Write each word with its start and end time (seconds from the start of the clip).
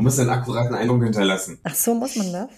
Man 0.00 0.06
muss 0.06 0.18
einen 0.18 0.30
akkuraten 0.30 0.74
Eindruck 0.74 1.02
hinterlassen. 1.02 1.60
Ach 1.62 1.74
so, 1.74 1.94
muss 1.94 2.16
man 2.16 2.32
das? 2.32 2.48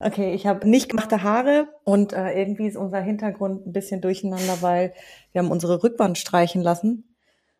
Okay, 0.00 0.34
ich 0.34 0.48
habe 0.48 0.68
nicht 0.68 0.88
gemachte 0.88 1.22
Haare 1.22 1.68
und 1.84 2.12
äh, 2.12 2.32
irgendwie 2.32 2.66
ist 2.66 2.76
unser 2.76 3.00
Hintergrund 3.00 3.64
ein 3.64 3.72
bisschen 3.72 4.00
durcheinander, 4.00 4.60
weil 4.60 4.92
wir 5.30 5.40
haben 5.40 5.52
unsere 5.52 5.84
Rückwand 5.84 6.18
streichen 6.18 6.62
lassen 6.62 7.14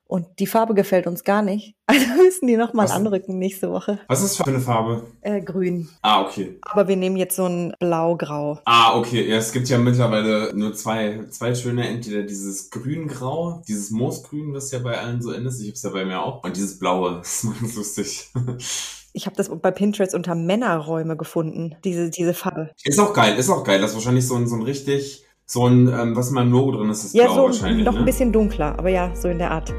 und 0.04 0.26
die 0.40 0.48
Farbe 0.48 0.74
gefällt 0.74 1.06
uns 1.06 1.22
gar 1.22 1.42
nicht. 1.42 1.76
Also 1.86 2.06
müssen 2.22 2.46
die 2.46 2.56
nochmal 2.56 2.88
anrücken 2.88 3.38
nächste 3.38 3.70
Woche. 3.70 3.98
Was 4.06 4.22
ist 4.22 4.36
für 4.36 4.46
eine 4.46 4.60
Farbe? 4.60 5.06
Äh, 5.22 5.40
grün. 5.40 5.88
Ah, 6.02 6.22
okay. 6.22 6.58
Aber 6.62 6.86
wir 6.86 6.96
nehmen 6.96 7.16
jetzt 7.16 7.34
so 7.34 7.46
ein 7.46 7.74
blau-grau. 7.80 8.60
Ah, 8.64 8.96
okay. 8.96 9.28
Ja, 9.28 9.36
es 9.36 9.50
gibt 9.52 9.68
ja 9.68 9.76
mittlerweile 9.78 10.52
nur 10.54 10.72
zwei, 10.74 11.24
zwei 11.30 11.52
Töne. 11.52 11.88
Entweder 11.88 12.22
dieses 12.22 12.70
grün-grau, 12.70 13.62
dieses 13.66 13.90
Moosgrün, 13.90 14.54
was 14.54 14.70
ja 14.70 14.78
bei 14.78 14.98
allen 14.98 15.20
so 15.20 15.32
ist. 15.32 15.60
Ich 15.60 15.68
hab's 15.68 15.82
ja 15.82 15.90
bei 15.90 16.04
mir 16.04 16.22
auch. 16.22 16.44
Und 16.44 16.56
dieses 16.56 16.78
blaue. 16.78 17.22
Das 17.30 17.42
ist 17.44 17.60
ganz 17.60 17.76
lustig. 17.76 18.30
Ich 19.12 19.26
habe 19.26 19.34
das 19.36 19.48
bei 19.48 19.70
Pinterest 19.72 20.14
unter 20.14 20.34
Männerräume 20.34 21.16
gefunden, 21.16 21.74
diese, 21.84 22.10
diese 22.10 22.32
Farbe. 22.32 22.70
Ist 22.84 22.98
auch 23.00 23.12
geil, 23.12 23.36
ist 23.36 23.50
auch 23.50 23.64
geil. 23.64 23.80
Das 23.80 23.90
ist 23.90 23.96
wahrscheinlich 23.96 24.26
so 24.26 24.36
ein, 24.36 24.46
so 24.46 24.54
ein 24.54 24.62
richtig, 24.62 25.24
so 25.46 25.66
ein, 25.66 25.88
ähm, 25.88 26.14
was 26.14 26.28
in 26.28 26.34
meinem 26.34 26.52
Logo 26.52 26.72
drin 26.72 26.90
ist, 26.90 27.04
ist 27.04 27.14
Ja, 27.14 27.24
blau 27.24 27.34
so 27.34 27.42
wahrscheinlich. 27.46 27.84
noch 27.84 27.94
ne? 27.94 27.98
ein 28.00 28.04
bisschen 28.04 28.32
dunkler, 28.32 28.78
aber 28.78 28.88
ja, 28.88 29.14
so 29.16 29.28
in 29.28 29.38
der 29.38 29.50
Art. 29.50 29.74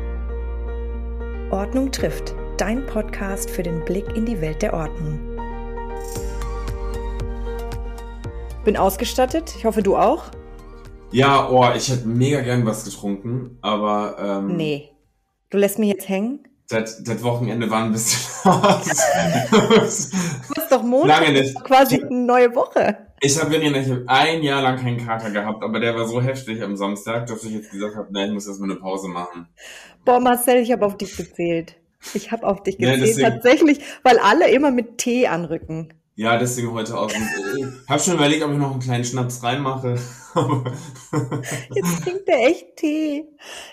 Ordnung 1.52 1.92
trifft. 1.92 2.36
Dein 2.58 2.86
Podcast 2.86 3.50
für 3.50 3.64
den 3.64 3.84
Blick 3.86 4.06
in 4.16 4.26
die 4.26 4.40
Welt 4.42 4.62
der 4.62 4.74
Ordnung. 4.74 5.20
Bin 8.66 8.78
ausgestattet. 8.78 9.54
Ich 9.58 9.66
hoffe, 9.66 9.82
du 9.82 9.96
auch. 9.96 10.26
Ja, 11.12 11.50
oh, 11.50 11.66
ich 11.76 11.90
hätte 11.90 12.08
mega 12.08 12.42
gern 12.42 12.66
was 12.66 12.86
getrunken, 12.86 13.58
aber 13.62 14.18
ähm, 14.20 14.56
Nee. 14.58 14.90
Du 15.50 15.58
lässt 15.58 15.80
mich 15.80 15.90
jetzt 15.90 16.08
hängen? 16.08 16.48
Das, 16.72 17.04
das 17.04 17.24
Wochenende 17.24 17.70
war 17.70 17.84
ein 17.84 17.92
bisschen 17.92 18.22
hart. 18.46 18.86
Du 19.52 19.58
hast 20.62 20.72
doch 20.72 20.84
Montag. 20.84 21.22
Lange 21.22 21.40
nicht. 21.42 21.56
Quasi 21.64 22.02
eine 22.02 22.10
neue 22.26 22.56
Woche. 22.56 22.98
Ich 23.20 23.40
habe 23.40 23.52
Verena, 23.52 23.78
ich 23.80 23.90
habe 23.90 24.04
ein 24.08 24.42
Jahr 24.42 24.62
lang 24.62 24.78
keinen 24.80 25.06
Kater 25.06 25.30
gehabt, 25.30 25.64
aber 25.64 25.80
der 25.80 25.96
war 25.96 26.08
so 26.08 26.22
heftig 26.22 26.62
am 26.64 26.76
Samstag, 26.76 27.28
dass 27.28 27.44
ich 27.44 27.52
jetzt 27.54 27.72
gesagt 27.72 27.96
habe, 27.96 28.08
nein, 28.12 28.30
ich 28.30 28.34
muss 28.34 28.48
erstmal 28.48 28.72
eine 28.72 28.80
Pause 28.80 29.08
machen. 29.10 29.48
Boah, 30.06 30.20
Marcel, 30.20 30.58
ich 30.58 30.72
habe 30.72 30.86
auf 30.86 30.98
dich 30.98 31.16
gezählt. 31.16 31.76
Ich 32.16 32.32
habe 32.32 32.48
auf 32.48 32.64
dich 32.64 32.78
Ja, 32.80 32.92
gezählt, 32.92 33.10
deswegen- 33.10 33.30
tatsächlich, 33.30 33.80
weil 34.04 34.18
alle 34.18 34.50
immer 34.50 34.72
mit 34.72 34.98
Tee 34.98 35.28
anrücken. 35.28 35.94
Ja, 36.16 36.38
deswegen 36.38 36.72
heute 36.74 36.98
auch. 36.98 37.10
Ich 37.12 37.90
habe 37.90 38.02
schon 38.02 38.16
überlegt, 38.16 38.44
ob 38.44 38.52
ich 38.52 38.58
noch 38.58 38.72
einen 38.72 38.80
kleinen 38.82 39.06
Schnaps 39.06 39.42
reinmache. 39.44 39.98
Jetzt 41.76 42.04
trinkt 42.04 42.28
er 42.28 42.48
echt 42.48 42.76
Tee. 42.78 43.26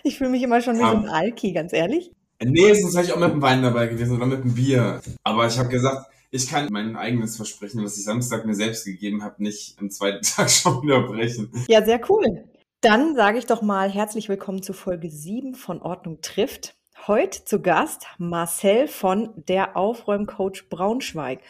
Ich 0.02 0.18
fühle 0.18 0.30
mich 0.30 0.42
immer 0.42 0.60
schon 0.60 0.74
wie 0.74 0.78
so 0.80 0.84
Ja. 0.84 0.92
ein 0.92 1.08
Alki, 1.08 1.52
ganz 1.52 1.72
ehrlich. 1.72 2.12
Nee, 2.44 2.74
sonst 2.74 2.94
wäre 2.94 3.04
ich 3.04 3.12
auch 3.12 3.18
mit 3.18 3.30
dem 3.30 3.42
Wein 3.42 3.62
dabei 3.62 3.86
gewesen 3.86 4.16
oder 4.16 4.26
mit 4.26 4.44
dem 4.44 4.54
Bier. 4.54 5.00
Aber 5.24 5.46
ich 5.46 5.58
habe 5.58 5.68
gesagt, 5.68 6.10
ich 6.30 6.48
kann 6.48 6.68
mein 6.70 6.96
eigenes 6.96 7.36
Versprechen, 7.36 7.82
was 7.82 7.96
ich 7.96 8.04
Samstag 8.04 8.44
mir 8.44 8.54
selbst 8.54 8.84
gegeben 8.84 9.22
habe, 9.22 9.42
nicht 9.42 9.78
am 9.78 9.90
zweiten 9.90 10.22
Tag 10.22 10.50
schon 10.50 10.82
wieder 10.82 11.02
brechen. 11.02 11.50
Ja, 11.68 11.84
sehr 11.84 12.00
cool. 12.10 12.44
Dann 12.80 13.16
sage 13.16 13.38
ich 13.38 13.46
doch 13.46 13.62
mal 13.62 13.90
herzlich 13.90 14.28
willkommen 14.28 14.62
zu 14.62 14.72
Folge 14.72 15.10
7 15.10 15.54
von 15.54 15.82
Ordnung 15.82 16.20
trifft. 16.20 16.76
Heute 17.06 17.44
zu 17.44 17.60
Gast 17.60 18.06
Marcel 18.18 18.88
von 18.88 19.30
der 19.36 19.76
Aufräumcoach 19.76 20.68
Braunschweig. 20.68 21.40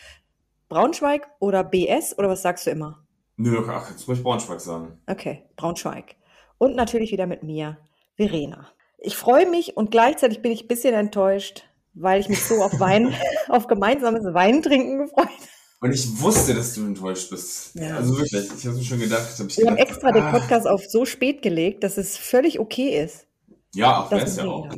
Braunschweig 0.68 1.28
oder 1.38 1.64
BS 1.64 2.16
oder 2.16 2.28
was 2.28 2.42
sagst 2.42 2.66
du 2.66 2.70
immer? 2.70 3.04
Nö, 3.36 3.62
ach, 3.68 3.90
jetzt 3.90 4.06
muss 4.06 4.18
ich 4.18 4.24
Braunschweig 4.24 4.60
sagen. 4.60 4.98
Okay, 5.06 5.44
Braunschweig. 5.56 6.16
Und 6.58 6.76
natürlich 6.76 7.12
wieder 7.12 7.26
mit 7.26 7.42
mir, 7.42 7.78
Verena. 8.16 8.68
Ich 8.98 9.16
freue 9.16 9.48
mich 9.48 9.76
und 9.76 9.90
gleichzeitig 9.90 10.42
bin 10.42 10.52
ich 10.52 10.64
ein 10.64 10.68
bisschen 10.68 10.94
enttäuscht, 10.94 11.64
weil 11.94 12.20
ich 12.20 12.28
mich 12.28 12.44
so 12.44 12.62
auf 12.62 12.78
Wein, 12.80 13.14
auf 13.48 13.66
gemeinsames 13.66 14.34
Weintrinken 14.34 14.98
gefreut 14.98 15.26
habe. 15.26 15.48
Und 15.80 15.92
ich 15.92 16.20
wusste, 16.20 16.54
dass 16.54 16.74
du 16.74 16.84
enttäuscht 16.86 17.30
bist. 17.30 17.74
Ja. 17.76 17.96
Also 17.96 18.18
wirklich, 18.18 18.48
ich 18.58 18.66
habe 18.66 18.76
mir 18.76 18.82
schon 18.82 18.98
gedacht. 18.98 19.28
Hab 19.38 19.46
ich 19.46 19.58
Wir 19.58 19.66
haben 19.66 19.76
gedacht, 19.76 19.90
extra 19.90 20.10
den 20.10 20.24
ah, 20.24 20.32
Podcast 20.32 20.66
auf 20.66 20.84
so 20.84 21.04
spät 21.04 21.40
gelegt, 21.40 21.84
dass 21.84 21.98
es 21.98 22.16
völlig 22.16 22.58
okay 22.58 23.00
ist. 23.00 23.26
Ja, 23.74 24.02
auch 24.02 24.10
Das 24.10 24.24
ist 24.24 24.38
ja 24.38 24.46
auch. 24.46 24.68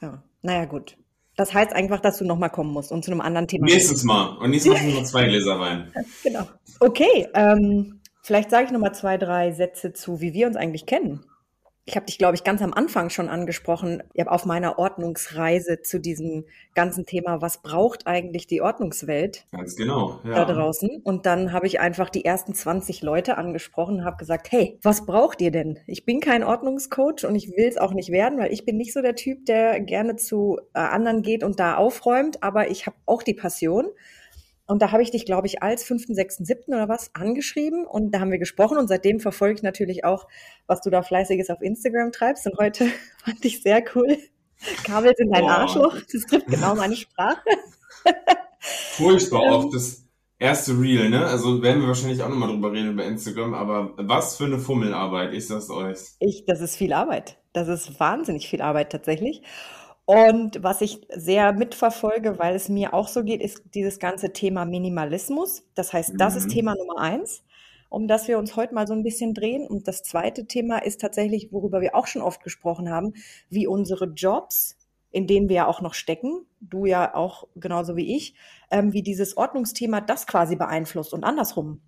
Ja, 0.00 0.22
naja, 0.40 0.64
gut. 0.64 0.96
Das 1.36 1.52
heißt 1.52 1.72
einfach, 1.72 2.00
dass 2.00 2.18
du 2.18 2.24
nochmal 2.24 2.50
kommen 2.50 2.72
musst 2.72 2.90
und 2.90 3.04
zu 3.04 3.10
einem 3.10 3.20
anderen 3.20 3.48
Thema. 3.48 3.66
Nächstes 3.66 4.02
Mal. 4.04 4.38
Und 4.38 4.50
nächstes 4.50 4.72
Mal 4.72 4.82
nur 4.92 5.04
zwei 5.04 5.24
Gläser 5.26 5.60
Wein. 5.60 5.92
Genau. 6.22 6.46
Okay, 6.80 7.28
ähm, 7.34 8.00
vielleicht 8.22 8.50
sage 8.50 8.66
ich 8.66 8.70
nochmal 8.70 8.94
zwei, 8.94 9.18
drei 9.18 9.52
Sätze 9.52 9.92
zu, 9.92 10.20
wie 10.20 10.32
wir 10.32 10.46
uns 10.46 10.56
eigentlich 10.56 10.86
kennen. 10.86 11.24
Ich 11.86 11.96
habe 11.96 12.06
dich, 12.06 12.16
glaube 12.16 12.34
ich, 12.34 12.44
ganz 12.44 12.62
am 12.62 12.72
Anfang 12.72 13.10
schon 13.10 13.28
angesprochen, 13.28 14.02
auf 14.24 14.46
meiner 14.46 14.78
Ordnungsreise 14.78 15.82
zu 15.82 16.00
diesem 16.00 16.46
ganzen 16.74 17.04
Thema, 17.04 17.42
was 17.42 17.60
braucht 17.60 18.06
eigentlich 18.06 18.46
die 18.46 18.62
Ordnungswelt 18.62 19.46
Ganz 19.52 19.76
genau. 19.76 20.18
da 20.24 20.30
Ja. 20.30 20.44
draußen? 20.46 21.02
Und 21.04 21.26
dann 21.26 21.52
habe 21.52 21.66
ich 21.66 21.80
einfach 21.80 22.08
die 22.08 22.24
ersten 22.24 22.54
20 22.54 23.02
Leute 23.02 23.36
angesprochen 23.36 23.96
und 23.96 24.04
habe 24.06 24.16
gesagt, 24.16 24.50
hey, 24.50 24.78
was 24.82 25.04
braucht 25.04 25.42
ihr 25.42 25.50
denn? 25.50 25.78
Ich 25.86 26.06
bin 26.06 26.20
kein 26.20 26.42
Ordnungscoach 26.42 27.26
und 27.26 27.34
ich 27.34 27.50
will 27.50 27.68
es 27.68 27.76
auch 27.76 27.92
nicht 27.92 28.10
werden, 28.10 28.38
weil 28.38 28.52
ich 28.52 28.64
bin 28.64 28.78
nicht 28.78 28.94
so 28.94 29.02
der 29.02 29.14
Typ, 29.14 29.44
der 29.44 29.80
gerne 29.80 30.16
zu 30.16 30.58
äh, 30.72 30.78
anderen 30.78 31.20
geht 31.20 31.44
und 31.44 31.60
da 31.60 31.76
aufräumt, 31.76 32.42
aber 32.42 32.70
ich 32.70 32.86
habe 32.86 32.96
auch 33.04 33.22
die 33.22 33.34
Passion. 33.34 33.88
Und 34.66 34.80
da 34.80 34.92
habe 34.92 35.02
ich 35.02 35.10
dich, 35.10 35.26
glaube 35.26 35.46
ich, 35.46 35.62
als 35.62 35.84
fünften, 35.84 36.14
sechsten, 36.14 36.44
siebten 36.44 36.72
oder 36.72 36.88
was 36.88 37.14
angeschrieben 37.14 37.86
und 37.86 38.12
da 38.12 38.20
haben 38.20 38.30
wir 38.30 38.38
gesprochen 38.38 38.78
und 38.78 38.88
seitdem 38.88 39.20
verfolge 39.20 39.56
ich 39.56 39.62
natürlich 39.62 40.04
auch, 40.04 40.26
was 40.66 40.80
du 40.80 40.90
da 40.90 41.02
fleißiges 41.02 41.50
auf 41.50 41.60
Instagram 41.60 42.12
treibst 42.12 42.46
und 42.46 42.58
heute 42.58 42.86
fand 43.24 43.44
ich 43.44 43.62
sehr 43.62 43.84
cool. 43.94 44.16
Kabel 44.84 45.12
sind 45.16 45.34
dein 45.34 45.42
Boah. 45.42 45.58
Arschloch. 45.58 45.96
Das 46.10 46.22
trifft 46.22 46.46
genau 46.46 46.74
meine 46.74 46.96
Sprache. 46.96 47.42
Furchtbar 48.60 49.42
Ähm. 49.42 49.52
auch 49.52 49.70
das 49.70 50.04
erste 50.38 50.72
Reel, 50.78 51.10
ne? 51.10 51.26
Also 51.26 51.62
werden 51.62 51.82
wir 51.82 51.88
wahrscheinlich 51.88 52.22
auch 52.22 52.28
nochmal 52.28 52.48
drüber 52.48 52.72
reden 52.72 52.92
über 52.92 53.04
Instagram, 53.04 53.54
aber 53.54 53.92
was 53.96 54.36
für 54.36 54.44
eine 54.44 54.58
Fummelarbeit, 54.58 55.32
ich 55.34 55.46
sag's 55.46 55.70
euch. 55.70 55.98
Ich, 56.20 56.44
das 56.46 56.60
ist 56.60 56.76
viel 56.76 56.92
Arbeit. 56.92 57.38
Das 57.52 57.68
ist 57.68 58.00
wahnsinnig 58.00 58.48
viel 58.48 58.62
Arbeit 58.62 58.90
tatsächlich. 58.90 59.42
Und 60.06 60.62
was 60.62 60.82
ich 60.82 61.00
sehr 61.08 61.52
mitverfolge, 61.54 62.38
weil 62.38 62.54
es 62.54 62.68
mir 62.68 62.92
auch 62.92 63.08
so 63.08 63.24
geht, 63.24 63.40
ist 63.40 63.62
dieses 63.74 63.98
ganze 63.98 64.32
Thema 64.32 64.66
Minimalismus. 64.66 65.64
Das 65.74 65.92
heißt, 65.92 66.14
das 66.18 66.36
ist 66.36 66.46
Mhm. 66.46 66.50
Thema 66.50 66.74
Nummer 66.74 66.98
eins, 66.98 67.42
um 67.88 68.06
das 68.06 68.28
wir 68.28 68.38
uns 68.38 68.54
heute 68.56 68.74
mal 68.74 68.86
so 68.86 68.92
ein 68.92 69.02
bisschen 69.02 69.32
drehen. 69.32 69.66
Und 69.66 69.88
das 69.88 70.02
zweite 70.02 70.46
Thema 70.46 70.78
ist 70.78 71.00
tatsächlich, 71.00 71.52
worüber 71.52 71.80
wir 71.80 71.94
auch 71.94 72.06
schon 72.06 72.20
oft 72.22 72.42
gesprochen 72.42 72.90
haben, 72.90 73.14
wie 73.48 73.66
unsere 73.66 74.06
Jobs, 74.06 74.76
in 75.10 75.26
denen 75.26 75.48
wir 75.48 75.56
ja 75.56 75.66
auch 75.66 75.80
noch 75.80 75.94
stecken, 75.94 76.44
du 76.60 76.84
ja 76.84 77.14
auch 77.14 77.46
genauso 77.56 77.96
wie 77.96 78.14
ich, 78.14 78.34
ähm, 78.70 78.92
wie 78.92 79.02
dieses 79.02 79.36
Ordnungsthema 79.38 80.02
das 80.02 80.26
quasi 80.26 80.56
beeinflusst 80.56 81.14
und 81.14 81.24
andersrum. 81.24 81.80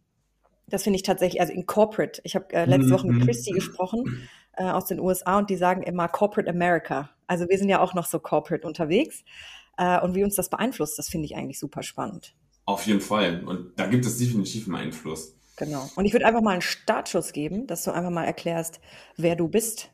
Das 0.69 0.82
finde 0.82 0.97
ich 0.97 1.03
tatsächlich, 1.03 1.41
also 1.41 1.53
in 1.53 1.66
Corporate. 1.66 2.21
Ich 2.25 2.34
habe 2.34 2.53
äh, 2.53 2.65
letzte 2.65 2.91
Woche 2.91 3.06
mit 3.06 3.16
Mhm. 3.16 3.27
Christy 3.27 3.53
gesprochen 3.53 4.28
äh, 4.56 4.65
aus 4.65 4.87
den 4.87 4.99
USA 4.99 5.38
und 5.38 5.49
die 5.49 5.56
sagen 5.56 5.82
immer 5.82 6.09
Corporate 6.09 6.50
America. 6.50 7.10
Also 7.28 7.49
wir 7.49 7.59
sind 7.59 7.69
ja 7.69 7.81
auch 7.81 7.94
noch 7.94 8.06
so 8.06 8.19
Corporate 8.19 8.66
unterwegs. 8.66 9.22
Äh, 9.78 10.00
und 10.00 10.15
wie 10.15 10.25
uns 10.25 10.34
das 10.34 10.49
beeinflusst, 10.49 10.99
das 10.99 11.09
finde 11.09 11.26
ich 11.26 11.37
eigentlich 11.37 11.59
super 11.60 11.82
spannend. 11.82 12.34
Auf 12.65 12.84
jeden 12.87 13.00
Fall. 13.00 13.44
Und 13.44 13.78
da 13.78 13.87
gibt 13.87 14.05
es 14.06 14.19
definitiv 14.19 14.66
einen 14.66 14.76
Einfluss. 14.76 15.34
Genau. 15.56 15.88
Und 15.94 16.05
ich 16.05 16.12
würde 16.12 16.26
einfach 16.26 16.43
mal 16.43 16.53
einen 16.53 16.62
Startschuss 16.62 17.32
geben, 17.32 17.66
dass 17.66 17.84
du 17.84 17.93
einfach 17.93 18.10
mal 18.10 18.25
erklärst, 18.25 18.81
wer 19.16 19.37
du 19.37 19.49
bist. 19.49 19.91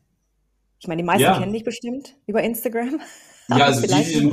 Ich 0.80 0.88
meine, 0.88 1.02
die 1.02 1.06
meisten 1.06 1.22
Ja. 1.22 1.38
kennen 1.38 1.52
dich 1.52 1.64
bestimmt 1.64 2.16
über 2.26 2.42
Instagram. 2.42 3.00
Ja, 3.48 3.66
also 3.66 3.82
die, 3.82 3.88
die 3.88 4.30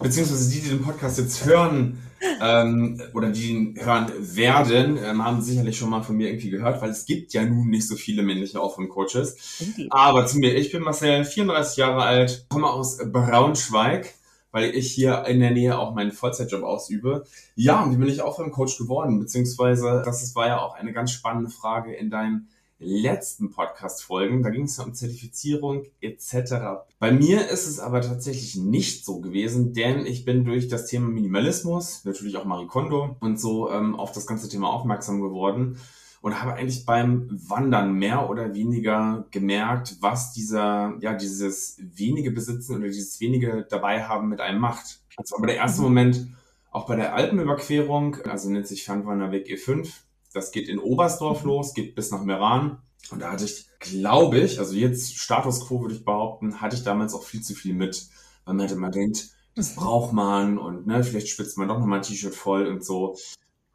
beziehungsweise 0.00 0.50
die, 0.50 0.60
die 0.60 0.68
den 0.68 0.82
Podcast 0.82 1.18
jetzt 1.18 1.44
hören, 1.44 1.98
ähm, 2.40 3.00
oder 3.12 3.30
die 3.30 3.50
ihn 3.50 3.78
hören 3.78 4.10
werden, 4.18 4.98
ähm, 5.02 5.24
haben 5.24 5.42
sicherlich 5.42 5.76
schon 5.76 5.90
mal 5.90 6.02
von 6.02 6.16
mir 6.16 6.28
irgendwie 6.28 6.50
gehört, 6.50 6.80
weil 6.82 6.90
es 6.90 7.06
gibt 7.06 7.32
ja 7.32 7.44
nun 7.44 7.68
nicht 7.68 7.86
so 7.86 7.96
viele 7.96 8.22
männliche 8.22 8.60
Aufräumcoaches. 8.60 9.60
Indeed. 9.60 9.88
Aber 9.90 10.26
zu 10.26 10.38
mir, 10.38 10.54
ich 10.54 10.72
bin 10.72 10.82
Marcel, 10.82 11.24
34 11.24 11.76
Jahre 11.76 12.02
alt, 12.02 12.46
komme 12.48 12.68
aus 12.68 12.98
Braunschweig, 12.98 14.14
weil 14.50 14.74
ich 14.74 14.92
hier 14.92 15.24
in 15.26 15.40
der 15.40 15.50
Nähe 15.50 15.78
auch 15.78 15.94
meinen 15.94 16.12
Vollzeitjob 16.12 16.62
ausübe. 16.62 17.24
Ja, 17.56 17.82
und 17.82 17.92
wie 17.92 17.96
bin 17.96 18.08
ich 18.08 18.22
Aufräumcoach 18.22 18.78
geworden? 18.78 19.18
Beziehungsweise, 19.18 20.02
das 20.04 20.34
war 20.34 20.46
ja 20.46 20.60
auch 20.60 20.74
eine 20.74 20.92
ganz 20.92 21.10
spannende 21.10 21.50
Frage 21.50 21.94
in 21.94 22.10
deinen 22.10 22.48
letzten 22.84 23.50
Podcast-Folgen. 23.50 24.42
Da 24.42 24.50
ging 24.50 24.64
es 24.64 24.76
ja 24.76 24.84
um 24.84 24.94
Zertifizierung 24.94 25.84
etc. 26.00 26.84
Bei 26.98 27.10
mir 27.10 27.48
ist 27.48 27.66
es 27.66 27.80
aber 27.80 28.00
tatsächlich 28.00 28.56
nicht 28.56 29.04
so 29.04 29.20
gewesen, 29.20 29.72
denn 29.72 30.06
ich 30.06 30.24
bin 30.24 30.44
durch 30.44 30.68
das 30.68 30.86
Thema 30.86 31.08
Minimalismus, 31.08 32.04
natürlich 32.04 32.36
auch 32.36 32.44
Marie 32.44 32.66
Kondo 32.66 33.16
und 33.20 33.40
so 33.40 33.70
ähm, 33.70 33.96
auf 33.96 34.12
das 34.12 34.26
ganze 34.26 34.48
Thema 34.48 34.68
aufmerksam 34.68 35.20
geworden 35.20 35.78
und 36.24 36.40
habe 36.40 36.54
eigentlich 36.54 36.86
beim 36.86 37.28
Wandern 37.48 37.92
mehr 37.92 38.30
oder 38.30 38.54
weniger 38.54 39.26
gemerkt, 39.30 39.98
was 40.00 40.32
dieser, 40.32 40.96
ja, 41.00 41.12
dieses 41.12 41.76
wenige 41.78 42.30
Besitzen 42.30 42.76
oder 42.76 42.86
dieses 42.86 43.20
wenige 43.20 43.66
dabei 43.68 44.04
haben 44.04 44.30
mit 44.30 44.40
einem 44.40 44.58
macht. 44.58 45.02
Das 45.18 45.32
war 45.32 45.38
aber 45.40 45.48
der 45.48 45.56
erste 45.56 45.82
Mhm. 45.82 45.88
Moment 45.88 46.28
auch 46.70 46.86
bei 46.86 46.96
der 46.96 47.14
Alpenüberquerung, 47.14 48.16
also 48.22 48.50
nennt 48.50 48.66
sich 48.66 48.84
Fernwanderweg 48.84 49.46
E5. 49.48 49.92
Das 50.34 50.50
geht 50.52 50.68
in 50.68 50.78
Oberstdorf 50.78 51.42
Mhm. 51.42 51.48
los, 51.48 51.72
geht 51.74 51.94
bis 51.94 52.10
nach 52.10 52.22
Meran. 52.22 52.78
Und 53.10 53.20
da 53.20 53.32
hatte 53.32 53.44
ich, 53.44 53.66
glaube 53.80 54.38
ich, 54.40 54.58
also 54.58 54.74
jetzt 54.74 55.16
Status 55.16 55.66
Quo 55.66 55.80
würde 55.82 55.94
ich 55.94 56.04
behaupten, 56.04 56.60
hatte 56.60 56.76
ich 56.76 56.82
damals 56.84 57.14
auch 57.14 57.22
viel 57.22 57.40
zu 57.42 57.54
viel 57.54 57.74
mit, 57.74 58.08
weil 58.44 58.54
man 58.54 58.66
halt 58.66 58.76
immer 58.76 58.90
denkt, 58.90 59.28
das 59.54 59.74
braucht 59.74 60.12
man 60.12 60.58
und 60.58 60.86
ne, 60.86 61.04
vielleicht 61.04 61.28
spitzt 61.28 61.56
man 61.58 61.68
doch 61.68 61.78
nochmal 61.78 62.00
ein 62.00 62.02
T-Shirt 62.02 62.34
voll 62.34 62.66
und 62.66 62.84
so. 62.84 63.16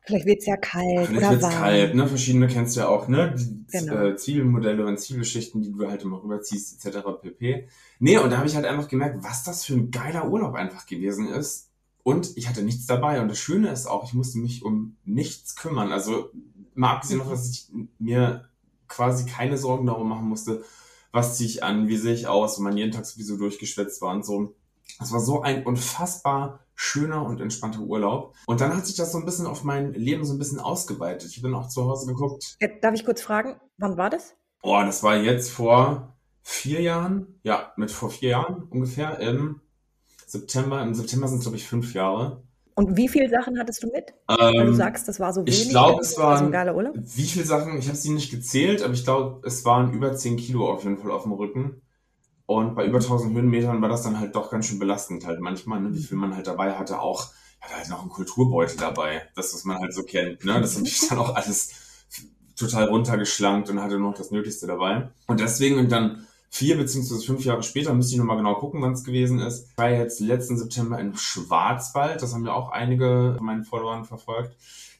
Vielleicht 0.01 0.25
wird's 0.25 0.45
ja 0.47 0.57
kalt 0.57 1.07
Vielleicht 1.07 1.17
oder 1.21 1.31
wird's 1.31 1.43
warm. 1.43 1.53
kalt, 1.53 1.93
ne? 1.95 2.07
Verschiedene 2.07 2.47
kennst 2.47 2.75
du 2.75 2.79
ja 2.81 2.87
auch, 2.87 3.07
ne? 3.07 3.35
Die 3.37 3.65
Genau. 3.71 3.93
äh, 4.07 4.15
Zwiebelmodelle 4.15 4.83
und 4.85 4.99
Zwiebelschichten, 4.99 5.61
die 5.61 5.71
du 5.71 5.87
halt 5.87 6.01
immer 6.01 6.23
rüberziehst, 6.23 6.83
etc. 6.83 6.97
pp. 7.21 7.67
Nee, 7.99 8.17
und 8.17 8.31
da 8.31 8.37
habe 8.37 8.47
ich 8.47 8.55
halt 8.55 8.65
einfach 8.65 8.87
gemerkt, 8.87 9.23
was 9.23 9.43
das 9.43 9.63
für 9.65 9.75
ein 9.75 9.91
geiler 9.91 10.27
Urlaub 10.27 10.55
einfach 10.55 10.87
gewesen 10.87 11.27
ist. 11.29 11.68
Und 12.09 12.35
ich 12.37 12.49
hatte 12.49 12.63
nichts 12.63 12.87
dabei. 12.87 13.21
Und 13.21 13.27
das 13.27 13.37
Schöne 13.37 13.69
ist 13.69 13.85
auch, 13.85 14.03
ich 14.03 14.13
musste 14.13 14.39
mich 14.39 14.63
um 14.63 14.97
nichts 15.05 15.55
kümmern. 15.55 15.91
Also 15.91 16.31
mal 16.73 16.93
abgesehen 16.93 17.19
davon, 17.19 17.33
dass 17.33 17.49
ich 17.49 17.67
mir 17.99 18.49
quasi 18.87 19.25
keine 19.25 19.57
Sorgen 19.59 19.85
darum 19.85 20.09
machen 20.09 20.27
musste, 20.27 20.63
was 21.11 21.37
ziehe 21.37 21.47
ich 21.47 21.63
an, 21.63 21.87
wie 21.87 21.97
sehe 21.97 22.15
ich 22.15 22.27
aus, 22.27 22.57
und 22.57 22.63
man 22.63 22.77
jeden 22.77 22.91
Tag 22.91 23.05
sowieso 23.05 23.37
durchgeschwitzt 23.37 24.01
war 24.01 24.11
und 24.15 24.25
so. 24.25 24.55
Es 24.99 25.11
war 25.11 25.19
so 25.19 25.43
ein 25.43 25.65
unfassbar 25.65 26.61
schöner 26.73 27.25
und 27.25 27.41
entspannter 27.41 27.81
Urlaub. 27.81 28.35
Und 28.47 28.59
dann 28.59 28.75
hat 28.75 28.87
sich 28.87 28.95
das 28.95 29.11
so 29.11 29.19
ein 29.19 29.25
bisschen 29.25 29.45
auf 29.45 29.63
mein 29.63 29.93
Leben 29.93 30.25
so 30.25 30.33
ein 30.33 30.39
bisschen 30.39 30.59
ausgeweitet. 30.59 31.29
Ich 31.29 31.41
bin 31.43 31.53
auch 31.53 31.67
zu 31.67 31.85
Hause 31.85 32.07
geguckt. 32.07 32.55
Äh, 32.59 32.79
Darf 32.81 32.95
ich 32.95 33.05
kurz 33.05 33.21
fragen, 33.21 33.59
wann 33.77 33.97
war 33.97 34.09
das? 34.09 34.33
Oh, 34.63 34.81
das 34.83 35.03
war 35.03 35.15
jetzt 35.15 35.51
vor 35.51 36.17
vier 36.41 36.81
Jahren. 36.81 37.39
Ja, 37.43 37.73
mit 37.75 37.91
vor 37.91 38.09
vier 38.09 38.29
Jahren 38.29 38.63
ungefähr 38.63 39.19
im 39.19 39.61
September. 40.31 40.81
Im 40.81 40.93
September 40.93 41.27
sind 41.27 41.37
es, 41.39 41.43
glaube 41.43 41.57
ich, 41.57 41.67
fünf 41.67 41.93
Jahre. 41.93 42.43
Und 42.75 42.95
wie 42.95 43.09
viele 43.09 43.29
Sachen 43.29 43.59
hattest 43.59 43.83
du 43.83 43.87
mit? 43.87 44.13
Weil 44.27 44.53
du 44.53 44.59
Ähm, 44.69 44.73
sagst, 44.75 45.07
das 45.07 45.19
war 45.19 45.33
so 45.33 45.41
wenig. 45.41 45.63
ich 45.63 45.69
glaube, 45.69 46.01
es 46.01 46.17
war 46.17 46.37
so 46.37 46.45
ein 46.45 46.53
waren 46.53 46.75
Urlaub. 46.75 46.95
wie 46.97 47.23
viele 47.25 47.43
Sachen, 47.45 47.77
ich 47.77 47.87
habe 47.87 47.97
sie 47.97 48.11
nicht 48.11 48.31
gezählt, 48.31 48.81
aber 48.83 48.93
ich 48.93 49.03
glaube, 49.03 49.45
es 49.45 49.65
waren 49.65 49.91
über 49.91 50.13
10 50.15 50.37
Kilo 50.37 50.71
auf 50.71 50.83
jeden 50.83 50.97
Fall 50.97 51.11
auf 51.11 51.23
dem 51.23 51.33
Rücken. 51.33 51.81
Und 52.45 52.75
bei 52.75 52.85
über 52.85 52.99
1000 52.99 53.33
Höhenmetern 53.35 53.81
war 53.81 53.89
das 53.89 54.03
dann 54.03 54.19
halt 54.19 54.33
doch 54.35 54.49
ganz 54.49 54.65
schön 54.65 54.79
belastend 54.79 55.25
halt 55.25 55.39
manchmal, 55.41 55.81
ne, 55.81 55.93
wie 55.93 56.01
viel 56.01 56.17
man 56.17 56.35
halt 56.35 56.47
dabei 56.47 56.71
hatte. 56.73 56.99
Auch, 57.01 57.27
hatte 57.59 57.75
halt 57.75 57.89
noch 57.89 58.01
einen 58.01 58.09
Kulturbeutel 58.09 58.77
dabei, 58.77 59.23
das, 59.35 59.53
was 59.53 59.65
man 59.65 59.77
halt 59.79 59.93
so 59.93 60.03
kennt. 60.03 60.45
Ne? 60.45 60.59
Das 60.61 60.75
habe 60.77 60.87
ich 60.87 61.05
dann 61.09 61.17
auch 61.19 61.35
alles 61.35 61.71
total 62.55 62.85
runtergeschlankt 62.85 63.69
und 63.69 63.81
hatte 63.81 63.99
noch 63.99 64.13
das 64.15 64.31
Nötigste 64.31 64.67
dabei. 64.67 65.09
Und 65.27 65.39
deswegen, 65.41 65.77
und 65.79 65.91
dann 65.91 66.25
vier 66.49 66.77
beziehungsweise 66.77 67.25
fünf 67.25 67.45
Jahre 67.45 67.63
später, 67.63 67.93
müsste 67.93 68.13
ich 68.13 68.17
nochmal 68.17 68.37
genau 68.37 68.55
gucken, 68.55 68.81
wann 68.81 68.93
es 68.93 69.03
gewesen 69.03 69.39
ist. 69.39 69.67
Ich 69.71 69.77
war 69.77 69.89
jetzt 69.89 70.19
letzten 70.19 70.57
September 70.57 70.99
in 70.99 71.15
Schwarzwald, 71.15 72.21
das 72.21 72.33
haben 72.33 72.45
ja 72.45 72.53
auch 72.53 72.71
einige 72.71 73.35
von 73.37 73.45
meinen 73.45 73.63
Followern 73.63 74.05
verfolgt. 74.05 74.55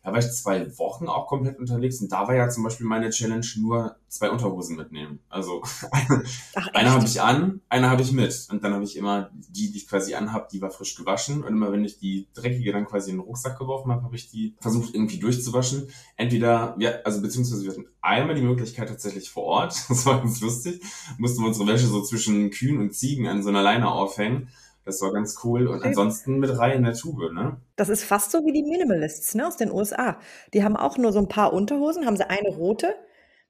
Da 0.09 0.13
war 0.13 0.19
ich 0.21 0.31
zwei 0.31 0.75
Wochen 0.79 1.07
auch 1.07 1.27
komplett 1.27 1.59
unterwegs 1.59 2.01
und 2.01 2.11
da 2.11 2.27
war 2.27 2.33
ja 2.33 2.49
zum 2.49 2.63
Beispiel 2.63 2.87
meine 2.87 3.11
Challenge 3.11 3.45
nur 3.57 3.95
zwei 4.07 4.31
Unterhosen 4.31 4.75
mitnehmen. 4.75 5.19
Also 5.29 5.61
Ach, 5.63 6.67
eine 6.73 6.89
habe 6.89 7.05
ich 7.05 7.21
an, 7.21 7.61
eine 7.69 7.91
habe 7.91 8.01
ich 8.01 8.11
mit. 8.11 8.47
Und 8.49 8.63
dann 8.63 8.73
habe 8.73 8.83
ich 8.83 8.97
immer 8.97 9.29
die, 9.35 9.71
die 9.71 9.77
ich 9.77 9.87
quasi 9.87 10.15
anhab, 10.15 10.49
die 10.49 10.63
war 10.63 10.71
frisch 10.71 10.95
gewaschen. 10.95 11.43
Und 11.43 11.53
immer 11.53 11.71
wenn 11.71 11.85
ich 11.85 11.99
die 11.99 12.27
dreckige 12.33 12.71
dann 12.71 12.87
quasi 12.87 13.11
in 13.11 13.17
den 13.17 13.23
Rucksack 13.23 13.59
geworfen 13.59 13.91
habe, 13.91 14.01
habe 14.01 14.15
ich 14.15 14.31
die 14.31 14.55
versucht 14.59 14.95
irgendwie 14.95 15.19
durchzuwaschen. 15.19 15.89
Entweder, 16.17 16.75
ja, 16.79 16.93
also 17.03 17.21
beziehungsweise 17.21 17.61
wir 17.61 17.69
hatten 17.69 17.85
einmal 18.01 18.33
die 18.33 18.41
Möglichkeit 18.41 18.89
tatsächlich 18.89 19.29
vor 19.29 19.43
Ort, 19.43 19.75
das 19.89 20.07
war 20.07 20.17
ganz 20.17 20.41
lustig, 20.41 20.81
mussten 21.19 21.43
wir 21.43 21.47
unsere 21.49 21.67
Wäsche 21.67 21.85
so 21.85 22.01
zwischen 22.01 22.49
Kühen 22.49 22.79
und 22.79 22.95
Ziegen 22.95 23.27
an 23.27 23.43
so 23.43 23.49
einer 23.49 23.61
Leine 23.61 23.91
aufhängen. 23.91 24.49
Das 24.89 25.01
war 25.01 25.13
ganz 25.13 25.37
cool. 25.43 25.67
Und 25.67 25.83
ansonsten 25.83 26.39
mit 26.39 26.57
Reihe 26.57 26.73
in 26.73 26.83
der 26.83 26.95
Tube, 26.95 27.31
ne? 27.31 27.61
Das 27.75 27.89
ist 27.89 28.03
fast 28.03 28.31
so 28.31 28.43
wie 28.43 28.51
die 28.51 28.63
Minimalists 28.63 29.35
ne, 29.35 29.45
aus 29.45 29.55
den 29.55 29.71
USA. 29.71 30.17
Die 30.53 30.63
haben 30.63 30.75
auch 30.75 30.97
nur 30.97 31.11
so 31.11 31.19
ein 31.19 31.27
paar 31.27 31.53
Unterhosen, 31.53 32.07
haben 32.07 32.17
sie 32.17 32.27
eine 32.27 32.49
rote. 32.49 32.95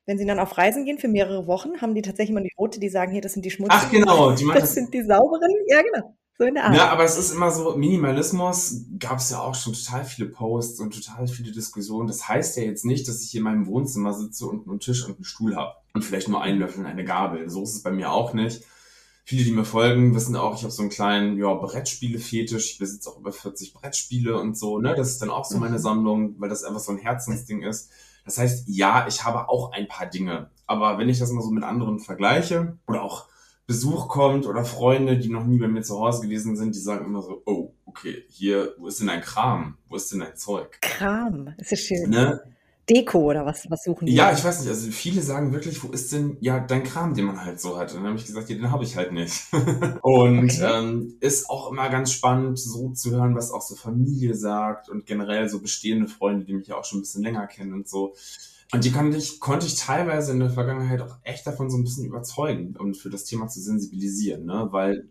Wenn 0.06 0.18
sie 0.18 0.26
dann 0.26 0.40
auf 0.40 0.58
Reisen 0.58 0.84
gehen 0.84 0.98
für 0.98 1.08
mehrere 1.08 1.48
Wochen, 1.48 1.82
haben 1.82 1.96
die 1.96 2.02
tatsächlich 2.02 2.34
mal 2.34 2.44
die 2.44 2.52
rote, 2.58 2.82
die 2.82 2.90
sagen, 2.90 3.14
hier, 3.14 3.22
das 3.22 3.34
sind 3.34 3.46
die 3.46 3.52
schmutzigen. 3.52 3.80
Ach 3.82 3.90
genau, 3.90 4.32
die 4.32 4.44
meint 4.44 4.60
Das 4.62 4.74
sind 4.74 4.94
die 4.94 5.02
sauberen. 5.02 5.52
Ja, 5.68 5.82
genau. 5.82 6.14
So 6.38 6.46
in 6.46 6.56
der 6.56 6.66
Art. 6.66 6.76
Ja, 6.76 6.90
aber 6.90 7.06
es 7.06 7.18
ist 7.18 7.32
immer 7.32 7.52
so, 7.52 7.78
Minimalismus 7.78 8.86
gab 9.00 9.20
es 9.20 9.30
ja 9.30 9.40
auch 9.40 9.56
schon 9.56 9.74
total 9.74 10.04
viele 10.04 10.28
Posts 10.28 10.82
und 10.82 10.94
total 10.94 11.28
viele 11.28 11.54
Diskussionen. 11.54 12.08
Das 12.08 12.28
heißt 12.28 12.58
ja 12.58 12.64
jetzt 12.64 12.84
nicht, 12.84 13.08
dass 13.08 13.24
ich 13.24 13.32
hier 13.32 13.40
in 13.40 13.46
meinem 13.46 13.68
Wohnzimmer 13.68 14.14
sitze 14.14 14.46
und 14.46 14.68
einen 14.68 14.80
Tisch 14.80 15.06
und 15.06 15.16
einen 15.16 15.24
Stuhl 15.24 15.56
habe 15.56 15.76
und 15.94 16.04
vielleicht 16.04 16.28
nur 16.28 16.42
einen 16.42 16.60
Löffel 16.60 16.80
und 16.80 16.86
eine 16.86 17.06
Gabel. 17.06 17.50
So 17.50 17.64
ist 17.64 17.76
es 17.76 17.84
bei 17.84 17.92
mir 17.92 18.12
auch 18.12 18.34
nicht. 18.34 18.64
Viele, 19.30 19.44
die 19.44 19.52
mir 19.52 19.64
folgen, 19.64 20.16
wissen 20.16 20.36
auch, 20.36 20.56
ich 20.56 20.64
habe 20.64 20.72
so 20.72 20.82
einen 20.82 20.90
kleinen 20.90 21.38
ja, 21.38 21.54
Brettspiele-Fetisch. 21.54 22.72
Ich 22.72 22.80
besitze 22.80 23.12
auch 23.12 23.20
über 23.20 23.32
40 23.32 23.76
Brettspiele 23.76 24.36
und 24.40 24.58
so. 24.58 24.80
Ne? 24.80 24.96
Das 24.96 25.10
ist 25.10 25.22
dann 25.22 25.30
auch 25.30 25.46
so 25.46 25.60
meine 25.60 25.76
Mhm. 25.78 25.84
Sammlung, 25.84 26.36
weil 26.40 26.50
das 26.50 26.64
einfach 26.64 26.80
so 26.80 26.92
ein 26.92 26.98
Herzensding 26.98 27.62
ist. 27.62 27.92
Das 28.26 28.40
heißt, 28.40 28.64
ja, 28.68 29.06
ich 29.08 29.24
habe 29.24 29.48
auch 29.48 29.72
ein 29.72 29.88
paar 29.88 30.08
Dinge. 30.08 30.50
Aber 30.66 30.98
wenn 30.98 31.10
ich 31.10 31.20
das 31.20 31.30
mal 31.32 31.44
so 31.44 31.52
mit 31.52 31.64
anderen 31.64 32.00
vergleiche 32.00 32.80
oder 32.88 33.04
auch 33.04 33.28
Besuch 33.68 34.08
kommt 34.08 34.48
oder 34.48 34.66
Freunde, 34.66 35.20
die 35.20 35.30
noch 35.30 35.46
nie 35.46 35.60
bei 35.60 35.68
mir 35.68 35.84
zu 35.84 36.00
Hause 36.00 36.24
gewesen 36.24 36.58
sind, 36.58 36.74
die 36.74 36.80
sagen 36.80 37.06
immer 37.06 37.22
so, 37.22 37.44
oh, 37.46 37.76
okay, 37.86 38.24
hier, 38.30 38.74
wo 38.80 38.88
ist 38.88 39.00
denn 39.00 39.06
dein 39.06 39.22
Kram? 39.22 39.78
Wo 39.90 39.96
ist 39.96 40.12
denn 40.12 40.22
dein 40.22 40.36
Zeug? 40.38 40.80
Kram. 40.82 41.54
Ist 41.60 41.78
schön. 41.78 42.10
Ne? 42.10 42.42
Deko 42.90 43.20
oder 43.20 43.46
was, 43.46 43.70
was 43.70 43.84
suchen 43.84 44.14
die? 44.14 44.16
Ja, 44.16 44.32
ich 44.34 44.44
weiß 44.44 44.62
nicht, 44.62 44.70
also 44.70 44.90
viele 44.92 45.22
sagen 45.22 45.52
wirklich, 45.54 45.84
wo 45.84 45.90
ist 45.90 46.12
denn 46.14 46.38
ja 46.40 46.60
dein 46.60 46.84
Kram, 46.84 47.14
den 47.14 47.26
man 47.26 47.44
halt 47.46 47.60
so 47.62 47.78
hat? 47.78 47.92
Und 47.92 47.98
dann 47.98 48.08
habe 48.08 48.18
ich 48.18 48.26
gesagt, 48.26 48.50
ja, 48.50 48.56
den 48.56 48.72
habe 48.72 48.84
ich 48.84 48.96
halt 48.96 49.12
nicht. 49.12 49.44
und 50.02 50.52
Okay. 50.52 50.62
ähm, 50.64 51.18
ist 51.20 51.50
auch 51.50 51.70
immer 51.72 51.90
ganz 51.90 52.12
spannend, 52.12 52.58
so 52.58 52.90
zu 52.92 53.12
hören, 53.12 53.36
was 53.36 53.52
auch 53.52 53.62
so 53.62 53.76
Familie 53.76 54.34
sagt 54.36 54.90
und 54.90 55.06
generell 55.06 55.48
so 55.50 55.62
bestehende 55.62 56.08
Freunde, 56.08 56.46
die 56.46 56.54
mich 56.54 56.68
ja 56.68 56.76
auch 56.78 56.86
schon 56.86 57.00
ein 57.00 57.02
bisschen 57.02 57.24
länger 57.24 57.46
kennen 57.48 57.74
und 57.74 57.88
so. 57.88 58.16
Und 58.72 58.84
die 58.86 58.92
konnte 58.92 59.18
ich, 59.18 59.40
konnte 59.40 59.66
ich 59.66 59.76
teilweise 59.76 60.32
in 60.32 60.40
der 60.40 60.52
Vergangenheit 60.52 61.02
auch 61.02 61.18
echt 61.24 61.48
davon 61.48 61.72
so 61.72 61.78
ein 61.78 61.84
bisschen 61.84 62.06
überzeugen 62.06 62.76
und 62.78 62.98
für 62.98 63.10
das 63.10 63.24
Thema 63.26 63.48
zu 63.48 63.60
sensibilisieren, 63.62 64.46
ne? 64.46 64.68
Weil 64.72 65.10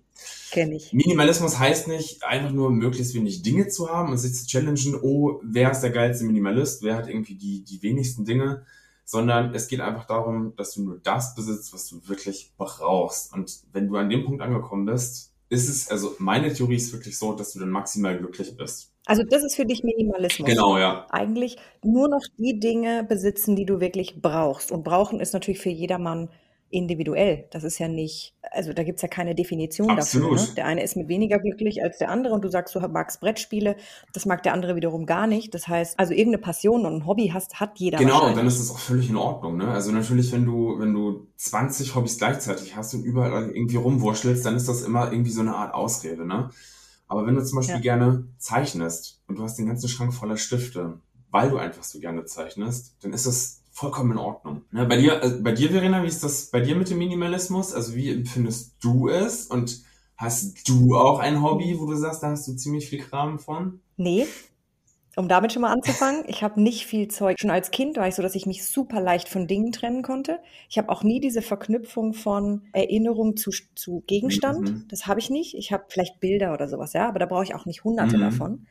Kenne 0.50 0.76
ich. 0.76 0.92
Minimalismus 0.92 1.58
heißt 1.58 1.88
nicht, 1.88 2.24
einfach 2.24 2.50
nur 2.50 2.70
möglichst 2.70 3.14
wenig 3.14 3.42
Dinge 3.42 3.68
zu 3.68 3.88
haben 3.88 4.10
und 4.10 4.18
sich 4.18 4.34
zu 4.34 4.46
challengen, 4.46 4.98
oh, 5.00 5.40
wer 5.42 5.70
ist 5.70 5.80
der 5.80 5.90
geilste 5.90 6.24
Minimalist, 6.24 6.82
wer 6.82 6.96
hat 6.96 7.08
irgendwie 7.08 7.36
die, 7.36 7.64
die 7.64 7.82
wenigsten 7.82 8.24
Dinge, 8.24 8.64
sondern 9.04 9.54
es 9.54 9.68
geht 9.68 9.80
einfach 9.80 10.06
darum, 10.06 10.54
dass 10.56 10.74
du 10.74 10.82
nur 10.82 10.98
das 10.98 11.34
besitzt, 11.34 11.72
was 11.72 11.88
du 11.88 12.08
wirklich 12.08 12.52
brauchst. 12.56 13.32
Und 13.32 13.60
wenn 13.72 13.88
du 13.88 13.96
an 13.96 14.10
dem 14.10 14.24
Punkt 14.24 14.42
angekommen 14.42 14.86
bist, 14.86 15.32
ist 15.48 15.68
es, 15.68 15.88
also 15.88 16.14
meine 16.18 16.52
Theorie 16.52 16.76
ist 16.76 16.92
wirklich 16.92 17.18
so, 17.18 17.34
dass 17.34 17.52
du 17.52 17.58
dann 17.58 17.70
maximal 17.70 18.18
glücklich 18.18 18.56
bist. 18.56 18.92
Also 19.08 19.22
das 19.22 19.42
ist 19.42 19.56
für 19.56 19.64
dich 19.64 19.82
Minimalismus. 19.82 20.46
Genau, 20.46 20.76
ja. 20.76 21.06
Eigentlich 21.08 21.56
nur 21.82 22.08
noch 22.08 22.22
die 22.36 22.60
Dinge 22.60 23.04
besitzen, 23.08 23.56
die 23.56 23.64
du 23.64 23.80
wirklich 23.80 24.20
brauchst. 24.20 24.70
Und 24.70 24.84
brauchen 24.84 25.18
ist 25.18 25.32
natürlich 25.32 25.60
für 25.60 25.70
jedermann 25.70 26.28
individuell. 26.70 27.46
Das 27.50 27.64
ist 27.64 27.78
ja 27.78 27.88
nicht, 27.88 28.34
also 28.42 28.74
da 28.74 28.82
gibt's 28.82 29.00
ja 29.00 29.08
keine 29.08 29.34
Definition 29.34 29.88
dafür. 29.88 30.24
Absolut. 30.24 30.48
Ne? 30.50 30.54
Der 30.56 30.66
eine 30.66 30.82
ist 30.82 30.96
mit 30.96 31.08
weniger 31.08 31.38
glücklich 31.38 31.82
als 31.82 31.96
der 31.96 32.10
andere 32.10 32.34
und 32.34 32.44
du 32.44 32.50
sagst, 32.50 32.74
du 32.74 32.80
magst 32.80 33.20
Brettspiele, 33.20 33.76
das 34.12 34.26
mag 34.26 34.42
der 34.42 34.52
andere 34.52 34.76
wiederum 34.76 35.06
gar 35.06 35.26
nicht. 35.26 35.54
Das 35.54 35.66
heißt, 35.66 35.98
also 35.98 36.12
irgendeine 36.12 36.42
Passion 36.42 36.84
und 36.84 36.94
ein 36.94 37.06
Hobby 37.06 37.30
hast, 37.32 37.60
hat 37.60 37.78
jeder 37.78 37.96
Genau, 37.96 38.34
dann 38.34 38.46
ist 38.46 38.60
es 38.60 38.70
auch 38.70 38.78
völlig 38.78 39.08
in 39.08 39.16
Ordnung, 39.16 39.56
ne? 39.56 39.68
Also 39.68 39.90
natürlich, 39.90 40.30
wenn 40.32 40.44
du, 40.44 40.78
wenn 40.78 40.92
du 40.92 41.26
20 41.36 41.94
Hobbys 41.94 42.18
gleichzeitig 42.18 42.76
hast 42.76 42.92
und 42.92 43.04
überall 43.04 43.50
irgendwie 43.50 43.76
rumwurschtelst, 43.76 44.44
dann 44.44 44.54
ist 44.54 44.68
das 44.68 44.82
immer 44.82 45.10
irgendwie 45.10 45.30
so 45.30 45.40
eine 45.40 45.54
Art 45.54 45.72
Ausrede, 45.72 46.26
ne? 46.26 46.50
Aber 47.08 47.26
wenn 47.26 47.34
du 47.34 47.44
zum 47.44 47.56
Beispiel 47.56 47.76
Ja. 47.76 47.80
gerne 47.80 48.28
zeichnest 48.38 49.22
und 49.26 49.38
du 49.38 49.42
hast 49.42 49.56
den 49.56 49.66
ganzen 49.66 49.88
Schrank 49.88 50.14
voller 50.14 50.36
Stifte, 50.36 51.00
weil 51.30 51.50
du 51.50 51.56
einfach 51.58 51.82
so 51.82 51.98
gerne 52.00 52.24
zeichnest, 52.24 52.96
dann 53.02 53.12
ist 53.12 53.26
das 53.26 53.62
vollkommen 53.72 54.12
in 54.12 54.18
Ordnung. 54.18 54.62
Ne? 54.72 54.86
Bei 54.86 54.96
dir, 54.96 55.22
äh, 55.22 55.30
bei 55.40 55.52
dir, 55.52 55.70
Verena, 55.70 56.02
wie 56.02 56.08
ist 56.08 56.22
das 56.24 56.46
bei 56.50 56.60
dir 56.60 56.74
mit 56.76 56.90
dem 56.90 56.98
Minimalismus? 56.98 57.72
Also 57.74 57.94
wie 57.94 58.10
empfindest 58.10 58.76
du 58.80 59.08
es? 59.08 59.46
Und 59.46 59.82
hast 60.16 60.68
du 60.68 60.96
auch 60.96 61.18
ein 61.20 61.42
Hobby, 61.42 61.76
wo 61.78 61.86
du 61.86 61.94
sagst, 61.96 62.22
da 62.22 62.30
hast 62.30 62.48
du 62.48 62.54
ziemlich 62.56 62.88
viel 62.88 63.00
Kram 63.00 63.38
von? 63.38 63.80
Nee, 63.96 64.26
um 65.18 65.28
damit 65.28 65.52
schon 65.52 65.62
mal 65.62 65.72
anzufangen, 65.72 66.24
ich 66.28 66.42
habe 66.42 66.62
nicht 66.62 66.86
viel 66.86 67.08
Zeug. 67.08 67.38
Schon 67.40 67.50
als 67.50 67.70
Kind 67.70 67.96
war 67.96 68.06
ich 68.06 68.14
so, 68.14 68.22
dass 68.22 68.34
ich 68.34 68.46
mich 68.46 68.64
super 68.64 69.00
leicht 69.00 69.28
von 69.28 69.46
Dingen 69.46 69.72
trennen 69.72 70.02
konnte. 70.02 70.38
Ich 70.68 70.78
habe 70.78 70.88
auch 70.90 71.02
nie 71.02 71.20
diese 71.20 71.42
Verknüpfung 71.42 72.14
von 72.14 72.62
Erinnerung 72.72 73.36
zu, 73.36 73.50
zu 73.74 74.04
Gegenstand. 74.06 74.60
Mhm. 74.60 74.84
Das 74.88 75.06
habe 75.06 75.18
ich 75.18 75.28
nicht. 75.28 75.56
Ich 75.56 75.72
habe 75.72 75.84
vielleicht 75.88 76.20
Bilder 76.20 76.52
oder 76.54 76.68
sowas, 76.68 76.92
ja, 76.92 77.08
aber 77.08 77.18
da 77.18 77.26
brauche 77.26 77.42
ich 77.42 77.54
auch 77.54 77.66
nicht 77.66 77.84
hunderte 77.84 78.16
Mhm. 78.16 78.22
davon. 78.22 78.66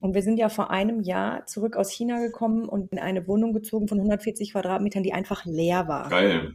Und 0.00 0.14
wir 0.14 0.22
sind 0.22 0.38
ja 0.38 0.48
vor 0.48 0.70
einem 0.70 1.00
Jahr 1.00 1.46
zurück 1.46 1.76
aus 1.76 1.90
China 1.90 2.20
gekommen 2.20 2.68
und 2.68 2.92
in 2.92 2.98
eine 2.98 3.26
Wohnung 3.26 3.52
gezogen 3.52 3.88
von 3.88 3.98
140 3.98 4.52
Quadratmetern, 4.52 5.02
die 5.02 5.12
einfach 5.12 5.44
leer 5.44 5.88
war. 5.88 6.08
Geil. 6.10 6.54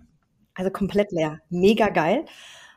Also 0.53 0.69
komplett 0.69 1.11
leer. 1.11 1.39
Mega 1.49 1.89
geil, 1.89 2.25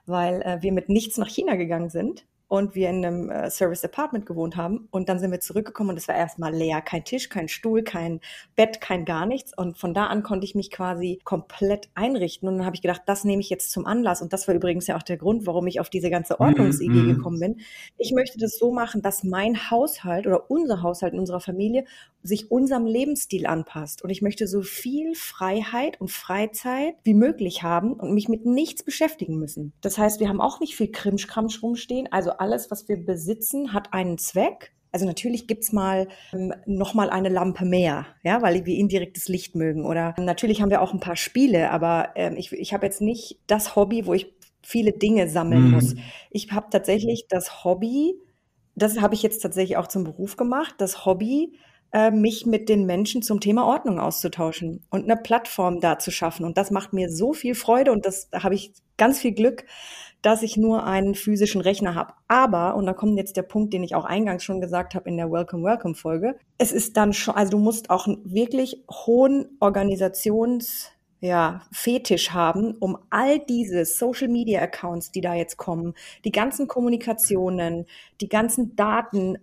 weil 0.06 0.42
äh, 0.42 0.62
wir 0.62 0.72
mit 0.72 0.88
nichts 0.88 1.18
nach 1.18 1.28
China 1.28 1.54
gegangen 1.56 1.90
sind 1.90 2.25
und 2.49 2.75
wir 2.75 2.91
in 2.91 3.05
einem 3.05 3.31
äh, 3.31 3.50
Service 3.50 3.85
Apartment 3.85 4.26
gewohnt 4.26 4.57
haben. 4.57 4.88
Und 4.91 5.09
dann 5.09 5.19
sind 5.19 5.33
wir 5.33 5.41
zurückgekommen 5.41 5.91
und 5.91 5.97
es 5.97 6.09
war 6.09 6.15
erstmal 6.15 6.55
leer. 6.55 6.81
Kein 6.81 7.05
Tisch, 7.05 7.29
kein 7.29 7.49
Stuhl, 7.49 7.83
kein 7.83 8.21
Bett, 8.55 8.81
kein 8.81 9.05
gar 9.05 9.26
nichts. 9.26 9.53
Und 9.57 9.79
von 9.79 9.95
da 9.95 10.07
an 10.07 10.23
konnte 10.23 10.45
ich 10.45 10.55
mich 10.55 10.71
quasi 10.71 11.21
komplett 11.25 11.88
einrichten. 11.95 12.49
Und 12.49 12.59
dann 12.59 12.67
habe 12.67 12.76
ich 12.76 12.83
gedacht, 12.83 13.03
das 13.07 13.25
nehme 13.25 13.41
ich 13.41 13.50
jetzt 13.50 13.73
zum 13.73 13.87
Anlass. 13.87 14.23
Und 14.23 14.33
das 14.33 14.47
war 14.47 14.55
übrigens 14.55 14.87
ja 14.87 14.97
auch 14.97 15.03
der 15.03 15.17
Grund, 15.17 15.47
warum 15.47 15.67
ich 15.67 15.81
auf 15.81 15.91
diese 15.91 16.11
ganze 16.11 16.38
Mhm, 16.41 17.03
mhm. 17.03 17.17
gekommen 17.17 17.41
bin. 17.41 17.61
Ich 17.99 18.12
möchte 18.12 18.38
das 18.38 18.59
so 18.59 18.73
machen, 18.73 19.03
dass 19.03 19.25
mein 19.25 19.71
Haushalt 19.71 20.26
oder 20.26 20.50
unser 20.50 20.83
Haushalt 20.83 21.15
in 21.15 21.19
unserer 21.19 21.41
Familie 21.41 21.85
sich 22.26 22.50
unserem 22.50 22.87
Lebensstil 22.87 23.47
anpasst. 23.47 24.02
Und 24.02 24.11
ich 24.11 24.23
möchte 24.23 24.47
so 24.47 24.62
viel 24.62 25.14
Freiheit 25.14 26.00
und 26.00 26.11
Freizeit 26.11 26.95
wie 27.04 27.14
möglich 27.14 27.62
haben 27.62 27.95
und 27.95 28.14
mich 28.14 28.28
mit 28.28 28.45
nichts 28.45 28.83
beschäftigen 28.83 29.38
müssen. 29.38 29.73
Das 29.80 29.99
heißt, 29.99 30.21
wir 30.21 30.28
haben 30.28 30.40
auch 30.40 30.61
nicht 30.61 30.76
viel 30.76 30.90
Krimschkramsch 30.90 31.62
rumstehen. 31.62 32.09
Also 32.11 32.33
alles, 32.33 32.71
was 32.71 32.88
wir 32.88 32.97
besitzen, 32.97 33.73
hat 33.73 33.92
einen 33.92 34.18
Zweck. 34.18 34.73
Also 34.92 35.04
natürlich 35.04 35.47
gibt's 35.47 35.73
mal 35.73 36.09
ähm, 36.33 36.54
noch 36.64 36.95
mal 36.95 37.11
eine 37.11 37.28
Lampe 37.28 37.66
mehr, 37.66 38.06
ja, 38.23 38.40
weil 38.40 38.64
wir 38.64 38.76
indirektes 38.76 39.28
Licht 39.28 39.54
mögen. 39.54 39.85
Oder 39.85 40.14
natürlich 40.18 40.62
haben 40.62 40.71
wir 40.71 40.80
auch 40.80 40.95
ein 40.95 41.00
paar 41.00 41.16
Spiele, 41.16 41.71
aber 41.71 42.11
ähm, 42.14 42.37
ich, 42.37 42.52
ich 42.52 42.73
habe 42.73 42.87
jetzt 42.87 43.02
nicht 43.02 43.40
das 43.47 43.76
Hobby, 43.76 44.06
wo 44.06 44.14
ich 44.14 44.35
viele 44.62 44.92
Dinge 44.92 45.28
sammeln 45.28 45.66
mhm. 45.66 45.71
muss. 45.73 45.95
Ich 46.30 46.50
habe 46.50 46.68
tatsächlich 46.71 47.26
das 47.28 47.64
Hobby, 47.64 48.14
das 48.75 49.00
habe 49.00 49.14
ich 49.14 49.23
jetzt 49.23 49.40
tatsächlich 49.40 49.76
auch 49.76 49.87
zum 49.87 50.04
Beruf 50.04 50.37
gemacht, 50.37 50.75
das 50.78 51.04
Hobby, 51.04 51.52
äh, 51.93 52.11
mich 52.11 52.47
mit 52.47 52.69
den 52.69 52.87
Menschen 52.87 53.23
zum 53.23 53.40
Thema 53.40 53.66
Ordnung 53.66 53.99
auszutauschen 53.99 54.85
und 54.90 55.05
eine 55.05 55.16
Plattform 55.16 55.81
da 55.81 55.99
zu 55.99 56.11
schaffen. 56.11 56.45
Und 56.45 56.59
das 56.59 56.71
macht 56.71 56.93
mir 56.93 57.11
so 57.11 57.33
viel 57.33 57.55
Freude 57.55 57.93
und 57.93 58.07
das 58.07 58.31
da 58.31 58.43
habe 58.43 58.55
ich 58.55 58.73
ganz 58.97 59.19
viel 59.19 59.33
Glück, 59.33 59.64
dass 60.23 60.43
ich 60.43 60.57
nur 60.57 60.85
einen 60.85 61.14
physischen 61.14 61.61
Rechner 61.61 61.95
habe. 61.95 62.14
Aber, 62.26 62.75
und 62.75 62.87
da 62.87 62.93
kommt 62.93 63.16
jetzt 63.16 63.37
der 63.37 63.43
Punkt, 63.43 63.73
den 63.73 63.85
ich 63.85 63.95
auch 63.95 64.05
eingangs 64.05 64.43
schon 64.43 64.61
gesagt 64.61 64.95
habe 64.95 65.09
in 65.09 65.16
der 65.16 65.31
Welcome, 65.31 65.62
Welcome 65.62 65.95
Folge, 65.95 66.37
es 66.59 66.73
ist 66.73 66.97
dann 66.97 67.12
schon, 67.12 67.35
also 67.35 67.52
du 67.52 67.59
musst 67.59 67.90
auch 67.90 68.07
einen 68.07 68.21
wirklich 68.25 68.83
hohen 68.90 69.57
Organisations- 69.61 70.96
ja, 71.26 71.62
Fetisch 71.73 72.30
haben, 72.30 72.75
um 72.78 72.97
all 73.11 73.38
diese 73.38 73.85
Social 73.85 74.28
Media 74.28 74.61
Accounts, 74.61 75.11
die 75.11 75.21
da 75.21 75.35
jetzt 75.35 75.56
kommen, 75.56 75.95
die 76.25 76.33
ganzen 76.33 76.68
Kommunikationen, 76.68 77.87
die 78.21 78.28
ganzen 78.28 78.76
Daten, 78.76 79.38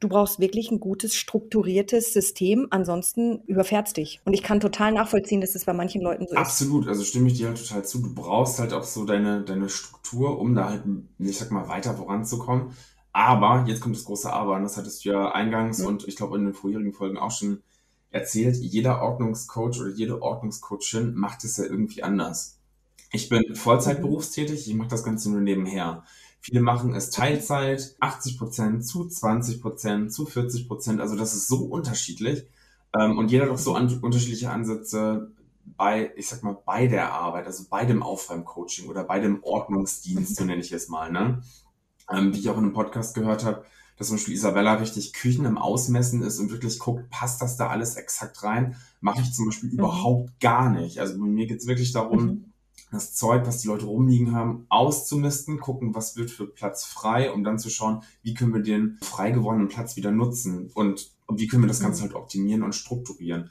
du 0.00 0.08
brauchst 0.08 0.38
wirklich 0.38 0.70
ein 0.70 0.80
gutes, 0.80 1.14
strukturiertes 1.14 2.12
System, 2.12 2.68
ansonsten 2.70 3.42
überfährst 3.46 3.96
dich. 3.96 4.20
Und 4.24 4.34
ich 4.34 4.42
kann 4.42 4.60
total 4.60 4.92
nachvollziehen, 4.92 5.40
dass 5.40 5.52
das 5.52 5.64
bei 5.64 5.72
manchen 5.72 6.02
Leuten 6.02 6.26
so 6.26 6.34
ist. 6.34 6.40
Absolut, 6.40 6.86
also 6.86 7.02
stimme 7.02 7.28
ich 7.28 7.38
dir 7.38 7.48
halt 7.48 7.58
total 7.58 7.84
zu. 7.84 8.02
Du 8.02 8.14
brauchst 8.14 8.58
halt 8.60 8.72
auch 8.72 8.84
so 8.84 9.04
deine, 9.04 9.42
deine 9.42 9.68
Struktur, 9.68 10.38
um 10.38 10.54
da 10.54 10.68
halt, 10.68 10.82
ich 11.18 11.38
sag 11.38 11.50
mal, 11.50 11.68
weiter 11.68 11.94
voranzukommen. 11.94 12.72
Aber, 13.12 13.64
jetzt 13.68 13.80
kommt 13.80 13.94
das 13.94 14.04
große 14.04 14.32
Aber, 14.32 14.56
und 14.56 14.64
das 14.64 14.76
hattest 14.76 15.04
du 15.04 15.10
ja 15.10 15.32
eingangs 15.32 15.78
mhm. 15.78 15.86
und 15.86 16.08
ich 16.08 16.16
glaube 16.16 16.36
in 16.36 16.44
den 16.44 16.54
vorherigen 16.54 16.92
Folgen 16.92 17.16
auch 17.16 17.30
schon 17.30 17.62
erzählt, 18.14 18.56
jeder 18.56 19.02
Ordnungscoach 19.02 19.80
oder 19.80 19.90
jede 19.90 20.22
Ordnungscoachin 20.22 21.14
macht 21.14 21.44
es 21.44 21.56
ja 21.56 21.64
irgendwie 21.64 22.02
anders. 22.02 22.60
Ich 23.12 23.28
bin 23.28 23.54
Vollzeit 23.56 24.00
berufstätig, 24.00 24.68
ich 24.68 24.74
mache 24.74 24.88
das 24.88 25.02
Ganze 25.04 25.30
nur 25.30 25.40
nebenher. 25.40 26.04
Viele 26.40 26.60
machen 26.60 26.94
es 26.94 27.10
Teilzeit, 27.10 27.96
80 28.00 28.38
Prozent 28.38 28.86
zu 28.86 29.08
20 29.08 29.60
Prozent 29.60 30.12
zu 30.12 30.26
40 30.26 30.68
Prozent. 30.68 31.00
Also 31.00 31.16
das 31.16 31.34
ist 31.34 31.48
so 31.48 31.64
unterschiedlich. 31.64 32.44
Ähm, 32.96 33.18
und 33.18 33.30
jeder 33.30 33.46
hat 33.46 33.52
auch 33.52 33.58
so 33.58 33.74
an, 33.74 33.98
unterschiedliche 34.00 34.50
Ansätze 34.50 35.32
bei, 35.64 36.12
ich 36.16 36.28
sag 36.28 36.42
mal, 36.42 36.56
bei 36.64 36.86
der 36.86 37.12
Arbeit, 37.12 37.46
also 37.46 37.64
bei 37.68 37.84
dem 37.84 38.02
Aufräumcoaching 38.02 38.88
oder 38.88 39.04
bei 39.04 39.18
dem 39.18 39.42
Ordnungsdienst, 39.42 40.36
so 40.36 40.44
nenne 40.44 40.60
ich 40.60 40.70
es 40.72 40.88
mal. 40.88 41.10
Ne? 41.10 41.42
Ähm, 42.12 42.32
wie 42.32 42.38
ich 42.38 42.48
auch 42.48 42.58
in 42.58 42.64
einem 42.64 42.74
Podcast 42.74 43.14
gehört 43.14 43.44
habe, 43.44 43.64
dass 43.96 44.08
zum 44.08 44.16
Beispiel 44.16 44.34
Isabella 44.34 44.74
richtig 44.74 45.12
Küchen 45.12 45.44
im 45.44 45.58
Ausmessen 45.58 46.22
ist 46.22 46.38
und 46.38 46.50
wirklich 46.50 46.78
guckt, 46.78 47.08
passt 47.10 47.40
das 47.40 47.56
da 47.56 47.68
alles 47.68 47.96
exakt 47.96 48.42
rein, 48.42 48.76
mache 49.00 49.20
ich 49.22 49.32
zum 49.32 49.46
Beispiel 49.46 49.70
mhm. 49.70 49.78
überhaupt 49.78 50.40
gar 50.40 50.70
nicht. 50.70 50.98
Also 50.98 51.18
bei 51.18 51.26
mir 51.26 51.46
geht's 51.46 51.66
wirklich 51.66 51.92
darum, 51.92 52.24
mhm. 52.24 52.44
das 52.90 53.14
Zeug, 53.14 53.46
was 53.46 53.58
die 53.58 53.68
Leute 53.68 53.86
rumliegen 53.86 54.32
haben, 54.32 54.66
auszumisten, 54.68 55.60
gucken, 55.60 55.94
was 55.94 56.16
wird 56.16 56.30
für 56.30 56.46
Platz 56.46 56.84
frei, 56.84 57.30
um 57.32 57.44
dann 57.44 57.58
zu 57.58 57.70
schauen, 57.70 58.02
wie 58.22 58.34
können 58.34 58.54
wir 58.54 58.62
den 58.62 58.98
frei 59.02 59.30
gewordenen 59.30 59.68
Platz 59.68 59.96
wieder 59.96 60.10
nutzen 60.10 60.70
und 60.74 61.12
wie 61.28 61.46
können 61.46 61.62
wir 61.62 61.68
das 61.68 61.80
Ganze 61.80 62.00
mhm. 62.00 62.06
halt 62.06 62.14
optimieren 62.16 62.62
und 62.62 62.74
strukturieren. 62.74 63.50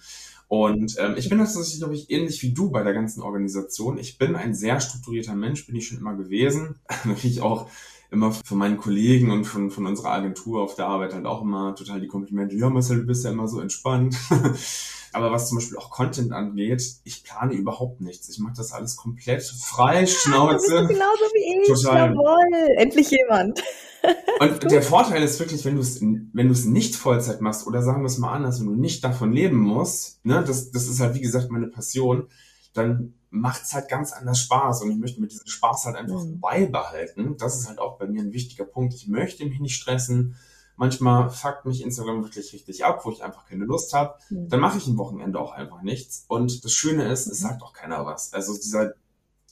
Und 0.54 0.98
ähm, 1.00 1.16
ich 1.18 1.30
bin 1.30 1.40
tatsächlich, 1.40 1.80
glaube 1.80 1.96
ich, 1.96 2.12
ähnlich 2.12 2.44
wie 2.44 2.54
du 2.54 2.70
bei 2.70 2.84
der 2.84 2.94
ganzen 2.94 3.24
Organisation. 3.24 3.98
Ich 3.98 4.20
bin 4.20 4.36
ein 4.36 4.54
sehr 4.54 4.80
strukturierter 4.80 5.34
Mensch, 5.34 5.66
bin 5.66 5.76
ich 5.76 5.88
schon 5.88 5.98
immer 5.98 6.16
gewesen. 6.16 6.76
Natürlich 7.06 7.42
auch 7.42 7.72
immer 8.14 8.32
von 8.32 8.58
meinen 8.58 8.78
Kollegen 8.78 9.32
und 9.32 9.46
von, 9.46 9.72
von 9.72 9.86
unserer 9.86 10.12
Agentur 10.12 10.62
auf 10.62 10.76
der 10.76 10.88
Arbeit 10.88 11.14
halt 11.14 11.26
auch 11.26 11.42
immer 11.42 11.76
total 11.76 12.00
die 12.00 12.08
Komplimente, 12.08 12.56
ja 12.56 12.70
Marcel, 12.70 13.00
du 13.00 13.08
bist 13.08 13.26
ja 13.26 13.32
immer 13.32 13.48
so 13.48 13.60
entspannt. 13.60 14.16
Aber 15.14 15.32
was 15.32 15.50
zum 15.50 15.60
Beispiel 15.60 15.78
auch 15.78 15.92
Content 15.92 16.32
angeht, 16.32 16.84
ich 17.04 17.24
plane 17.24 17.54
überhaupt 17.54 18.02
nichts. 18.02 18.30
Ich 18.30 18.40
mache 18.40 18.56
das 18.58 18.72
alles 18.72 18.96
komplett 18.96 19.44
frei, 19.44 20.06
Schnauze. 20.08 20.74
Ja, 20.74 20.82
du 20.82 20.88
genauso 20.88 21.24
wie 21.34 21.62
ich. 21.62 21.68
Total. 21.68 22.10
Jawohl, 22.10 22.78
endlich 22.78 23.12
jemand. 23.12 23.62
Und 24.40 24.72
der 24.72 24.82
Vorteil 24.82 25.24
ist 25.24 25.40
wirklich, 25.40 25.64
wenn 25.66 25.76
du 25.76 25.82
es, 25.82 26.02
wenn 26.02 26.48
du 26.48 26.52
es 26.52 26.66
nicht 26.66 26.96
Vollzeit 26.96 27.42
machst 27.42 27.68
oder 27.68 27.82
sagen 27.82 28.02
wir 28.02 28.08
es 28.08 28.18
mal 28.18 28.34
anders, 28.34 28.60
wenn 28.60 28.68
du 28.68 28.76
nicht 28.76 29.04
davon 29.04 29.32
leben 29.32 29.60
musst, 29.60 30.26
ne, 30.26 30.44
das, 30.46 30.72
das 30.72 30.88
ist 30.88 31.00
halt 31.00 31.16
wie 31.16 31.22
gesagt 31.22 31.52
meine 31.52 31.68
Passion, 31.68 32.28
dann 32.74 33.14
macht 33.34 33.64
es 33.64 33.74
halt 33.74 33.90
ganz 33.90 34.14
anders 34.14 34.40
Spaß 34.42 34.84
und 34.84 34.92
ich 34.92 34.98
möchte 34.98 35.20
mit 35.20 35.32
diesem 35.32 35.48
Spaß 35.48 35.86
halt 35.86 35.96
einfach 35.96 36.24
mhm. 36.24 36.40
beibehalten. 36.40 37.36
Das 37.38 37.60
ist 37.60 37.68
halt 37.68 37.80
auch 37.80 37.98
bei 37.98 38.06
mir 38.06 38.22
ein 38.22 38.32
wichtiger 38.32 38.64
Punkt. 38.64 38.94
Ich 38.94 39.08
möchte 39.08 39.44
mich 39.44 39.60
nicht 39.60 39.76
stressen. 39.76 40.36
Manchmal 40.76 41.32
fuckt 41.32 41.66
mich 41.66 41.82
Instagram 41.82 42.24
wirklich 42.24 42.54
richtig 42.54 42.86
ab, 42.86 43.04
wo 43.04 43.12
ich 43.12 43.24
einfach 43.24 43.48
keine 43.48 43.66
Lust 43.66 43.94
habe. 43.94 44.14
Mhm. 44.30 44.50
Dann 44.50 44.60
mache 44.60 44.78
ich 44.78 44.86
ein 44.86 44.98
Wochenende 44.98 45.40
auch 45.40 45.52
einfach 45.52 45.82
nichts. 45.82 46.26
Und 46.28 46.64
das 46.64 46.74
Schöne 46.74 47.12
ist, 47.12 47.26
es 47.26 47.42
mhm. 47.42 47.48
sagt 47.48 47.64
auch 47.64 47.74
keiner 47.74 48.06
was. 48.06 48.34
Also 48.34 48.54
dieser, 48.56 48.94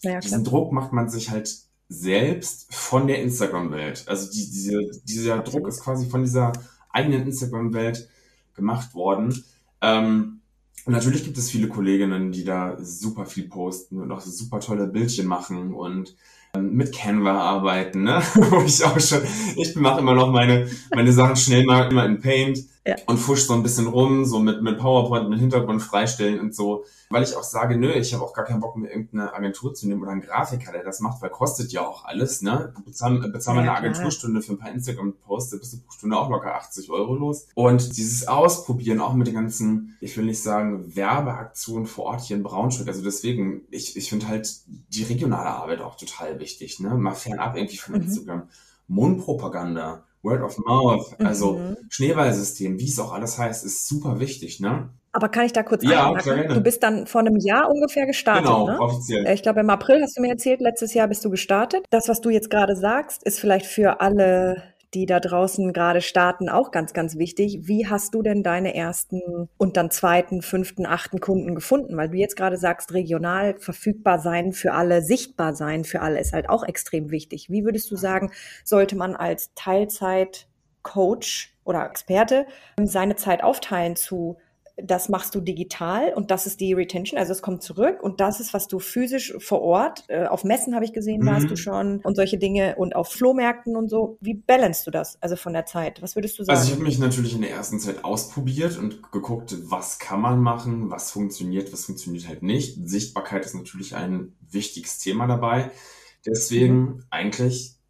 ja, 0.03 0.19
diesen 0.19 0.43
Druck 0.43 0.71
macht 0.71 0.93
man 0.93 1.09
sich 1.09 1.31
halt 1.31 1.51
selbst 1.89 2.71
von 2.73 3.07
der 3.07 3.19
Instagram-Welt. 3.23 4.03
Also 4.07 4.31
die, 4.31 4.45
diese, 4.45 4.91
dieser 5.05 5.39
Druck 5.39 5.67
ist 5.67 5.81
quasi 5.81 6.07
von 6.07 6.21
dieser 6.21 6.53
eigenen 6.91 7.23
Instagram-Welt 7.23 8.07
gemacht 8.53 8.93
worden. 8.93 9.43
Ähm, 9.81 10.40
und 10.85 10.93
natürlich 10.93 11.23
gibt 11.23 11.37
es 11.37 11.49
viele 11.49 11.67
Kolleginnen, 11.67 12.31
die 12.31 12.43
da 12.43 12.77
super 12.79 13.25
viel 13.25 13.47
posten 13.47 14.01
und 14.01 14.11
auch 14.11 14.21
super 14.21 14.59
tolle 14.59 14.87
Bildchen 14.87 15.27
machen 15.27 15.73
und 15.73 16.15
ähm, 16.53 16.73
mit 16.73 16.93
Canva 16.93 17.39
arbeiten, 17.39 18.03
ne? 18.03 18.21
Wo 18.35 18.61
ich 18.61 18.83
auch 18.83 18.99
schon, 18.99 19.21
ich 19.55 19.75
mache 19.75 19.99
immer 19.99 20.15
noch 20.15 20.31
meine, 20.31 20.69
meine 20.93 21.13
Sachen 21.13 21.35
schnell 21.35 21.65
mal 21.65 21.89
immer 21.91 22.05
in 22.05 22.19
Paint 22.19 22.59
ja. 22.85 22.95
und 23.05 23.17
fusch 23.17 23.43
so 23.43 23.53
ein 23.53 23.63
bisschen 23.63 23.87
rum, 23.87 24.25
so 24.25 24.39
mit, 24.39 24.61
mit 24.61 24.79
PowerPoint, 24.79 25.29
mit 25.29 25.39
Hintergrund 25.39 25.81
freistellen 25.81 26.39
und 26.39 26.55
so. 26.55 26.83
Weil 27.09 27.23
ich 27.23 27.35
auch 27.35 27.43
sage, 27.43 27.77
nö, 27.77 27.91
ich 27.91 28.13
habe 28.13 28.23
auch 28.23 28.33
gar 28.33 28.45
keinen 28.45 28.61
Bock, 28.61 28.75
mir 28.77 28.89
irgendeine 28.89 29.33
Agentur 29.33 29.73
zu 29.73 29.87
nehmen 29.87 30.01
oder 30.01 30.11
einen 30.11 30.21
Grafiker, 30.21 30.71
der 30.71 30.83
das 30.83 30.99
macht, 30.99 31.21
weil 31.21 31.29
kostet 31.29 31.71
ja 31.71 31.85
auch 31.85 32.05
alles, 32.05 32.41
ne? 32.41 32.73
Bezahl, 32.85 33.19
bezahl 33.19 33.55
ja, 33.55 33.61
eine 33.61 33.73
Agenturstunde 33.73 34.41
für 34.41 34.53
ein 34.53 34.57
paar 34.57 34.71
Instagram-Posts, 34.71 35.51
da 35.51 35.57
bist 35.57 35.73
du 35.73 35.77
pro 35.79 35.91
Stunde 35.91 36.17
auch 36.17 36.29
locker 36.29 36.55
80 36.55 36.89
Euro 36.89 37.15
los. 37.15 37.47
Und 37.53 37.97
dieses 37.97 38.27
Ausprobieren, 38.27 39.01
auch 39.01 39.13
mit 39.13 39.27
den 39.27 39.35
ganzen, 39.35 39.97
ich 39.99 40.15
will 40.17 40.25
nicht 40.25 40.41
sagen, 40.41 40.95
Werbeaktionen 40.95 41.85
vor 41.85 42.05
Ort 42.05 42.21
hier 42.21 42.37
in 42.37 42.43
Braunschweig, 42.43 42.87
also 42.87 43.03
deswegen, 43.03 43.63
ich, 43.69 43.97
ich 43.97 44.09
finde 44.09 44.27
halt 44.27 44.61
die 44.67 45.03
regionale 45.03 45.49
Arbeit 45.49 45.81
auch 45.81 45.97
total 45.97 46.39
wichtig, 46.39 46.79
ne? 46.79 46.95
Mal 46.95 47.13
fernab 47.13 47.55
irgendwie 47.57 47.77
von 47.77 47.95
mhm. 47.95 48.01
Instagram. 48.01 48.43
Mundpropaganda, 48.87 50.03
Word 50.23 50.41
of 50.41 50.57
Mouth, 50.59 51.15
also 51.19 51.53
mhm. 51.53 51.77
Schneeballsystem, 51.89 52.79
wie 52.79 52.87
es 52.87 52.99
auch 52.99 53.13
alles 53.13 53.37
heißt, 53.37 53.65
ist 53.65 53.87
super 53.87 54.19
wichtig, 54.19 54.59
ne? 54.59 54.89
Aber 55.13 55.27
kann 55.27 55.45
ich 55.45 55.51
da 55.51 55.63
kurz 55.63 55.83
ja? 55.83 56.13
Du 56.13 56.61
bist 56.61 56.83
dann 56.83 57.05
vor 57.05 57.19
einem 57.19 57.35
Jahr 57.37 57.69
ungefähr 57.69 58.05
gestartet, 58.05 58.45
genau, 58.45 58.67
ne? 58.67 58.79
offiziell. 58.79 59.25
Äh, 59.25 59.33
ich 59.33 59.43
glaube, 59.43 59.59
im 59.59 59.69
April 59.69 60.01
hast 60.01 60.17
du 60.17 60.21
mir 60.21 60.29
erzählt, 60.29 60.61
letztes 60.61 60.93
Jahr 60.93 61.07
bist 61.07 61.25
du 61.25 61.29
gestartet. 61.29 61.85
Das, 61.89 62.07
was 62.07 62.21
du 62.21 62.29
jetzt 62.29 62.49
gerade 62.49 62.77
sagst, 62.77 63.23
ist 63.23 63.39
vielleicht 63.39 63.65
für 63.65 63.99
alle 63.99 64.63
die 64.93 65.05
da 65.05 65.19
draußen 65.19 65.73
gerade 65.73 66.01
starten, 66.01 66.49
auch 66.49 66.71
ganz, 66.71 66.93
ganz 66.93 67.17
wichtig. 67.17 67.67
Wie 67.67 67.87
hast 67.87 68.13
du 68.13 68.21
denn 68.21 68.43
deine 68.43 68.75
ersten 68.75 69.49
und 69.57 69.77
dann 69.77 69.89
zweiten, 69.89 70.41
fünften, 70.41 70.85
achten 70.85 71.19
Kunden 71.19 71.55
gefunden? 71.55 71.95
Weil 71.95 72.09
du 72.09 72.17
jetzt 72.17 72.35
gerade 72.35 72.57
sagst, 72.57 72.93
regional 72.93 73.57
verfügbar 73.59 74.19
sein 74.19 74.51
für 74.51 74.73
alle, 74.73 75.01
sichtbar 75.01 75.55
sein 75.55 75.83
für 75.83 76.01
alle 76.01 76.19
ist 76.19 76.33
halt 76.33 76.49
auch 76.49 76.63
extrem 76.63 77.11
wichtig. 77.11 77.49
Wie 77.49 77.63
würdest 77.63 77.89
du 77.91 77.95
sagen, 77.95 78.31
sollte 78.63 78.97
man 78.97 79.15
als 79.15 79.53
Teilzeit-Coach 79.55 81.55
oder 81.63 81.85
Experte 81.85 82.45
seine 82.83 83.15
Zeit 83.15 83.43
aufteilen 83.43 83.95
zu 83.95 84.37
das 84.77 85.09
machst 85.09 85.35
du 85.35 85.41
digital 85.41 86.13
und 86.13 86.31
das 86.31 86.45
ist 86.45 86.59
die 86.59 86.73
Retention, 86.73 87.19
also 87.19 87.31
es 87.31 87.41
kommt 87.41 87.63
zurück 87.63 88.01
und 88.01 88.19
das 88.19 88.39
ist, 88.39 88.53
was 88.53 88.67
du 88.67 88.79
physisch 88.79 89.33
vor 89.39 89.61
Ort, 89.61 90.05
äh, 90.07 90.25
auf 90.25 90.43
Messen 90.43 90.75
habe 90.75 90.85
ich 90.85 90.93
gesehen, 90.93 91.21
mhm. 91.21 91.27
warst 91.27 91.49
du 91.49 91.55
schon 91.55 91.99
und 91.99 92.15
solche 92.15 92.37
Dinge 92.37 92.75
und 92.77 92.95
auf 92.95 93.09
Flohmärkten 93.09 93.75
und 93.75 93.89
so. 93.89 94.17
Wie 94.21 94.33
balancest 94.33 94.87
du 94.87 94.91
das, 94.91 95.17
also 95.21 95.35
von 95.35 95.53
der 95.53 95.65
Zeit? 95.65 96.01
Was 96.01 96.15
würdest 96.15 96.39
du 96.39 96.43
sagen? 96.43 96.57
Also 96.57 96.69
ich 96.69 96.75
habe 96.75 96.83
mich 96.83 96.99
natürlich 96.99 97.35
in 97.35 97.41
der 97.41 97.51
ersten 97.51 97.79
Zeit 97.79 98.03
ausprobiert 98.03 98.77
und 98.77 99.11
geguckt, 99.11 99.55
was 99.63 99.99
kann 99.99 100.21
man 100.21 100.39
machen, 100.39 100.89
was 100.89 101.11
funktioniert, 101.11 101.71
was 101.73 101.85
funktioniert 101.85 102.27
halt 102.27 102.43
nicht. 102.43 102.77
Sichtbarkeit 102.87 103.45
ist 103.45 103.55
natürlich 103.55 103.95
ein 103.95 104.35
wichtiges 104.49 104.99
Thema 104.99 105.27
dabei. 105.27 105.71
Deswegen 106.25 106.75
mhm. 106.75 107.03
eigentlich 107.09 107.80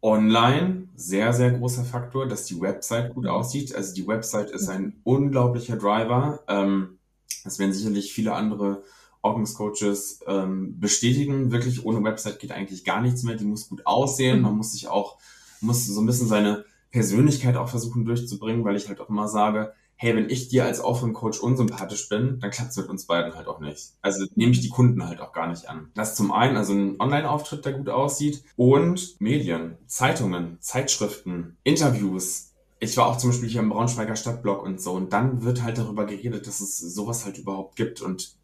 Online, 0.00 0.88
sehr, 0.94 1.32
sehr 1.32 1.50
großer 1.52 1.84
Faktor, 1.84 2.26
dass 2.26 2.44
die 2.44 2.60
Website 2.60 3.14
gut 3.14 3.26
aussieht. 3.26 3.74
Also 3.74 3.94
die 3.94 4.06
Website 4.06 4.50
ist 4.50 4.68
ein 4.68 5.00
unglaublicher 5.04 5.76
Driver. 5.76 6.40
Ähm, 6.48 6.98
das 7.44 7.58
werden 7.58 7.72
sicherlich 7.72 8.12
viele 8.12 8.34
andere 8.34 8.82
Ordnungscoaches 9.22 10.20
ähm, 10.26 10.78
bestätigen. 10.78 11.50
Wirklich 11.50 11.84
ohne 11.84 12.02
Website 12.04 12.38
geht 12.38 12.52
eigentlich 12.52 12.84
gar 12.84 13.00
nichts 13.00 13.22
mehr. 13.24 13.36
Die 13.36 13.44
muss 13.44 13.68
gut 13.68 13.86
aussehen. 13.86 14.40
Man 14.40 14.56
muss 14.56 14.72
sich 14.72 14.88
auch, 14.88 15.18
muss 15.60 15.86
so 15.86 16.00
ein 16.00 16.06
bisschen 16.06 16.28
seine 16.28 16.64
Persönlichkeit 16.90 17.56
auch 17.56 17.68
versuchen 17.68 18.04
durchzubringen, 18.04 18.64
weil 18.64 18.76
ich 18.76 18.88
halt 18.88 19.00
auch 19.00 19.08
immer 19.08 19.28
sage, 19.28 19.72
hey, 20.00 20.14
wenn 20.14 20.30
ich 20.30 20.48
dir 20.48 20.64
als 20.64 20.80
Aufräumcoach 20.80 21.40
unsympathisch 21.42 22.08
bin, 22.08 22.38
dann 22.38 22.52
klappt 22.52 22.70
es 22.70 22.76
mit 22.76 22.88
uns 22.88 23.06
beiden 23.06 23.34
halt 23.34 23.48
auch 23.48 23.58
nicht. 23.58 23.94
Also 24.00 24.24
nehme 24.36 24.52
ich 24.52 24.60
die 24.60 24.68
Kunden 24.68 25.04
halt 25.04 25.20
auch 25.20 25.32
gar 25.32 25.48
nicht 25.48 25.68
an. 25.68 25.90
Das 25.94 26.14
zum 26.14 26.30
einen, 26.30 26.56
also 26.56 26.72
ein 26.72 27.00
Online-Auftritt, 27.00 27.64
der 27.64 27.72
gut 27.72 27.88
aussieht 27.88 28.44
und 28.56 29.20
Medien, 29.20 29.76
Zeitungen, 29.86 30.58
Zeitschriften, 30.60 31.56
Interviews. 31.64 32.54
Ich 32.78 32.96
war 32.96 33.08
auch 33.08 33.18
zum 33.18 33.30
Beispiel 33.30 33.48
hier 33.48 33.60
im 33.60 33.70
Braunschweiger 33.70 34.14
Stadtblock 34.14 34.62
und 34.62 34.80
so 34.80 34.92
und 34.92 35.12
dann 35.12 35.42
wird 35.42 35.64
halt 35.64 35.78
darüber 35.78 36.06
geredet, 36.06 36.46
dass 36.46 36.60
es 36.60 36.78
sowas 36.78 37.24
halt 37.24 37.36
überhaupt 37.38 37.74
gibt 37.74 38.00
und 38.00 38.37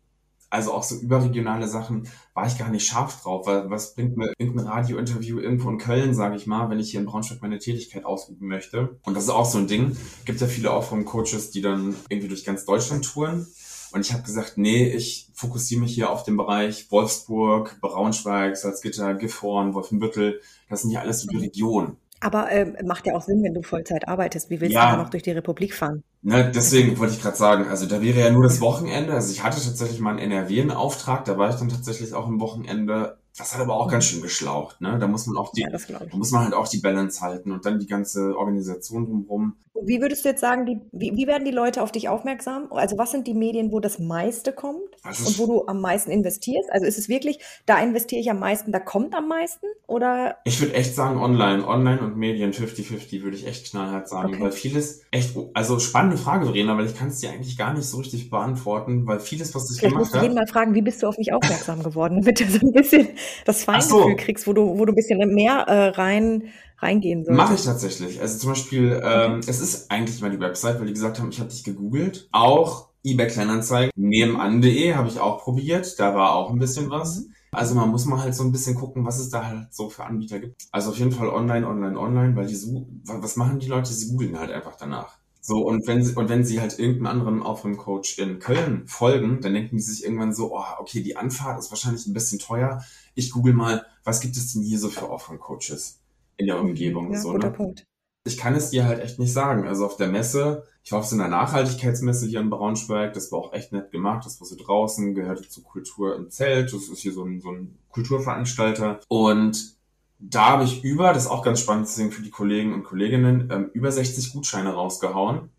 also 0.54 0.72
auch 0.72 0.84
so 0.84 0.94
überregionale 0.94 1.66
Sachen 1.66 2.08
war 2.32 2.46
ich 2.46 2.56
gar 2.56 2.70
nicht 2.70 2.86
scharf 2.86 3.22
drauf, 3.22 3.46
weil 3.46 3.70
was 3.70 3.94
bringt 3.94 4.16
mir 4.16 4.32
irgendein 4.38 4.68
Radiointerview 4.68 5.40
irgendwo 5.40 5.68
in 5.68 5.78
Köln, 5.78 6.14
sage 6.14 6.36
ich 6.36 6.46
mal, 6.46 6.70
wenn 6.70 6.78
ich 6.78 6.92
hier 6.92 7.00
in 7.00 7.06
Braunschweig 7.06 7.42
meine 7.42 7.58
Tätigkeit 7.58 8.04
ausüben 8.04 8.46
möchte. 8.46 9.00
Und 9.02 9.14
das 9.14 9.24
ist 9.24 9.30
auch 9.30 9.46
so 9.46 9.58
ein 9.58 9.66
Ding. 9.66 9.96
Gibt 10.24 10.40
ja 10.40 10.46
viele 10.46 10.70
auch 10.70 10.84
vom 10.84 11.04
Coaches, 11.04 11.50
die 11.50 11.60
dann 11.60 11.96
irgendwie 12.08 12.28
durch 12.28 12.44
ganz 12.44 12.64
Deutschland 12.64 13.04
touren. 13.04 13.48
Und 13.90 14.00
ich 14.00 14.12
habe 14.12 14.22
gesagt, 14.22 14.54
nee, 14.56 14.88
ich 14.88 15.28
fokussiere 15.34 15.80
mich 15.80 15.94
hier 15.94 16.10
auf 16.10 16.22
den 16.22 16.36
Bereich 16.36 16.90
Wolfsburg, 16.90 17.78
Braunschweig, 17.80 18.56
Salzgitter, 18.56 19.14
Gifhorn, 19.14 19.74
Wolfenbüttel. 19.74 20.40
Das 20.68 20.82
sind 20.82 20.90
ja 20.90 21.00
alles 21.00 21.20
so 21.20 21.28
die 21.28 21.36
Regionen. 21.36 21.96
Aber 22.24 22.50
äh, 22.50 22.82
macht 22.82 23.06
ja 23.06 23.14
auch 23.14 23.22
Sinn, 23.22 23.42
wenn 23.42 23.52
du 23.52 23.62
Vollzeit 23.62 24.08
arbeitest. 24.08 24.48
Wie 24.48 24.60
willst 24.60 24.74
ja. 24.74 24.90
du 24.90 24.96
da 24.96 25.02
noch 25.02 25.10
durch 25.10 25.22
die 25.22 25.32
Republik 25.32 25.74
fahren? 25.74 26.02
Ne, 26.22 26.50
deswegen 26.50 26.98
wollte 26.98 27.12
ich 27.12 27.20
gerade 27.20 27.36
sagen, 27.36 27.68
also 27.68 27.86
da 27.86 28.00
wäre 28.00 28.18
ja 28.18 28.30
nur 28.30 28.42
das 28.42 28.62
Wochenende. 28.62 29.12
Also 29.12 29.30
ich 29.30 29.42
hatte 29.42 29.62
tatsächlich 29.62 30.00
mal 30.00 30.10
einen 30.10 30.30
NRW 30.32 30.60
einen 30.62 30.70
Auftrag, 30.70 31.26
da 31.26 31.36
war 31.36 31.50
ich 31.50 31.56
dann 31.56 31.68
tatsächlich 31.68 32.14
auch 32.14 32.26
am 32.26 32.40
Wochenende 32.40 33.18
das 33.36 33.52
hat 33.52 33.60
aber 33.60 33.74
auch 33.74 33.90
ganz 33.90 34.04
schön 34.04 34.22
geschlaucht, 34.22 34.80
ne? 34.80 34.96
Da 34.98 35.08
muss 35.08 35.26
man 35.26 35.36
auch 35.36 35.50
die, 35.50 35.62
ja, 35.62 35.68
da 35.68 36.16
muss 36.16 36.30
man 36.30 36.44
halt 36.44 36.54
auch 36.54 36.68
die 36.68 36.78
Balance 36.78 37.20
halten 37.20 37.50
und 37.50 37.66
dann 37.66 37.80
die 37.80 37.86
ganze 37.86 38.36
Organisation 38.36 39.06
drumherum. 39.06 39.56
Wie 39.82 40.00
würdest 40.00 40.24
du 40.24 40.28
jetzt 40.28 40.40
sagen, 40.40 40.66
die, 40.66 40.78
wie, 40.92 41.16
wie 41.16 41.26
werden 41.26 41.44
die 41.44 41.50
Leute 41.50 41.82
auf 41.82 41.90
dich 41.90 42.08
aufmerksam? 42.08 42.68
Also 42.70 42.96
was 42.96 43.10
sind 43.10 43.26
die 43.26 43.34
Medien, 43.34 43.72
wo 43.72 43.80
das 43.80 43.98
meiste 43.98 44.52
kommt 44.52 44.78
also 45.02 45.26
und 45.26 45.38
wo 45.38 45.46
du 45.46 45.66
am 45.66 45.80
meisten 45.80 46.12
investierst? 46.12 46.70
Also 46.70 46.86
ist 46.86 46.96
es 46.96 47.08
wirklich, 47.08 47.40
da 47.66 47.80
investiere 47.82 48.20
ich 48.20 48.30
am 48.30 48.38
meisten, 48.38 48.70
da 48.70 48.78
kommt 48.78 49.14
am 49.16 49.26
meisten? 49.26 49.66
Oder? 49.88 50.36
Ich 50.44 50.60
würde 50.60 50.74
echt 50.74 50.94
sagen 50.94 51.18
online, 51.18 51.66
online 51.66 52.00
und 52.00 52.16
Medien 52.16 52.52
50-50 52.52 53.22
würde 53.22 53.36
ich 53.36 53.48
echt 53.48 53.70
knallhart 53.70 54.08
sagen, 54.08 54.34
okay. 54.34 54.42
weil 54.42 54.52
vieles 54.52 55.02
echt, 55.10 55.36
also 55.54 55.80
spannende 55.80 56.18
Frage, 56.18 56.46
Verena, 56.46 56.78
weil 56.78 56.86
ich 56.86 56.96
kann 56.96 57.08
es 57.08 57.18
dir 57.18 57.30
eigentlich 57.30 57.58
gar 57.58 57.74
nicht 57.74 57.86
so 57.86 57.98
richtig 57.98 58.30
beantworten, 58.30 59.08
weil 59.08 59.18
vieles, 59.18 59.54
was 59.56 59.70
ich 59.72 59.80
Vielleicht 59.80 59.94
gemacht 59.94 60.06
habe. 60.12 60.18
Ich 60.18 60.22
muss 60.22 60.22
jeden 60.22 60.34
mal 60.36 60.46
fragen, 60.46 60.74
wie 60.74 60.82
bist 60.82 61.02
du 61.02 61.08
auf 61.08 61.18
mich 61.18 61.32
aufmerksam 61.32 61.82
geworden, 61.82 62.20
damit 62.20 62.38
du 62.38 62.44
so 62.44 62.60
ein 62.64 62.72
bisschen 62.72 63.08
das 63.44 63.64
Feingefühl 63.64 64.10
so. 64.10 64.16
kriegst, 64.16 64.46
wo 64.46 64.52
du, 64.52 64.78
wo 64.78 64.84
du 64.84 64.92
ein 64.92 64.96
bisschen 64.96 65.18
mehr 65.34 65.64
äh, 65.66 65.88
rein 65.88 66.44
reingehen 66.84 67.24
solltest. 67.24 67.36
Mache 67.36 67.54
ich 67.54 67.64
tatsächlich. 67.64 68.20
Also 68.20 68.38
zum 68.38 68.50
Beispiel, 68.50 69.00
ähm, 69.02 69.40
es 69.46 69.60
ist 69.60 69.90
eigentlich 69.90 70.20
mal 70.20 70.30
die 70.30 70.40
Website, 70.40 70.78
weil 70.78 70.86
die 70.86 70.92
gesagt 70.92 71.18
haben, 71.18 71.30
ich 71.30 71.40
habe 71.40 71.50
dich 71.50 71.64
gegoogelt. 71.64 72.28
Auch 72.32 72.88
eBay 73.02 73.26
Kleinanzeigen, 73.26 73.90
nebenan.de 73.96 74.94
habe 74.94 75.08
ich 75.08 75.20
auch 75.20 75.42
probiert. 75.42 75.98
Da 75.98 76.14
war 76.14 76.34
auch 76.34 76.50
ein 76.50 76.58
bisschen 76.58 76.90
was. 76.90 77.20
Mhm. 77.20 77.34
Also 77.52 77.74
man 77.74 77.90
muss 77.90 78.04
mal 78.04 78.20
halt 78.20 78.34
so 78.34 78.42
ein 78.42 78.52
bisschen 78.52 78.74
gucken, 78.74 79.04
was 79.04 79.18
es 79.18 79.30
da 79.30 79.46
halt 79.46 79.72
so 79.72 79.88
für 79.88 80.04
Anbieter 80.04 80.40
gibt. 80.40 80.62
Also 80.72 80.90
auf 80.90 80.98
jeden 80.98 81.12
Fall 81.12 81.28
online, 81.28 81.66
online, 81.66 81.98
online, 81.98 82.34
weil 82.36 82.46
die 82.46 82.56
so, 82.56 82.86
was 83.04 83.36
machen 83.36 83.60
die 83.60 83.68
Leute? 83.68 83.92
Sie 83.92 84.08
googeln 84.08 84.38
halt 84.38 84.50
einfach 84.50 84.76
danach. 84.76 85.18
So, 85.40 85.58
und 85.58 85.86
wenn 85.86 86.02
sie, 86.02 86.14
und 86.14 86.30
wenn 86.30 86.44
sie 86.44 86.60
halt 86.60 86.78
irgendeinem 86.78 87.06
anderen 87.06 87.42
Aufräumcoach 87.42 88.18
in 88.18 88.38
Köln 88.38 88.84
folgen, 88.86 89.40
dann 89.42 89.52
denken 89.52 89.76
die 89.76 89.82
sich 89.82 90.02
irgendwann 90.02 90.34
so, 90.34 90.56
oh, 90.56 90.64
okay, 90.78 91.02
die 91.02 91.16
Anfahrt 91.16 91.58
ist 91.58 91.70
wahrscheinlich 91.70 92.06
ein 92.06 92.14
bisschen 92.14 92.38
teuer. 92.38 92.82
Ich 93.14 93.30
google 93.30 93.52
mal, 93.52 93.84
was 94.04 94.20
gibt 94.20 94.38
es 94.38 94.54
denn 94.54 94.62
hier 94.62 94.78
so 94.78 94.88
für 94.88 95.10
Aufräumcoaches 95.10 96.00
in 96.36 96.46
der 96.46 96.60
Umgebung? 96.60 97.12
Ja, 97.12 97.20
so, 97.20 97.32
guter 97.32 97.48
ne? 97.48 97.52
Punkt. 97.52 97.86
Ich 98.26 98.38
kann 98.38 98.54
es 98.54 98.70
dir 98.70 98.86
halt 98.86 99.00
echt 99.00 99.18
nicht 99.18 99.32
sagen. 99.32 99.66
Also 99.66 99.84
auf 99.84 99.96
der 99.96 100.08
Messe, 100.08 100.66
ich 100.82 100.92
war 100.92 101.00
auf 101.00 101.06
so 101.06 101.14
einer 101.14 101.28
Nachhaltigkeitsmesse 101.28 102.26
hier 102.26 102.40
in 102.40 102.50
Braunschweig, 102.50 103.12
das 103.12 103.30
war 103.32 103.38
auch 103.38 103.52
echt 103.52 103.72
nett 103.72 103.90
gemacht, 103.90 104.24
das 104.24 104.40
war 104.40 104.46
so 104.46 104.56
draußen, 104.56 105.14
gehörte 105.14 105.48
zur 105.48 105.64
Kultur 105.64 106.16
im 106.16 106.30
Zelt, 106.30 106.72
das 106.72 106.88
ist 106.88 107.00
hier 107.00 107.12
so 107.12 107.24
ein, 107.24 107.40
so 107.40 107.50
ein 107.50 107.78
Kulturveranstalter. 107.90 109.00
Und 109.08 109.76
da 110.18 110.46
habe 110.46 110.64
ich 110.64 110.82
über, 110.82 111.12
das 111.12 111.24
ist 111.24 111.30
auch 111.30 111.44
ganz 111.44 111.60
spannend 111.60 111.88
zu 111.88 111.96
sehen 111.96 112.12
für 112.12 112.22
die 112.22 112.30
Kollegen 112.30 112.72
und 112.72 112.84
Kolleginnen, 112.84 113.50
ähm, 113.52 113.70
über 113.74 113.92
60 113.92 114.32
Gutscheine 114.32 114.72
rausgehauen. 114.72 115.50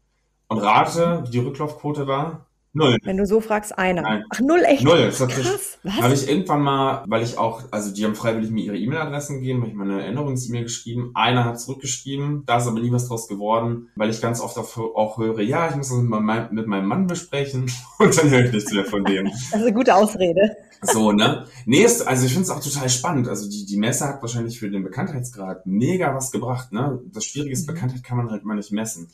Und 0.48 0.58
rate, 0.60 1.24
wie 1.26 1.32
die 1.32 1.40
Rücklaufquote 1.40 2.08
war? 2.08 2.45
Null. 2.76 2.98
Wenn 3.04 3.16
du 3.16 3.26
so 3.26 3.40
fragst, 3.40 3.78
einer. 3.78 4.02
Nein. 4.02 4.26
Ach, 4.30 4.40
null 4.42 4.62
echt? 4.66 4.84
Null. 4.84 5.06
Das 5.06 5.20
Krass. 5.20 5.80
Was? 5.84 5.94
Habe 6.02 6.14
ich 6.14 6.28
irgendwann 6.28 6.62
mal, 6.62 7.06
weil 7.08 7.24
ich 7.24 7.38
auch, 7.38 7.64
also 7.72 7.94
die 7.94 8.04
haben 8.04 8.16
freiwillig 8.16 8.52
mir 8.52 8.66
ihre 8.66 8.78
E-Mail-Adressen 8.78 9.40
gegeben, 9.40 9.62
habe 9.62 9.70
ich 9.70 9.78
meine 9.78 10.04
Erinnerungs-E-Mail 10.04 10.64
geschrieben. 10.64 11.12
Einer 11.14 11.46
hat 11.46 11.58
zurückgeschrieben, 11.58 12.44
da 12.46 12.58
ist 12.58 12.68
aber 12.68 12.82
nie 12.82 12.92
was 12.92 13.08
draus 13.08 13.30
geworden, 13.30 13.88
weil 13.96 14.10
ich 14.10 14.20
ganz 14.20 14.42
oft 14.42 14.58
auch 14.58 15.18
höre, 15.18 15.40
ja, 15.40 15.70
ich 15.70 15.78
muss 15.78 15.88
das 15.88 16.00
mit 16.00 16.10
meinem, 16.10 16.54
mit 16.54 16.68
meinem 16.68 16.88
Mann 16.88 17.08
besprechen 17.08 17.72
und 18.00 18.18
dann 18.18 18.30
höre 18.30 18.44
ich 18.44 18.52
nichts 18.52 18.74
mehr 18.74 18.84
von 18.84 19.06
dem. 19.06 19.26
Das 19.26 19.42
ist 19.42 19.54
eine 19.54 19.72
gute 19.72 19.96
Ausrede. 19.96 20.58
So, 20.82 21.14
ne? 21.14 21.46
Nee, 21.66 21.86
ist, 21.86 22.06
also 22.06 22.26
ich 22.26 22.34
finde 22.34 22.44
es 22.44 22.50
auch 22.50 22.62
total 22.62 22.90
spannend. 22.90 23.30
Also 23.30 23.50
die, 23.50 23.66
die 23.66 23.78
Messe 23.78 24.06
hat 24.06 24.22
wahrscheinlich 24.22 24.60
für 24.60 24.70
den 24.70 24.84
Bekanntheitsgrad 24.84 25.66
mega 25.66 26.14
was 26.14 26.30
gebracht, 26.30 26.74
ne? 26.74 27.00
Das 27.14 27.24
Schwierige 27.24 27.54
ist, 27.54 27.70
mhm. 27.70 27.74
Bekanntheit 27.74 28.04
kann 28.04 28.18
man 28.18 28.30
halt 28.32 28.44
immer 28.44 28.56
nicht 28.56 28.74
messen. 28.74 29.08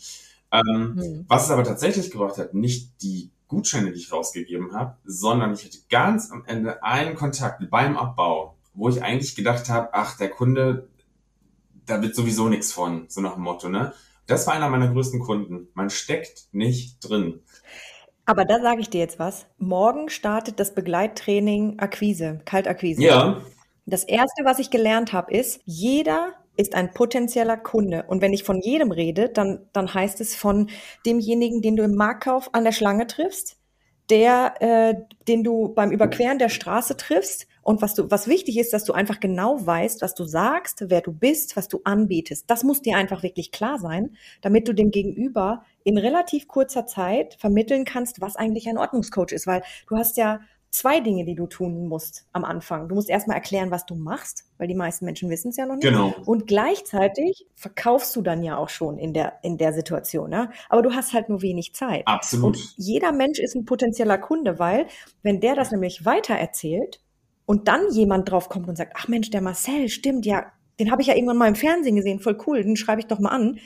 Ähm, 0.51 0.95
mhm. 0.95 1.25
Was 1.27 1.45
es 1.45 1.51
aber 1.51 1.63
tatsächlich 1.63 2.09
gebracht 2.12 2.38
hat, 2.39 2.53
nicht 2.53 2.89
die 3.03 3.29
Gutscheine, 3.51 3.91
die 3.91 3.99
ich 3.99 4.13
rausgegeben 4.13 4.73
habe, 4.73 4.95
sondern 5.03 5.53
ich 5.53 5.65
hatte 5.65 5.77
ganz 5.89 6.31
am 6.31 6.45
Ende 6.45 6.81
einen 6.83 7.15
Kontakt 7.15 7.69
beim 7.69 7.97
Abbau, 7.97 8.55
wo 8.73 8.87
ich 8.87 9.03
eigentlich 9.03 9.35
gedacht 9.35 9.69
habe, 9.69 9.89
ach, 9.91 10.17
der 10.17 10.29
Kunde, 10.29 10.87
da 11.85 12.01
wird 12.01 12.15
sowieso 12.15 12.47
nichts 12.47 12.71
von, 12.71 13.05
so 13.09 13.19
nach 13.19 13.33
dem 13.33 13.43
Motto, 13.43 13.67
ne? 13.67 13.93
Das 14.25 14.47
war 14.47 14.53
einer 14.53 14.69
meiner 14.69 14.87
größten 14.87 15.19
Kunden. 15.19 15.67
Man 15.73 15.89
steckt 15.89 16.47
nicht 16.53 16.99
drin. 17.01 17.41
Aber 18.25 18.45
da 18.45 18.61
sage 18.61 18.79
ich 18.79 18.89
dir 18.89 19.01
jetzt 19.01 19.19
was. 19.19 19.47
Morgen 19.57 20.09
startet 20.09 20.57
das 20.57 20.73
Begleittraining 20.73 21.79
Akquise, 21.79 22.39
Kaltakquise. 22.45 23.01
Ja. 23.01 23.41
Das 23.85 24.05
erste, 24.05 24.45
was 24.45 24.59
ich 24.59 24.69
gelernt 24.69 25.11
habe, 25.11 25.33
ist, 25.33 25.59
jeder 25.65 26.33
ist 26.62 26.76
ein 26.76 26.93
potenzieller 26.93 27.58
Kunde. 27.58 28.06
Und 28.08 28.21
wenn 28.21 28.34
ich 28.34 28.43
von 28.43 28.62
jedem 28.62 28.91
rede, 28.91 29.30
dann, 29.30 29.67
dann 29.74 29.93
heißt 29.93 30.21
es 30.21 30.36
von 30.36 30.69
demjenigen, 31.06 31.62
den 31.62 31.76
du 31.76 31.84
im 31.84 31.95
Marktkauf 31.95 32.54
an 32.54 32.63
der 32.63 32.71
Schlange 32.71 33.08
triffst, 33.08 33.58
der, 34.10 34.54
äh, 34.60 34.95
den 35.28 35.43
du 35.43 35.69
beim 35.74 35.91
Überqueren 35.91 36.39
der 36.39 36.50
Straße 36.50 36.97
triffst. 36.97 37.47
Und 37.63 37.82
was 37.82 37.93
du, 37.93 38.10
was 38.10 38.28
wichtig 38.28 38.58
ist, 38.58 38.74
dass 38.74 38.84
du 38.84 38.93
einfach 38.93 39.19
genau 39.19 39.65
weißt, 39.65 40.02
was 40.02 40.15
du 40.15 40.24
sagst, 40.24 40.86
wer 40.88 41.02
du 41.02 41.12
bist, 41.12 41.56
was 41.56 41.67
du 41.67 41.82
anbietest. 41.84 42.45
Das 42.47 42.63
muss 42.63 42.82
dir 42.82 42.97
einfach 42.97 43.24
wirklich 43.24 43.52
klar 43.52 43.78
sein, 43.78 44.15
damit 44.41 44.67
du 44.67 44.74
dem 44.74 44.91
Gegenüber 44.91 45.63
in 45.84 45.97
relativ 45.97 46.47
kurzer 46.47 46.86
Zeit 46.88 47.36
vermitteln 47.39 47.86
kannst, 47.86 48.19
was 48.21 48.36
eigentlich 48.36 48.67
ein 48.67 48.78
Ordnungscoach 48.78 49.32
ist. 49.32 49.47
Weil 49.47 49.62
du 49.88 49.95
hast 49.95 50.17
ja 50.17 50.39
zwei 50.71 51.01
Dinge, 51.01 51.25
die 51.25 51.36
du 51.36 51.47
tun 51.47 51.88
musst 51.88 52.25
am 52.31 52.45
Anfang. 52.45 52.88
Du 52.88 52.95
musst 52.95 53.10
erstmal 53.10 53.36
erklären, 53.36 53.71
was 53.71 53.86
du 53.86 53.93
machst, 53.93 54.45
weil 54.57 54.67
die 54.67 54.75
meisten 54.75 55.05
Menschen 55.05 55.29
wissen 55.29 55.49
es 55.49 55.57
ja 55.57 55.65
noch 55.65 55.75
nicht. 55.75 55.84
Genau. 55.84 56.15
Und 56.25 56.47
gleichzeitig 56.47 57.45
verkaufst 57.55 58.15
du 58.15 58.21
dann 58.21 58.41
ja 58.41 58.57
auch 58.57 58.69
schon 58.69 58.97
in 58.97 59.13
der, 59.13 59.34
in 59.43 59.57
der 59.57 59.73
Situation. 59.73 60.29
Ne? 60.29 60.49
Aber 60.69 60.81
du 60.81 60.93
hast 60.93 61.13
halt 61.13 61.27
nur 61.27 61.41
wenig 61.41 61.75
Zeit. 61.75 62.07
Absolut. 62.07 62.55
Und 62.55 62.73
jeder 62.77 63.12
Mensch 63.12 63.39
ist 63.39 63.53
ein 63.53 63.65
potenzieller 63.65 64.17
Kunde, 64.17 64.60
weil 64.60 64.88
wenn 65.23 65.41
der 65.41 65.55
das 65.55 65.71
nämlich 65.71 66.05
weiter 66.05 66.36
erzählt 66.36 67.01
und 67.45 67.67
dann 67.67 67.91
jemand 67.91 68.31
drauf 68.31 68.47
kommt 68.47 68.69
und 68.69 68.77
sagt, 68.77 68.93
ach 68.95 69.10
Mensch, 69.10 69.29
der 69.29 69.41
Marcel, 69.41 69.89
stimmt, 69.89 70.25
ja, 70.25 70.45
den 70.79 70.89
habe 70.89 71.01
ich 71.01 71.10
ja 71.10 71.15
irgendwann 71.15 71.38
mal 71.38 71.49
im 71.49 71.55
Fernsehen 71.55 71.97
gesehen, 71.97 72.21
voll 72.21 72.38
cool, 72.47 72.63
den 72.63 72.77
schreibe 72.77 73.01
ich 73.01 73.07
doch 73.07 73.19
mal 73.19 73.29
an 73.29 73.60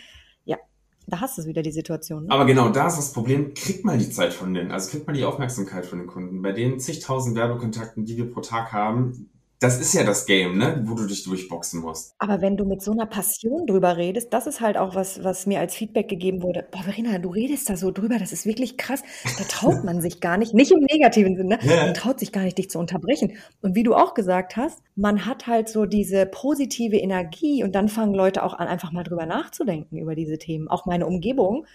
da 1.08 1.22
hast 1.22 1.38
du 1.38 1.46
wieder 1.46 1.62
die 1.62 1.72
Situation. 1.72 2.26
Ne? 2.26 2.32
Aber 2.32 2.46
genau 2.46 2.70
da 2.70 2.88
ist 2.88 2.98
das 2.98 3.14
Problem, 3.14 3.54
kriegt 3.54 3.86
mal 3.86 3.98
die 3.98 4.10
Zeit 4.10 4.34
von 4.34 4.54
denen, 4.54 4.72
also 4.72 4.90
kriegt 4.90 5.08
mal 5.08 5.14
die 5.14 5.26
Aufmerksamkeit 5.26 5.86
von 5.86 6.00
den 6.00 6.08
Kunden. 6.08 6.42
Bei 6.42 6.52
den 6.52 6.80
zigtausend 6.80 7.36
Werbekontakten, 7.36 8.06
die 8.06 8.18
wir 8.18 8.32
pro 8.32 8.42
Tag 8.42 8.74
haben, 8.74 9.30
das 9.60 9.80
ist 9.80 9.94
ja 9.94 10.04
das 10.04 10.26
Game, 10.26 10.58
ne, 10.58 10.82
wo 10.86 10.96
du 10.96 11.08
dich 11.08 11.24
durchboxen 11.24 11.82
musst. 11.82 12.14
Aber 12.20 12.42
wenn 12.42 12.58
du 12.58 12.66
mit 12.66 12.82
so 12.82 12.92
einer 12.92 13.06
Passion 13.06 13.66
drüber 13.66 13.98
redest, 13.98 14.34
das 14.34 14.48
ist 14.48 14.60
halt 14.60 14.78
auch 14.78 14.96
was, 14.96 15.24
was 15.24 15.46
mir 15.46 15.60
als 15.60 15.76
Feedback 15.76 16.10
gegeben 16.10 16.44
wurde. 16.44 16.68
Boah, 16.72 16.84
Verena, 16.84 17.18
du 17.20 17.30
redest 17.30 17.70
da 17.70 17.78
so 17.78 17.92
drüber, 17.92 18.20
das 18.20 18.34
ist 18.34 18.46
wirklich 18.46 18.78
krass. 18.78 19.02
Da 19.38 19.44
traut 19.46 19.84
man 19.84 20.02
sich 20.02 20.20
gar 20.20 20.38
nicht, 20.38 20.54
nicht 20.54 20.72
im 20.72 20.82
negativen 20.82 21.38
Sinne, 21.38 21.60
ja. 21.62 21.86
man 21.86 21.94
traut 21.94 22.20
sich 22.20 22.32
gar 22.32 22.44
nicht, 22.44 22.58
dich 22.58 22.70
zu 22.70 22.80
unterbrechen. 22.80 23.34
Und 23.62 23.76
wie 23.76 23.84
du 23.84 23.96
auch 23.96 24.14
gesagt 24.14 24.58
hast, 24.58 24.82
man 24.96 25.26
hat 25.26 25.48
halt 25.48 25.70
so 25.70 25.86
diese 25.86 26.26
positive 26.26 26.98
Energie 26.98 27.64
und 27.64 27.76
dann 27.76 27.88
fangen 27.88 28.14
Leute 28.14 28.44
auch 28.44 28.54
an, 28.54 28.68
einfach 28.68 28.92
mal 28.92 29.04
drüber 29.04 29.26
nachzudenken 29.26 29.98
über 29.98 30.16
diese 30.16 30.38
Themen. 30.38 30.68
Auch 30.68 30.86
meine 30.86 31.06
Umgebung 31.06 31.66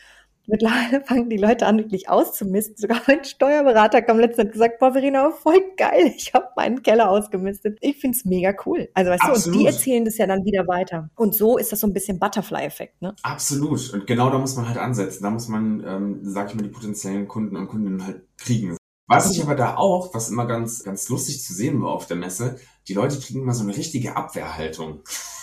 Mittlerweile 0.51 1.01
fangen 1.07 1.31
die 1.31 1.37
Leute 1.37 1.67
an, 1.67 1.79
wirklich 1.79 2.09
auszumisten. 2.09 2.77
Sogar 2.77 3.01
mein 3.07 3.25
Steuerberater 3.25 4.03
kam 4.03 4.19
letztens 4.19 4.47
und 4.47 4.53
gesagt, 4.53 4.79
boah, 4.81 4.93
Verena, 4.93 5.31
voll 5.31 5.61
geil, 5.77 6.13
ich 6.17 6.35
habe 6.35 6.49
meinen 6.57 6.83
Keller 6.83 7.09
ausgemistet. 7.11 7.79
Ich 7.81 7.99
find's 7.99 8.25
mega 8.25 8.53
cool. 8.67 8.89
Also 8.95 9.11
weißt 9.11 9.23
Absolut. 9.23 9.47
du, 9.47 9.51
und 9.51 9.59
die 9.59 9.67
erzählen 9.67 10.05
das 10.05 10.19
ja 10.19 10.27
dann 10.27 10.45
wieder 10.45 10.67
weiter. 10.67 11.11
Und 11.15 11.35
so 11.35 11.57
ist 11.57 11.73
das 11.73 11.81
so 11.81 11.87
ein 11.87 11.93
bisschen 11.93 12.19
Butterfly-Effekt, 12.19 13.01
ne? 13.01 13.15
Absolut. 13.23 13.93
Und 13.93 14.07
genau 14.07 14.31
da 14.31 14.39
muss 14.39 14.57
man 14.57 14.67
halt 14.67 14.79
ansetzen. 14.79 15.23
Da 15.23 15.31
muss 15.31 15.49
man, 15.49 15.85
ähm, 15.87 16.19
sag 16.23 16.49
ich 16.49 16.55
mal, 16.57 16.63
die 16.63 16.69
potenziellen 16.69 17.29
Kunden 17.29 17.57
und 17.57 17.69
Kundinnen 17.69 18.05
halt 18.05 18.23
kriegen. 18.37 18.77
Was 19.07 19.31
ich 19.33 19.43
aber 19.43 19.57
da 19.57 19.77
auch, 19.77 20.15
was 20.15 20.31
immer 20.31 20.47
ganz, 20.47 20.85
ganz 20.85 21.09
lustig 21.09 21.43
zu 21.43 21.53
sehen 21.53 21.83
war 21.83 21.91
auf 21.91 22.07
der 22.07 22.17
Messe, 22.17 22.61
die 22.87 22.95
Leute 22.95 23.19
kriegen 23.19 23.43
immer 23.43 23.55
so 23.55 23.65
eine 23.65 23.77
richtige 23.77 24.17
Abwehrhaltung. 24.17 25.01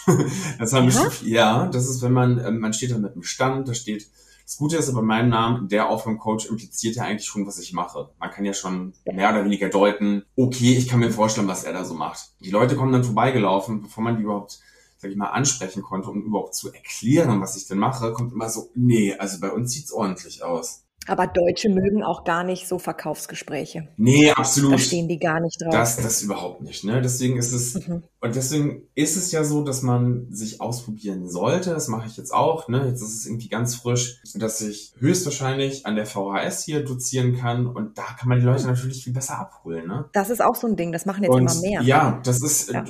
das 0.60 0.72
haben 0.72 0.89
ja? 0.89 1.12
ja, 1.24 1.67
das 1.67 1.89
ist, 1.89 2.02
wenn 2.02 2.13
man, 2.13 2.39
ähm, 2.39 2.60
man 2.60 2.72
steht 2.72 2.91
da 2.91 2.98
mit 2.98 3.12
einem 3.12 3.24
Stand, 3.24 3.67
da 3.67 3.74
steht 3.74 4.08
Das 4.47 4.55
Gute 4.55 4.77
ist 4.77 4.88
aber 4.88 5.01
bei 5.01 5.07
meinem 5.07 5.27
Namen, 5.27 5.67
der 5.67 5.89
Aufräumcoach 5.89 6.45
impliziert 6.49 6.95
ja 6.95 7.03
eigentlich 7.03 7.27
schon, 7.27 7.45
was 7.45 7.60
ich 7.60 7.73
mache. 7.73 8.12
Man 8.17 8.31
kann 8.31 8.45
ja 8.45 8.53
schon 8.53 8.93
mehr 9.03 9.29
oder 9.29 9.43
weniger 9.43 9.67
deuten, 9.67 10.23
okay, 10.38 10.73
ich 10.77 10.88
kann 10.88 11.01
mir 11.01 11.12
vorstellen, 11.12 11.49
was 11.49 11.65
er 11.65 11.73
da 11.73 11.83
so 11.83 11.95
macht. 11.95 12.31
Die 12.39 12.49
Leute 12.49 12.77
kommen 12.77 12.93
dann 12.93 13.03
vorbeigelaufen, 13.03 13.81
bevor 13.81 14.05
man 14.05 14.15
die 14.15 14.23
überhaupt 14.23 14.60
sag 14.99 15.12
ich 15.12 15.17
mal, 15.17 15.27
ansprechen 15.27 15.83
konnte, 15.83 16.10
um 16.10 16.23
überhaupt 16.23 16.55
zu 16.55 16.73
erklären, 16.73 17.41
was 17.41 17.57
ich 17.57 17.67
denn 17.67 17.77
mache, 17.77 18.13
kommt 18.13 18.33
immer 18.33 18.49
so, 18.49 18.71
nee, 18.73 19.13
also 19.13 19.39
bei 19.39 19.51
uns 19.51 19.73
sieht's 19.73 19.91
ordentlich 19.91 20.43
aus. 20.43 20.87
Aber 21.08 21.28
Deutsche 21.28 21.70
mögen 21.70 22.04
auch 22.04 22.24
gar 22.24 22.43
nicht 22.43 22.67
so 22.67 22.80
Verkaufsgespräche. 22.80 23.88
Nee, 23.98 24.32
absolut. 24.32 24.74
Da 24.74 24.78
stehen 24.78 25.08
die 25.08 25.20
gar 25.20 25.39
nicht 25.39 25.62
drauf. 25.62 25.72
Das, 25.72 25.98
das 25.98 26.22
überhaupt 26.22 26.62
nicht. 26.62 26.84
Ne? 26.84 27.02
Deswegen 27.02 27.38
ist 27.38 27.54
es, 27.54 27.88
mhm. 27.88 28.04
und 28.20 28.36
deswegen 28.36 28.84
ist 28.93 29.15
es 29.15 29.32
ja 29.32 29.43
so, 29.43 29.63
dass 29.63 29.82
man 29.82 30.28
sich 30.32 30.62
ausprobieren 30.62 31.28
sollte. 31.30 31.72
Das 31.72 31.88
mache 31.88 32.08
ich 32.08 32.17
jetzt 32.17 32.34
auch. 32.34 32.67
Ne? 32.67 32.86
Jetzt 32.88 33.02
ist 33.02 33.15
es 33.15 33.26
irgendwie 33.26 33.50
ganz 33.50 33.76
frisch, 33.76 34.22
dass 34.36 34.62
ich 34.62 34.93
höchstwahrscheinlich 35.00 35.86
an 35.86 35.96
der 35.96 36.06
VHS 36.06 36.63
hier 36.63 36.84
dozieren 36.84 37.38
kann. 37.38 37.67
Und 37.67 37.98
da 37.98 38.04
kann 38.20 38.30
man 38.30 38.39
die 38.39 38.46
Leute 38.46 38.67
natürlich 38.67 39.04
viel 39.04 39.13
besser 39.13 39.39
abholen. 39.39 39.88
Ne? 39.88 40.06
Das 40.13 40.30
ist 40.30 40.41
auch 40.41 40.56
so 40.56 40.67
ein 40.67 40.76
Ding. 40.76 40.91
Das 40.91 41.06
machen 41.06 41.24
jetzt 41.24 41.34
und, 41.34 41.41
immer 41.41 41.62
mehr. 41.62 41.82
Ja, 41.82 42.22
das 42.24 42.41
ist, 42.41 42.72
ja 42.72 42.86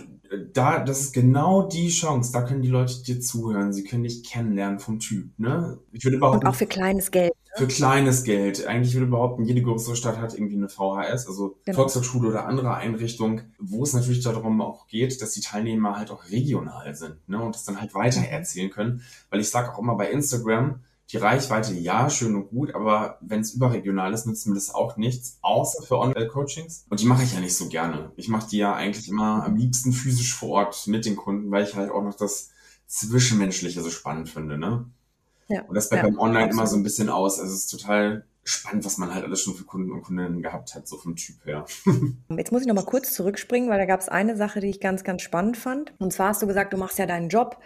da, 0.53 0.79
das 0.79 1.01
ist 1.01 1.13
genau 1.13 1.63
die 1.63 1.89
Chance. 1.89 2.31
Da 2.31 2.41
können 2.41 2.61
die 2.61 2.69
Leute 2.69 3.01
dir 3.03 3.19
zuhören. 3.19 3.73
Sie 3.73 3.83
können 3.83 4.03
dich 4.03 4.23
kennenlernen 4.23 4.79
vom 4.79 4.99
Typ. 4.99 5.27
Ne? 5.37 5.77
Ich 5.91 6.03
würde 6.03 6.17
überhaupt 6.17 6.43
Und 6.43 6.49
auch 6.49 6.55
für 6.55 6.65
kleines 6.65 7.11
Geld. 7.11 7.33
Für 7.57 7.67
kleines 7.67 8.23
Geld. 8.23 8.65
Eigentlich 8.65 8.93
würde 8.93 9.07
behaupten, 9.07 9.43
jede 9.43 9.61
größere 9.61 9.95
Stadt 9.95 10.17
hat 10.17 10.33
irgendwie 10.33 10.55
eine 10.55 10.69
VHS, 10.69 11.27
also 11.27 11.57
genau. 11.65 11.77
Volkshochschule 11.77 12.29
oder 12.29 12.45
andere 12.45 12.75
Einrichtung, 12.75 13.41
wo 13.59 13.83
es 13.83 13.93
natürlich 13.93 14.23
darum 14.23 14.61
auch 14.61 14.87
geht, 14.87 15.21
dass 15.21 15.31
die 15.31 15.41
Teilnehmer 15.41 15.97
halt 15.97 16.11
auch 16.11 16.29
regional 16.29 16.95
sind 16.95 17.27
ne? 17.27 17.41
und 17.41 17.55
das 17.55 17.65
dann 17.65 17.81
halt 17.81 17.93
weiter 17.93 18.21
erzählen 18.21 18.69
können. 18.69 19.01
Weil 19.29 19.39
ich 19.39 19.49
sage 19.49 19.73
auch 19.73 19.79
immer 19.79 19.95
bei 19.95 20.09
Instagram, 20.11 20.81
die 21.11 21.17
Reichweite, 21.17 21.73
ja, 21.73 22.09
schön 22.09 22.35
und 22.35 22.49
gut, 22.49 22.75
aber 22.75 23.17
wenn 23.21 23.39
es 23.39 23.53
überregional 23.53 24.13
ist, 24.13 24.27
nützt 24.27 24.45
mir 24.45 24.55
das 24.55 24.73
auch 24.75 24.97
nichts, 24.97 25.37
außer 25.41 25.83
für 25.83 25.99
Online-Coachings. 25.99 26.85
Und 26.89 26.99
die 26.99 27.05
mache 27.05 27.23
ich 27.23 27.33
ja 27.33 27.39
nicht 27.39 27.55
so 27.55 27.69
gerne. 27.69 28.11
Ich 28.17 28.27
mache 28.27 28.49
die 28.49 28.57
ja 28.57 28.75
eigentlich 28.75 29.07
immer 29.07 29.45
am 29.45 29.55
liebsten 29.55 29.93
physisch 29.93 30.35
vor 30.35 30.49
Ort 30.49 30.85
mit 30.87 31.05
den 31.05 31.15
Kunden, 31.15 31.49
weil 31.49 31.63
ich 31.63 31.75
halt 31.75 31.91
auch 31.91 32.03
noch 32.03 32.15
das 32.15 32.49
Zwischenmenschliche 32.87 33.81
so 33.81 33.89
spannend 33.89 34.29
finde. 34.29 34.57
Ne? 34.57 34.85
Ja, 35.47 35.61
und 35.63 35.75
das 35.75 35.89
bleibt 35.89 36.03
ja, 36.03 36.09
beim 36.09 36.19
Online 36.19 36.45
absolut. 36.45 36.53
immer 36.53 36.67
so 36.67 36.75
ein 36.77 36.83
bisschen 36.83 37.09
aus. 37.09 37.39
Also 37.39 37.53
es 37.53 37.65
ist 37.65 37.69
total 37.69 38.25
spannend, 38.43 38.85
was 38.85 38.97
man 38.97 39.13
halt 39.13 39.25
alles 39.25 39.41
schon 39.41 39.55
für 39.55 39.65
Kunden 39.65 39.91
und 39.91 40.03
Kundinnen 40.03 40.41
gehabt 40.41 40.75
hat, 40.75 40.87
so 40.87 40.97
vom 40.97 41.15
Typ 41.15 41.45
her. 41.45 41.65
Jetzt 42.29 42.51
muss 42.51 42.61
ich 42.61 42.67
noch 42.67 42.75
mal 42.75 42.85
kurz 42.85 43.13
zurückspringen, 43.13 43.69
weil 43.69 43.77
da 43.77 43.85
gab 43.85 43.99
es 43.99 44.09
eine 44.09 44.37
Sache, 44.37 44.59
die 44.59 44.69
ich 44.69 44.79
ganz, 44.79 45.03
ganz 45.03 45.21
spannend 45.21 45.57
fand. 45.57 45.93
Und 45.99 46.13
zwar 46.13 46.29
hast 46.29 46.41
du 46.41 46.47
gesagt, 46.47 46.73
du 46.73 46.77
machst 46.77 46.97
ja 46.97 47.05
deinen 47.05 47.29
Job 47.29 47.57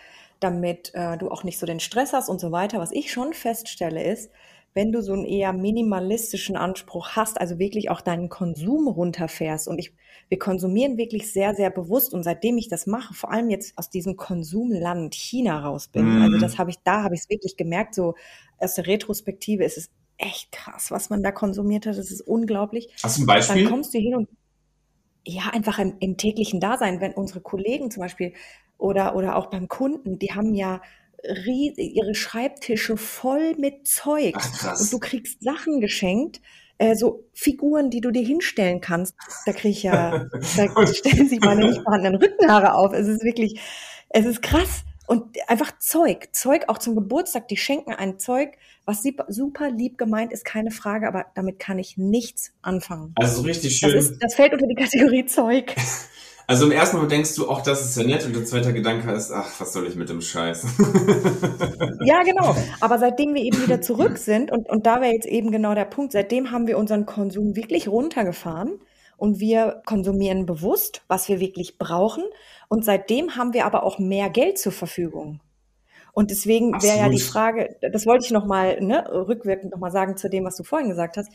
damit 0.41 0.91
äh, 0.93 1.17
du 1.17 1.31
auch 1.31 1.43
nicht 1.43 1.59
so 1.59 1.65
den 1.65 1.79
Stress 1.79 2.11
hast 2.11 2.27
und 2.27 2.41
so 2.41 2.51
weiter. 2.51 2.79
Was 2.79 2.91
ich 2.91 3.11
schon 3.11 3.33
feststelle 3.33 4.03
ist, 4.03 4.29
wenn 4.73 4.91
du 4.91 5.01
so 5.01 5.13
einen 5.13 5.25
eher 5.25 5.53
minimalistischen 5.53 6.55
Anspruch 6.55 7.09
hast, 7.11 7.39
also 7.39 7.59
wirklich 7.59 7.89
auch 7.89 8.01
deinen 8.01 8.29
Konsum 8.29 8.87
runterfährst 8.87 9.67
und 9.67 9.79
ich, 9.79 9.93
wir 10.29 10.39
konsumieren 10.39 10.97
wirklich 10.97 11.31
sehr, 11.31 11.53
sehr 11.55 11.69
bewusst 11.69 12.13
und 12.13 12.23
seitdem 12.23 12.57
ich 12.57 12.69
das 12.69 12.87
mache, 12.87 13.13
vor 13.13 13.31
allem 13.31 13.49
jetzt 13.49 13.77
aus 13.77 13.89
diesem 13.89 14.15
Konsumland 14.15 15.13
China 15.13 15.59
raus 15.59 15.87
bin, 15.87 16.05
also 16.05 16.17
mhm. 16.17 16.23
also 16.23 16.37
das 16.39 16.57
habe 16.57 16.69
ich, 16.69 16.77
da 16.83 17.03
habe 17.03 17.15
ich 17.15 17.21
es 17.21 17.29
wirklich 17.29 17.57
gemerkt, 17.57 17.95
so 17.95 18.15
aus 18.59 18.75
der 18.75 18.87
Retrospektive 18.87 19.63
ist 19.63 19.77
es 19.77 19.89
echt 20.17 20.51
krass, 20.51 20.91
was 20.91 21.09
man 21.09 21.23
da 21.23 21.31
konsumiert 21.31 21.85
hat, 21.85 21.97
das 21.97 22.11
ist 22.11 22.21
unglaublich. 22.21 22.89
Hast 23.03 23.17
du 23.17 23.23
ein 23.23 23.25
Beispiel? 23.25 23.63
Dann 23.63 23.71
kommst 23.71 23.93
du 23.93 23.99
hin 23.99 24.15
und 24.15 24.29
ja, 25.25 25.49
einfach 25.51 25.79
im, 25.79 25.95
im 25.99 26.17
täglichen 26.17 26.59
Dasein, 26.59 27.01
wenn 27.01 27.13
unsere 27.13 27.41
Kollegen 27.41 27.91
zum 27.91 28.01
Beispiel 28.01 28.33
oder, 28.77 29.15
oder 29.15 29.35
auch 29.35 29.47
beim 29.47 29.67
Kunden, 29.67 30.17
die 30.17 30.33
haben 30.33 30.55
ja 30.55 30.81
ihre 31.23 32.15
Schreibtische 32.15 32.97
voll 32.97 33.55
mit 33.57 33.87
Zeug 33.87 34.35
Ach, 34.37 34.79
und 34.79 34.91
du 34.91 34.99
kriegst 34.99 35.43
Sachen 35.43 35.81
geschenkt, 35.81 36.41
äh, 36.77 36.95
so 36.95 37.25
Figuren, 37.33 37.91
die 37.91 38.01
du 38.01 38.11
dir 38.11 38.25
hinstellen 38.25 38.81
kannst. 38.81 39.15
Da 39.45 39.53
kriege 39.53 39.69
ich 39.69 39.83
ja, 39.83 40.25
da 40.57 40.87
stellen 40.87 41.29
sich 41.29 41.39
meine 41.39 41.67
nicht 41.67 41.81
vorhandenen 41.83 42.19
Rückenhaare 42.19 42.73
auf. 42.73 42.93
Es 42.93 43.07
ist 43.07 43.23
wirklich, 43.23 43.59
es 44.09 44.25
ist 44.25 44.41
krass. 44.41 44.83
Und 45.07 45.37
einfach 45.47 45.77
Zeug, 45.77 46.29
Zeug 46.31 46.63
auch 46.69 46.77
zum 46.77 46.95
Geburtstag, 46.95 47.49
die 47.49 47.57
schenken 47.57 47.91
ein 47.91 48.17
Zeug, 48.17 48.57
was 48.85 49.03
super 49.27 49.69
lieb 49.69 49.97
gemeint 49.97 50.31
ist, 50.31 50.45
keine 50.45 50.71
Frage, 50.71 51.07
aber 51.07 51.25
damit 51.35 51.59
kann 51.59 51.79
ich 51.79 51.97
nichts 51.97 52.53
anfangen. 52.61 53.13
Also 53.15 53.41
so 53.41 53.41
richtig 53.43 53.77
schön. 53.77 53.93
Das, 53.93 54.05
ist, 54.05 54.23
das 54.23 54.35
fällt 54.35 54.53
unter 54.53 54.67
die 54.67 54.75
Kategorie 54.75 55.25
Zeug. 55.25 55.75
Also 56.51 56.65
im 56.65 56.73
ersten 56.73 56.97
Moment 56.97 57.13
denkst 57.13 57.33
du, 57.35 57.49
ach, 57.49 57.61
das 57.61 57.79
ist 57.79 57.95
ja 57.95 58.03
nett. 58.03 58.25
Und 58.25 58.35
der 58.35 58.43
zweite 58.43 58.73
Gedanke 58.73 59.09
ist, 59.13 59.31
ach, 59.31 59.47
was 59.59 59.71
soll 59.71 59.87
ich 59.87 59.95
mit 59.95 60.09
dem 60.09 60.19
Scheiß? 60.19 60.65
ja, 62.03 62.23
genau. 62.23 62.53
Aber 62.81 62.99
seitdem 62.99 63.33
wir 63.33 63.41
eben 63.41 63.63
wieder 63.63 63.79
zurück 63.79 64.17
sind, 64.17 64.51
und, 64.51 64.69
und 64.69 64.85
da 64.85 64.99
wäre 64.99 65.13
jetzt 65.13 65.27
eben 65.27 65.51
genau 65.51 65.73
der 65.75 65.85
Punkt, 65.85 66.11
seitdem 66.11 66.51
haben 66.51 66.67
wir 66.67 66.77
unseren 66.77 67.05
Konsum 67.05 67.55
wirklich 67.55 67.87
runtergefahren 67.87 68.81
und 69.15 69.39
wir 69.39 69.81
konsumieren 69.85 70.45
bewusst, 70.45 71.03
was 71.07 71.29
wir 71.29 71.39
wirklich 71.39 71.77
brauchen. 71.77 72.25
Und 72.67 72.83
seitdem 72.83 73.37
haben 73.37 73.53
wir 73.53 73.65
aber 73.65 73.83
auch 73.83 73.97
mehr 73.97 74.29
Geld 74.29 74.59
zur 74.59 74.73
Verfügung. 74.73 75.39
Und 76.11 76.31
deswegen 76.31 76.73
wäre 76.83 76.97
ja 76.97 77.07
die 77.07 77.21
Frage, 77.21 77.77
das 77.93 78.05
wollte 78.05 78.25
ich 78.25 78.31
nochmal 78.31 78.81
ne, 78.81 79.05
rückwirkend 79.09 79.71
nochmal 79.71 79.91
sagen 79.91 80.17
zu 80.17 80.29
dem, 80.29 80.43
was 80.43 80.57
du 80.57 80.63
vorhin 80.63 80.89
gesagt 80.89 81.15
hast 81.15 81.31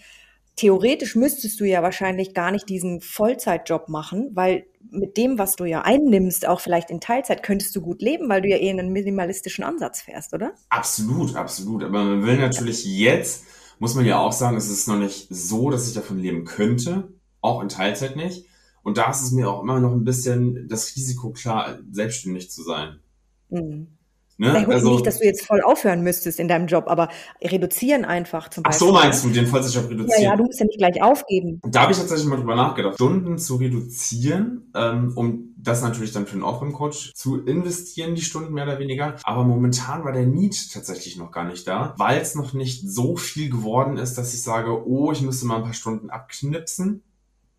theoretisch 0.57 1.15
müsstest 1.15 1.61
du 1.61 1.65
ja 1.65 1.83
wahrscheinlich 1.83 2.35
gar 2.35 2.51
nicht 2.51 2.69
diesen 2.69 3.01
Vollzeitjob 3.01 3.89
machen, 3.89 4.31
weil 4.35 4.67
mit 4.91 5.17
dem, 5.17 5.39
was 5.39 5.57
du 5.57 5.65
ja 5.65 5.83
einnimmst, 5.83 6.47
auch 6.47 6.61
vielleicht 6.61 6.91
in 6.91 7.01
Teilzeit, 7.01 7.43
könntest 7.43 7.75
du 7.77 7.81
gut 7.81 8.03
leben, 8.03 8.29
weil 8.29 8.43
du 8.43 8.49
ja 8.49 8.57
eher 8.57 8.71
einen 8.71 8.93
minimalistischen 8.93 9.65
Ansatz 9.65 10.01
fährst, 10.01 10.33
oder? 10.33 10.55
Absolut, 10.69 11.35
absolut. 11.37 11.85
Aber 11.85 12.05
man 12.05 12.25
will 12.25 12.39
natürlich 12.39 12.85
jetzt, 12.85 13.45
muss 13.79 13.95
man 13.95 14.07
ja 14.07 14.19
auch 14.19 14.33
sagen, 14.33 14.57
es 14.57 14.71
ist 14.71 14.89
noch 14.89 14.99
nicht 14.99 15.27
so, 15.29 15.71
dass 15.71 15.89
ich 15.89 15.95
davon 15.95 16.19
leben 16.19 16.45
könnte, 16.45 17.09
auch 17.41 17.61
in 17.63 17.69
Teilzeit 17.69 18.17
nicht. 18.17 18.47
Und 18.83 18.99
da 18.99 19.11
ist 19.11 19.23
es 19.23 19.33
mir 19.33 19.51
auch 19.51 19.63
immer 19.63 19.81
noch 19.81 19.93
ein 19.93 20.05
bisschen 20.05 20.69
das 20.69 20.95
Risiko 20.95 21.31
klar, 21.31 21.79
selbstständig 21.91 22.51
zu 22.51 22.63
sein. 22.63 23.01
Mhm. 23.51 23.96
Ne? 24.39 24.67
Also, 24.69 24.93
nicht, 24.93 25.07
dass 25.07 25.19
du 25.19 25.25
jetzt 25.25 25.47
voll 25.47 25.63
aufhören 25.63 26.03
müsstest 26.03 26.39
in 26.39 26.47
deinem 26.47 26.67
Job, 26.67 26.85
aber 26.89 27.09
reduzieren 27.43 28.05
einfach 28.05 28.51
zum 28.51 28.65
Beispiel. 28.65 28.87
Ach 28.87 28.89
so 28.89 28.93
meinst 28.93 29.25
du, 29.25 29.31
den 29.31 29.47
Vollzeitjob 29.47 29.89
reduzieren? 29.89 30.23
Ja, 30.23 30.31
ja, 30.31 30.37
du 30.37 30.45
musst 30.45 30.61
ja 30.61 30.67
nicht 30.67 30.77
gleich 30.77 31.03
aufgeben. 31.03 31.61
Da 31.65 31.83
habe 31.83 31.93
ich 31.93 31.99
tatsächlich 31.99 32.27
mal 32.27 32.37
drüber 32.37 32.55
nachgedacht, 32.55 32.97
Stunden 32.97 33.39
zu 33.39 33.57
reduzieren, 33.57 34.71
ähm, 34.75 35.13
um 35.15 35.55
das 35.57 35.81
natürlich 35.83 36.13
dann 36.13 36.27
für 36.27 36.37
den 36.37 36.43
Aufräumcoach 36.43 37.13
zu 37.15 37.45
investieren, 37.45 38.15
die 38.15 38.21
Stunden 38.21 38.53
mehr 38.53 38.65
oder 38.65 38.79
weniger. 38.79 39.17
Aber 39.23 39.45
momentan 39.45 40.05
war 40.05 40.13
der 40.13 40.27
Need 40.27 40.71
tatsächlich 40.71 41.17
noch 41.17 41.31
gar 41.31 41.45
nicht 41.45 41.67
da, 41.67 41.95
weil 41.97 42.21
es 42.21 42.35
noch 42.35 42.53
nicht 42.53 42.87
so 42.87 43.17
viel 43.17 43.49
geworden 43.49 43.97
ist, 43.97 44.19
dass 44.19 44.35
ich 44.35 44.43
sage, 44.43 44.87
oh, 44.87 45.13
ich 45.13 45.23
müsste 45.23 45.47
mal 45.47 45.57
ein 45.57 45.63
paar 45.63 45.73
Stunden 45.73 46.11
abknipsen. 46.11 47.03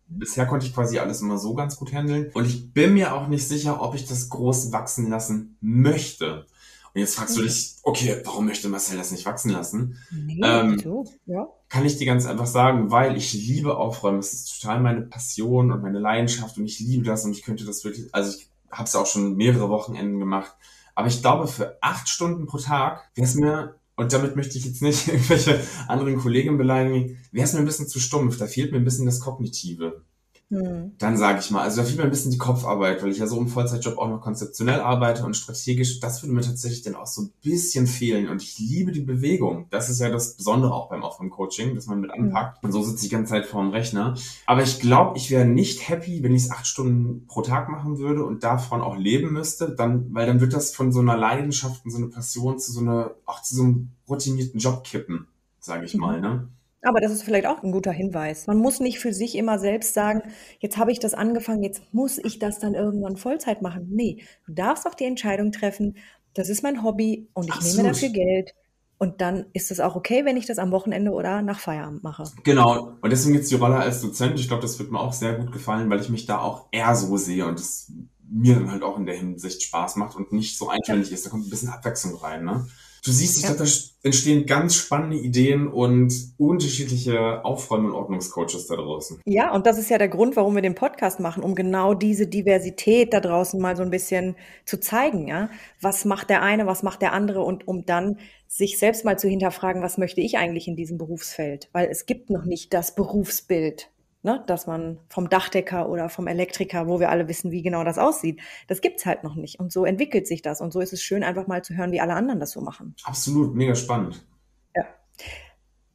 Bisher 0.06 0.46
konnte 0.46 0.64
ich 0.64 0.74
quasi 0.74 0.98
alles 1.00 1.20
immer 1.20 1.36
so 1.36 1.54
ganz 1.54 1.76
gut 1.76 1.92
handeln. 1.92 2.30
Und 2.32 2.46
ich 2.46 2.72
bin 2.72 2.94
mir 2.94 3.14
auch 3.14 3.26
nicht 3.28 3.46
sicher, 3.46 3.82
ob 3.82 3.94
ich 3.94 4.06
das 4.06 4.30
groß 4.30 4.72
wachsen 4.72 5.10
lassen 5.10 5.58
möchte. 5.60 6.46
Und 6.94 7.00
jetzt 7.00 7.16
fragst 7.16 7.36
du 7.36 7.42
dich, 7.42 7.76
okay, 7.82 8.20
warum 8.24 8.46
möchte 8.46 8.68
Marcel 8.68 8.96
das 8.96 9.10
nicht 9.10 9.26
wachsen 9.26 9.50
lassen? 9.50 9.98
Nee, 10.10 10.40
ähm, 10.42 10.78
so, 10.78 11.04
ja. 11.26 11.48
Kann 11.68 11.84
ich 11.84 11.96
dir 11.96 12.06
ganz 12.06 12.26
einfach 12.26 12.46
sagen, 12.46 12.90
weil 12.90 13.16
ich 13.16 13.32
liebe 13.32 13.76
Aufräumen. 13.76 14.18
Es 14.18 14.32
ist 14.32 14.60
total 14.60 14.80
meine 14.80 15.02
Passion 15.02 15.70
und 15.70 15.82
meine 15.82 15.98
Leidenschaft 15.98 16.56
und 16.58 16.64
ich 16.64 16.80
liebe 16.80 17.04
das 17.04 17.24
und 17.24 17.32
ich 17.32 17.42
könnte 17.42 17.64
das 17.64 17.84
wirklich, 17.84 18.14
also 18.14 18.36
ich 18.36 18.48
habe 18.70 18.84
es 18.84 18.96
auch 18.96 19.06
schon 19.06 19.36
mehrere 19.36 19.68
Wochenenden 19.68 20.18
gemacht. 20.18 20.54
Aber 20.94 21.08
ich 21.08 21.20
glaube, 21.20 21.46
für 21.46 21.78
acht 21.80 22.08
Stunden 22.08 22.46
pro 22.46 22.58
Tag 22.58 23.10
wäre 23.14 23.26
es 23.26 23.34
mir, 23.34 23.76
und 23.96 24.12
damit 24.12 24.36
möchte 24.36 24.58
ich 24.58 24.64
jetzt 24.64 24.82
nicht 24.82 25.08
irgendwelche 25.08 25.60
anderen 25.86 26.16
Kollegen 26.16 26.58
beleidigen, 26.58 27.18
wäre 27.32 27.44
es 27.44 27.52
mir 27.52 27.60
ein 27.60 27.66
bisschen 27.66 27.88
zu 27.88 28.00
stumpf. 28.00 28.38
Da 28.38 28.46
fehlt 28.46 28.72
mir 28.72 28.78
ein 28.78 28.84
bisschen 28.84 29.06
das 29.06 29.20
Kognitive. 29.20 30.04
Hm. 30.50 30.92
Dann 30.98 31.18
sage 31.18 31.40
ich 31.40 31.50
mal, 31.50 31.62
also 31.62 31.82
da 31.82 31.84
fehlt 31.84 31.98
mir 31.98 32.04
ein 32.04 32.10
bisschen 32.10 32.30
die 32.30 32.38
Kopfarbeit, 32.38 33.02
weil 33.02 33.10
ich 33.10 33.18
ja 33.18 33.26
so 33.26 33.38
im 33.38 33.48
Vollzeitjob 33.48 33.98
auch 33.98 34.08
noch 34.08 34.22
konzeptionell 34.22 34.80
arbeite 34.80 35.24
und 35.24 35.34
strategisch. 35.34 36.00
Das 36.00 36.22
würde 36.22 36.34
mir 36.34 36.40
tatsächlich 36.40 36.82
dann 36.82 36.94
auch 36.94 37.06
so 37.06 37.22
ein 37.22 37.32
bisschen 37.42 37.86
fehlen. 37.86 38.28
Und 38.28 38.42
ich 38.42 38.58
liebe 38.58 38.92
die 38.92 39.02
Bewegung. 39.02 39.66
Das 39.70 39.90
ist 39.90 40.00
ja 40.00 40.08
das 40.08 40.36
Besondere 40.36 40.72
auch 40.72 40.88
beim 40.88 41.02
Aufwärm-Coaching, 41.02 41.74
dass 41.74 41.86
man 41.86 42.00
mit 42.00 42.12
hm. 42.12 42.24
anpackt. 42.24 42.64
Und 42.64 42.72
so 42.72 42.82
sitze 42.82 43.04
ich 43.04 43.10
die 43.10 43.14
ganze 43.14 43.30
Zeit 43.30 43.46
vor 43.46 43.62
dem 43.62 43.72
Rechner. 43.72 44.14
Aber 44.46 44.62
ich 44.62 44.80
glaube, 44.80 45.18
ich 45.18 45.30
wäre 45.30 45.44
nicht 45.44 45.86
happy, 45.86 46.22
wenn 46.22 46.34
ich 46.34 46.44
es 46.44 46.50
acht 46.50 46.66
Stunden 46.66 47.26
pro 47.26 47.42
Tag 47.42 47.68
machen 47.68 47.98
würde 47.98 48.24
und 48.24 48.42
davon 48.42 48.80
auch 48.80 48.96
leben 48.96 49.32
müsste. 49.32 49.74
Dann, 49.74 50.14
weil 50.14 50.26
dann 50.26 50.40
wird 50.40 50.54
das 50.54 50.74
von 50.74 50.92
so 50.92 51.00
einer 51.00 51.16
Leidenschaft 51.16 51.84
und 51.84 51.90
so 51.90 51.98
einer 51.98 52.08
Passion 52.08 52.58
zu 52.58 52.72
so 52.72 52.80
einer, 52.80 53.10
auch 53.26 53.42
zu 53.42 53.54
so 53.54 53.62
einem 53.64 53.90
routinierten 54.08 54.58
Job 54.58 54.82
kippen, 54.84 55.26
sage 55.60 55.84
ich 55.84 55.92
mhm. 55.92 56.00
mal. 56.00 56.20
Ne? 56.22 56.48
Aber 56.82 57.00
das 57.00 57.10
ist 57.10 57.22
vielleicht 57.22 57.46
auch 57.46 57.62
ein 57.62 57.72
guter 57.72 57.90
Hinweis. 57.90 58.46
Man 58.46 58.58
muss 58.58 58.78
nicht 58.78 59.00
für 59.00 59.12
sich 59.12 59.36
immer 59.36 59.58
selbst 59.58 59.94
sagen, 59.94 60.22
jetzt 60.60 60.76
habe 60.76 60.92
ich 60.92 61.00
das 61.00 61.14
angefangen, 61.14 61.62
jetzt 61.62 61.82
muss 61.92 62.18
ich 62.18 62.38
das 62.38 62.60
dann 62.60 62.74
irgendwann 62.74 63.16
Vollzeit 63.16 63.62
machen. 63.62 63.88
Nee, 63.90 64.22
du 64.46 64.52
darfst 64.52 64.86
auch 64.86 64.94
die 64.94 65.04
Entscheidung 65.04 65.50
treffen, 65.50 65.96
das 66.34 66.48
ist 66.48 66.62
mein 66.62 66.82
Hobby 66.84 67.28
und 67.34 67.46
ich 67.46 67.52
Absolut. 67.52 67.76
nehme 67.76 67.88
dafür 67.88 68.08
Geld. 68.10 68.54
Und 69.00 69.20
dann 69.20 69.46
ist 69.52 69.70
es 69.70 69.78
auch 69.78 69.94
okay, 69.94 70.24
wenn 70.24 70.36
ich 70.36 70.46
das 70.46 70.58
am 70.58 70.72
Wochenende 70.72 71.12
oder 71.12 71.40
nach 71.40 71.60
Feierabend 71.60 72.02
mache. 72.02 72.24
Genau. 72.42 72.96
Und 73.00 73.10
deswegen 73.10 73.36
jetzt 73.36 73.50
die 73.50 73.54
Rolle 73.54 73.76
als 73.76 74.00
Dozent. 74.00 74.40
Ich 74.40 74.48
glaube, 74.48 74.62
das 74.62 74.78
wird 74.80 74.90
mir 74.90 74.98
auch 74.98 75.12
sehr 75.12 75.34
gut 75.34 75.52
gefallen, 75.52 75.88
weil 75.88 76.00
ich 76.00 76.08
mich 76.08 76.26
da 76.26 76.40
auch 76.40 76.66
eher 76.72 76.96
so 76.96 77.16
sehe 77.16 77.46
und 77.46 77.60
es 77.60 77.92
mir 78.28 78.56
dann 78.56 78.70
halt 78.70 78.82
auch 78.82 78.98
in 78.98 79.06
der 79.06 79.14
Hinsicht 79.14 79.62
Spaß 79.62 79.96
macht 79.96 80.16
und 80.16 80.32
nicht 80.32 80.58
so 80.58 80.68
eintönig 80.68 81.08
ja. 81.08 81.14
ist. 81.14 81.26
Da 81.26 81.30
kommt 81.30 81.46
ein 81.46 81.50
bisschen 81.50 81.68
Abwechslung 81.68 82.16
rein, 82.16 82.44
ne? 82.44 82.66
Du 83.04 83.12
siehst, 83.12 83.36
ich 83.36 83.42
Ja. 83.44 83.54
glaube, 83.54 83.64
da 83.64 83.70
entstehen 84.02 84.46
ganz 84.46 84.74
spannende 84.74 85.16
Ideen 85.16 85.68
und 85.68 86.12
unterschiedliche 86.36 87.44
Aufräumen- 87.44 87.86
und 87.86 87.92
Ordnungscoaches 87.92 88.66
da 88.66 88.76
draußen. 88.76 89.20
Ja, 89.24 89.52
und 89.54 89.66
das 89.66 89.78
ist 89.78 89.90
ja 89.90 89.98
der 89.98 90.08
Grund, 90.08 90.36
warum 90.36 90.54
wir 90.54 90.62
den 90.62 90.74
Podcast 90.74 91.20
machen, 91.20 91.42
um 91.42 91.54
genau 91.54 91.94
diese 91.94 92.26
Diversität 92.26 93.12
da 93.12 93.20
draußen 93.20 93.60
mal 93.60 93.76
so 93.76 93.82
ein 93.82 93.90
bisschen 93.90 94.36
zu 94.64 94.78
zeigen, 94.80 95.28
ja. 95.28 95.48
Was 95.80 96.04
macht 96.04 96.30
der 96.30 96.42
eine, 96.42 96.66
was 96.66 96.82
macht 96.82 97.02
der 97.02 97.12
andere 97.12 97.40
und 97.42 97.66
um 97.68 97.86
dann 97.86 98.18
sich 98.46 98.78
selbst 98.78 99.04
mal 99.04 99.18
zu 99.18 99.28
hinterfragen, 99.28 99.82
was 99.82 99.98
möchte 99.98 100.20
ich 100.20 100.38
eigentlich 100.38 100.68
in 100.68 100.76
diesem 100.76 100.96
Berufsfeld? 100.98 101.68
Weil 101.72 101.88
es 101.90 102.06
gibt 102.06 102.30
noch 102.30 102.44
nicht 102.44 102.72
das 102.74 102.94
Berufsbild, 102.94 103.90
ne, 104.22 104.42
dass 104.46 104.66
man 104.66 104.98
vom 105.08 105.28
Dachdecker 105.28 105.88
oder 105.88 106.08
vom 106.08 106.26
Elektriker, 106.26 106.86
wo 106.86 107.00
wir 107.00 107.10
alle 107.10 107.28
wissen, 107.28 107.50
wie 107.50 107.62
genau 107.62 107.84
das 107.84 107.98
aussieht, 107.98 108.40
das 108.66 108.80
gibt's 108.80 109.06
halt 109.06 109.24
noch 109.24 109.34
nicht. 109.34 109.60
Und 109.60 109.72
so 109.72 109.84
entwickelt 109.84 110.26
sich 110.26 110.42
das. 110.42 110.60
Und 110.60 110.72
so 110.72 110.80
ist 110.80 110.92
es 110.92 111.02
schön, 111.02 111.22
einfach 111.22 111.46
mal 111.46 111.62
zu 111.62 111.76
hören, 111.76 111.92
wie 111.92 112.00
alle 112.00 112.14
anderen 112.14 112.40
das 112.40 112.50
so 112.52 112.60
machen. 112.60 112.94
Absolut, 113.04 113.54
mega 113.54 113.74
spannend. 113.74 114.26
Ja. 114.74 114.84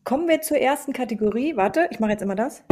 Kommen 0.03 0.27
wir 0.27 0.41
zur 0.41 0.57
ersten 0.57 0.93
Kategorie. 0.93 1.55
Warte, 1.55 1.88
ich 1.91 1.99
mache 1.99 2.12
jetzt 2.12 2.21
immer 2.21 2.36
das. 2.36 2.63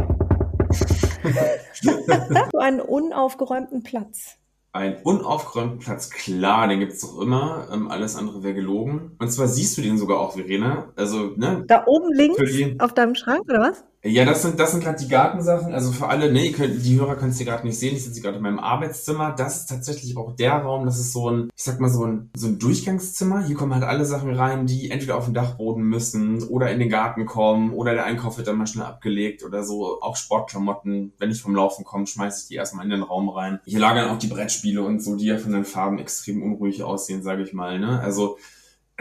so 2.52 2.60
einen 2.60 2.82
unaufgeräumten 2.82 3.84
Platz. 3.84 4.38
Ein 4.74 5.02
unaufgeräumten 5.04 5.80
Platz, 5.80 6.10
klar, 6.10 6.70
den 6.70 6.80
gibt's 6.80 7.02
doch 7.02 7.20
immer. 7.20 7.68
Ähm, 7.74 7.92
alles 7.92 8.16
andere 8.16 8.42
wäre 8.42 8.54
gelogen. 8.54 9.18
Und 9.20 9.30
zwar 9.30 9.50
siehst 9.50 9.78
du 9.78 9.82
den 9.82 9.98
sogar 9.98 10.20
auch, 10.20 10.34
Verena. 10.34 10.94
Also, 10.96 11.34
ne? 11.36 11.66
Da 11.68 11.84
oben 11.88 12.14
links 12.14 12.40
auf 12.80 12.94
deinem 12.94 13.16
Schrank, 13.16 13.44
oder 13.50 13.60
was? 13.60 13.84
Ja, 14.04 14.26
das 14.26 14.42
sind, 14.42 14.60
das 14.60 14.72
sind 14.72 14.84
gerade 14.84 14.98
die 14.98 15.08
Gartensachen. 15.08 15.74
Also 15.76 15.92
für 15.92 16.08
alle, 16.08 16.32
ne, 16.32 16.48
ihr 16.48 16.54
könnt, 16.54 16.84
die 16.84 17.00
Hörer 17.00 17.16
können 17.16 17.32
es 17.32 17.38
hier 17.38 17.46
gerade 17.46 17.68
nicht 17.68 17.78
sehen. 17.78 17.96
Ich 17.96 18.04
sitze 18.04 18.20
gerade 18.20 18.38
in 18.38 18.44
meinem 18.44 18.58
Arbeitszimmer. 18.58 19.36
Das 19.38 19.58
ist 19.58 19.70
tatsächlich 19.70 20.18
auch 20.18 20.36
der 20.36 20.54
Raum. 20.54 20.86
Das 20.86 21.00
ist 21.00 21.14
so 21.14 21.30
ein, 21.30 21.52
ich 21.56 21.64
sag 21.64 21.80
mal, 21.80 21.90
so 21.90 22.06
ein, 22.06 22.32
so 22.36 22.48
ein 22.48 22.58
Durchgangszimmer. 22.58 23.46
Hier 23.46 23.56
kommen 23.56 23.76
halt 23.76 23.84
alle 23.84 24.06
Sachen 24.06 24.34
rein, 24.34 24.66
die 24.66 24.90
entweder 24.90 25.18
auf 25.18 25.26
den 25.26 25.36
Dachboden 25.36 25.84
müssen 25.84 26.42
oder 26.42 26.72
in 26.72 26.80
den 26.80 26.90
Garten 26.90 27.28
kommen 27.28 27.74
oder 27.74 27.94
der 27.94 28.06
Einkauf 28.06 28.38
wird 28.38 28.48
dann 28.48 28.58
mal 28.58 28.66
schnell 28.66 28.86
abgelegt 28.86 29.44
oder 29.44 29.64
so. 29.64 30.02
Auch 30.02 30.16
Sportklamotten. 30.16 31.14
Wenn 31.20 31.30
ich 31.30 31.40
vom 31.40 31.56
Laufen 31.56 31.86
komme, 31.86 32.08
schmeiße 32.08 32.42
ich 32.42 32.48
die 32.48 32.56
erstmal 32.56 32.86
in 32.86 32.92
den 32.92 33.04
Raum 33.04 33.30
rein. 33.30 33.60
Hier 33.66 33.80
lagern 33.80 34.10
auch 34.10 34.18
die 34.18 34.28
Brettspiele 34.28 34.82
und 34.82 35.04
so, 35.04 35.16
die 35.16 35.28
ja 35.28 35.38
von 35.38 35.52
den 35.52 35.66
Farben 35.66 36.00
extrem 36.00 36.42
unruhig 36.42 36.82
aussehen, 36.82 37.22
sage 37.22 37.44
ich 37.44 37.54
mal, 37.54 37.78
ne. 37.78 38.00
Also, 38.00 38.38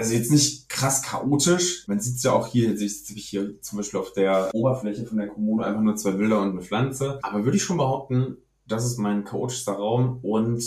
also 0.00 0.14
jetzt 0.14 0.30
nicht 0.30 0.68
krass 0.68 1.02
chaotisch. 1.02 1.84
Man 1.86 2.00
sieht 2.00 2.16
es 2.16 2.22
ja 2.22 2.32
auch 2.32 2.46
hier, 2.46 2.70
jetzt 2.70 2.80
sitze 2.80 3.14
ich 3.14 3.26
hier 3.26 3.60
zum 3.60 3.78
Beispiel 3.78 4.00
auf 4.00 4.12
der 4.12 4.50
Oberfläche 4.54 5.04
von 5.06 5.18
der 5.18 5.28
Kommode 5.28 5.66
einfach 5.66 5.82
nur 5.82 5.96
zwei 5.96 6.12
Bilder 6.12 6.40
und 6.40 6.50
eine 6.50 6.62
Pflanze. 6.62 7.18
Aber 7.22 7.44
würde 7.44 7.56
ich 7.56 7.62
schon 7.62 7.76
behaupten, 7.76 8.38
das 8.66 8.84
ist 8.84 8.98
mein 8.98 9.24
chaotischster 9.24 9.72
Raum 9.72 10.18
und 10.22 10.62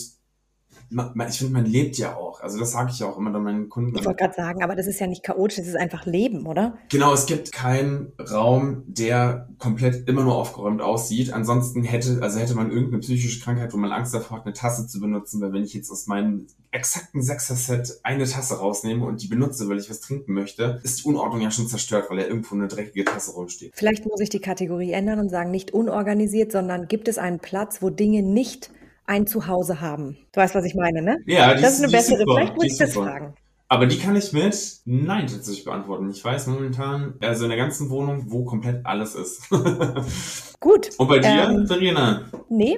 ma- 0.90 1.12
ma- 1.16 1.28
ich 1.28 1.38
finde, 1.38 1.54
man 1.54 1.66
lebt 1.66 1.98
ja 1.98 2.16
auch. 2.16 2.42
Also 2.42 2.60
das 2.60 2.72
sage 2.72 2.92
ich 2.92 3.00
ja 3.00 3.08
auch 3.08 3.18
immer 3.18 3.32
dann 3.32 3.44
meinen 3.44 3.70
Kunden. 3.70 3.98
Ich 3.98 4.06
wollte 4.06 4.24
gerade 4.24 4.36
sagen, 4.36 4.62
aber 4.64 4.76
das 4.76 4.88
ist 4.88 5.00
ja 5.00 5.08
nicht 5.08 5.24
chaotisch, 5.24 5.58
das 5.58 5.68
ist 5.68 5.78
einfach 5.78 6.06
Leben, 6.06 6.46
oder? 6.46 6.78
Genau, 6.90 7.14
es 7.14 7.26
gibt 7.26 7.52
keinen 7.52 8.12
Raum, 8.20 8.84
der 8.88 9.50
komplett 9.58 10.08
immer 10.08 10.24
nur 10.24 10.36
aufgeräumt 10.36 10.82
aussieht. 10.82 11.34
Ansonsten 11.34 11.84
hätte, 11.84 12.20
also 12.22 12.40
hätte 12.40 12.56
man 12.56 12.70
irgendeine 12.70 13.00
psychische 13.00 13.40
Krankheit, 13.42 13.74
wo 13.74 13.78
man 13.78 13.92
Angst 13.92 14.14
davor 14.14 14.38
hat, 14.38 14.46
eine 14.46 14.54
Tasse 14.54 14.86
zu 14.86 15.00
benutzen, 15.00 15.42
weil 15.42 15.54
wenn 15.54 15.64
ich 15.64 15.74
jetzt 15.74 15.90
aus 15.90 16.08
meinem 16.08 16.48
exakten 16.74 17.22
Sechser-Set 17.22 18.00
eine 18.04 18.26
Tasse 18.26 18.58
rausnehme 18.60 19.06
und 19.06 19.22
die 19.22 19.28
benutze, 19.28 19.70
weil 19.70 19.78
ich 19.80 19.90
was 19.90 20.02
trinken 20.02 20.34
möchte, 20.34 20.80
ist 20.84 21.04
die 21.04 21.08
Unordnung 21.08 21.42
ja 21.42 21.52
schon 21.52 21.68
zerstört, 21.68 22.10
weil 22.10 22.20
ja 22.20 22.26
irgendwo 22.26 22.56
eine 22.56 22.68
dreckige 22.68 23.06
Tasse 23.06 23.32
rumsteht. 23.32 23.72
Vielleicht 23.76 24.06
muss 24.06 24.20
ich 24.20 24.30
die 24.30 24.42
Kategorie 24.42 24.92
ändern 24.92 25.20
und 25.20 25.30
sagen, 25.30 25.52
nicht 25.52 25.72
unorganisiert, 25.72 26.52
sondern 26.52 26.88
gibt 26.88 27.08
es 27.08 27.18
einen 27.18 27.40
Platz, 27.40 27.82
wo 27.82 27.90
Dinge 27.90 28.24
nicht 28.24 28.72
ein 29.06 29.28
Zuhause 29.28 29.82
haben? 29.82 30.18
Du 30.32 30.42
weißt, 30.42 30.56
was 30.56 30.66
ich 30.66 30.76
meine, 30.76 31.02
ne? 31.02 31.20
Ja, 31.26 31.54
die 31.54 31.62
Das 31.62 31.74
ist 31.76 31.84
eine 31.84 31.92
bessere, 31.92 32.20
super, 32.20 32.36
vielleicht 32.36 32.56
muss 32.56 32.66
ich 32.66 32.78
das 32.78 32.94
super. 32.94 33.06
fragen. 33.08 33.34
Aber 33.68 33.86
die 33.88 33.98
kann 33.98 34.16
ich 34.16 34.34
mit 34.34 34.56
Nein 34.86 35.28
tatsächlich 35.28 35.66
beantworten. 35.66 36.10
Ich 36.12 36.24
weiß 36.24 36.48
momentan, 36.48 37.16
also 37.22 37.46
in 37.46 37.50
der 37.50 37.58
ganzen 37.58 37.90
Wohnung, 37.90 38.26
wo 38.28 38.46
komplett 38.46 38.86
alles 38.86 39.16
ist. 39.16 39.50
Gut. 40.60 40.92
Und 40.98 41.08
bei 41.08 41.20
dir, 41.20 41.50
Ähm, 41.50 41.66
Verena? 41.68 42.30
Nee. 42.50 42.78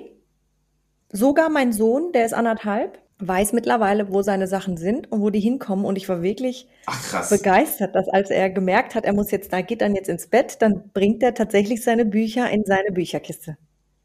Sogar 1.11 1.49
mein 1.49 1.73
Sohn, 1.73 2.11
der 2.13 2.25
ist 2.25 2.33
anderthalb, 2.33 2.99
weiß 3.19 3.53
mittlerweile, 3.53 4.11
wo 4.11 4.21
seine 4.21 4.47
Sachen 4.47 4.77
sind 4.77 5.11
und 5.11 5.21
wo 5.21 5.29
die 5.29 5.39
hinkommen. 5.39 5.85
Und 5.85 5.97
ich 5.97 6.09
war 6.09 6.21
wirklich 6.21 6.67
Ach 6.85 7.29
begeistert, 7.29 7.95
dass 7.95 8.09
als 8.09 8.29
er 8.29 8.49
gemerkt 8.49 8.95
hat, 8.95 9.05
er 9.05 9.13
muss 9.13 9.31
jetzt, 9.31 9.53
da 9.53 9.61
geht 9.61 9.81
dann 9.81 9.95
jetzt 9.95 10.09
ins 10.09 10.27
Bett, 10.27 10.61
dann 10.61 10.89
bringt 10.93 11.23
er 11.23 11.33
tatsächlich 11.33 11.83
seine 11.83 12.05
Bücher 12.05 12.49
in 12.49 12.65
seine 12.65 12.91
Bücherkiste. 12.91 13.57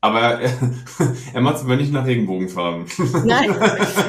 Aber 0.02 0.20
er, 0.40 0.50
er 1.34 1.40
macht 1.40 1.56
es 1.56 1.64
aber 1.64 1.76
nicht 1.76 1.92
nach 1.92 2.06
Regenbogenfarben. 2.06 2.86
Nein, 3.24 3.54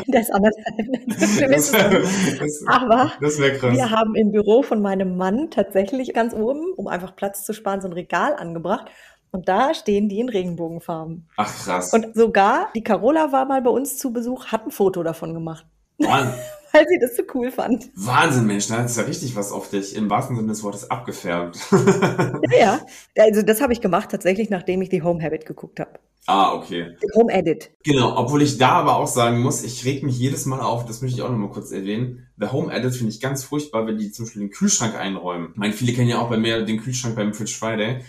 der 0.08 0.22
ist 0.22 0.32
noch 0.32 0.40
nicht. 0.40 1.52
das 1.52 2.68
Aber 2.68 3.12
das 3.20 3.40
wäre 3.40 3.58
krass. 3.58 3.76
wir 3.76 3.90
haben 3.90 4.16
im 4.16 4.32
Büro 4.32 4.64
von 4.64 4.82
meinem 4.82 5.18
Mann 5.18 5.50
tatsächlich 5.52 6.14
ganz 6.14 6.34
oben, 6.34 6.72
um 6.78 6.88
einfach 6.88 7.16
Platz 7.16 7.44
zu 7.44 7.54
sparen, 7.54 7.82
so 7.82 7.88
ein 7.88 7.94
Regal 7.94 8.36
angebracht. 8.36 8.90
Und 9.32 9.48
da 9.48 9.74
stehen 9.74 10.10
die 10.10 10.20
in 10.20 10.28
Regenbogenfarben. 10.30 11.28
Ach 11.38 11.64
krass. 11.64 11.94
Und 11.94 12.14
sogar 12.16 12.70
die 12.76 12.84
Carola 12.84 13.32
war 13.32 13.46
mal 13.46 13.62
bei 13.62 13.70
uns 13.70 13.98
zu 13.98 14.12
Besuch, 14.12 14.48
hat 14.48 14.66
ein 14.66 14.72
Foto 14.72 15.04
davon 15.04 15.34
gemacht, 15.34 15.66
Wahnsinn, 16.00 16.34
weil 16.74 16.86
sie 16.90 17.00
das 17.00 17.16
so 17.16 17.24
cool 17.34 17.50
fand. 17.52 17.90
Wahnsinn, 17.96 18.46
Mensch, 18.46 18.68
da 18.68 18.84
ist 18.84 18.98
ja 18.98 19.04
richtig 19.04 19.36
was 19.38 19.52
auf 19.54 19.70
dich 19.70 19.96
im 19.96 20.10
wahrsten 20.10 20.36
Sinne 20.36 20.50
des 20.50 20.64
Wortes 20.64 20.90
abgefärbt. 20.92 21.58
Ja, 22.52 22.80
ja. 23.16 23.24
Also 23.24 23.42
das 23.42 23.62
habe 23.62 23.72
ich 23.72 23.80
gemacht 23.82 24.10
tatsächlich, 24.12 24.50
nachdem 24.50 24.82
ich 24.82 24.90
die 24.90 25.02
Home 25.02 25.24
Habit 25.24 25.46
geguckt 25.46 25.80
habe. 25.80 25.92
ah, 26.28 26.54
okay. 26.54 26.98
Home 27.16 27.32
Edit. 27.32 27.72
Genau, 27.84 28.18
obwohl 28.18 28.42
ich 28.42 28.58
da 28.58 28.72
aber 28.72 28.98
auch 28.98 29.08
sagen 29.08 29.40
muss, 29.42 29.64
ich 29.64 29.86
reg 29.86 30.04
mich 30.04 30.20
jedes 30.20 30.46
Mal 30.46 30.60
auf, 30.60 30.86
das 30.86 31.02
möchte 31.02 31.18
ich 31.18 31.24
auch 31.24 31.30
noch 31.30 31.38
mal 31.38 31.50
kurz 31.50 31.72
erwähnen. 31.72 32.28
The 32.38 32.48
Home 32.48 32.74
Edit 32.74 32.96
finde 32.96 33.12
ich 33.14 33.22
ganz 33.22 33.44
furchtbar, 33.46 33.88
wenn 33.88 33.98
die 33.98 34.12
zum 34.12 34.26
Beispiel 34.26 34.42
den 34.42 34.52
Kühlschrank 34.52 34.96
einräumen. 34.96 35.50
Ich 35.54 35.58
meine, 35.58 35.74
viele 35.74 35.94
kennen 35.94 36.10
ja 36.10 36.20
auch 36.20 36.30
bei 36.30 36.38
mir 36.38 36.64
den 36.64 36.82
Kühlschrank 36.82 37.16
beim 37.16 37.34
Fridge 37.34 37.56
Friday. 37.58 38.02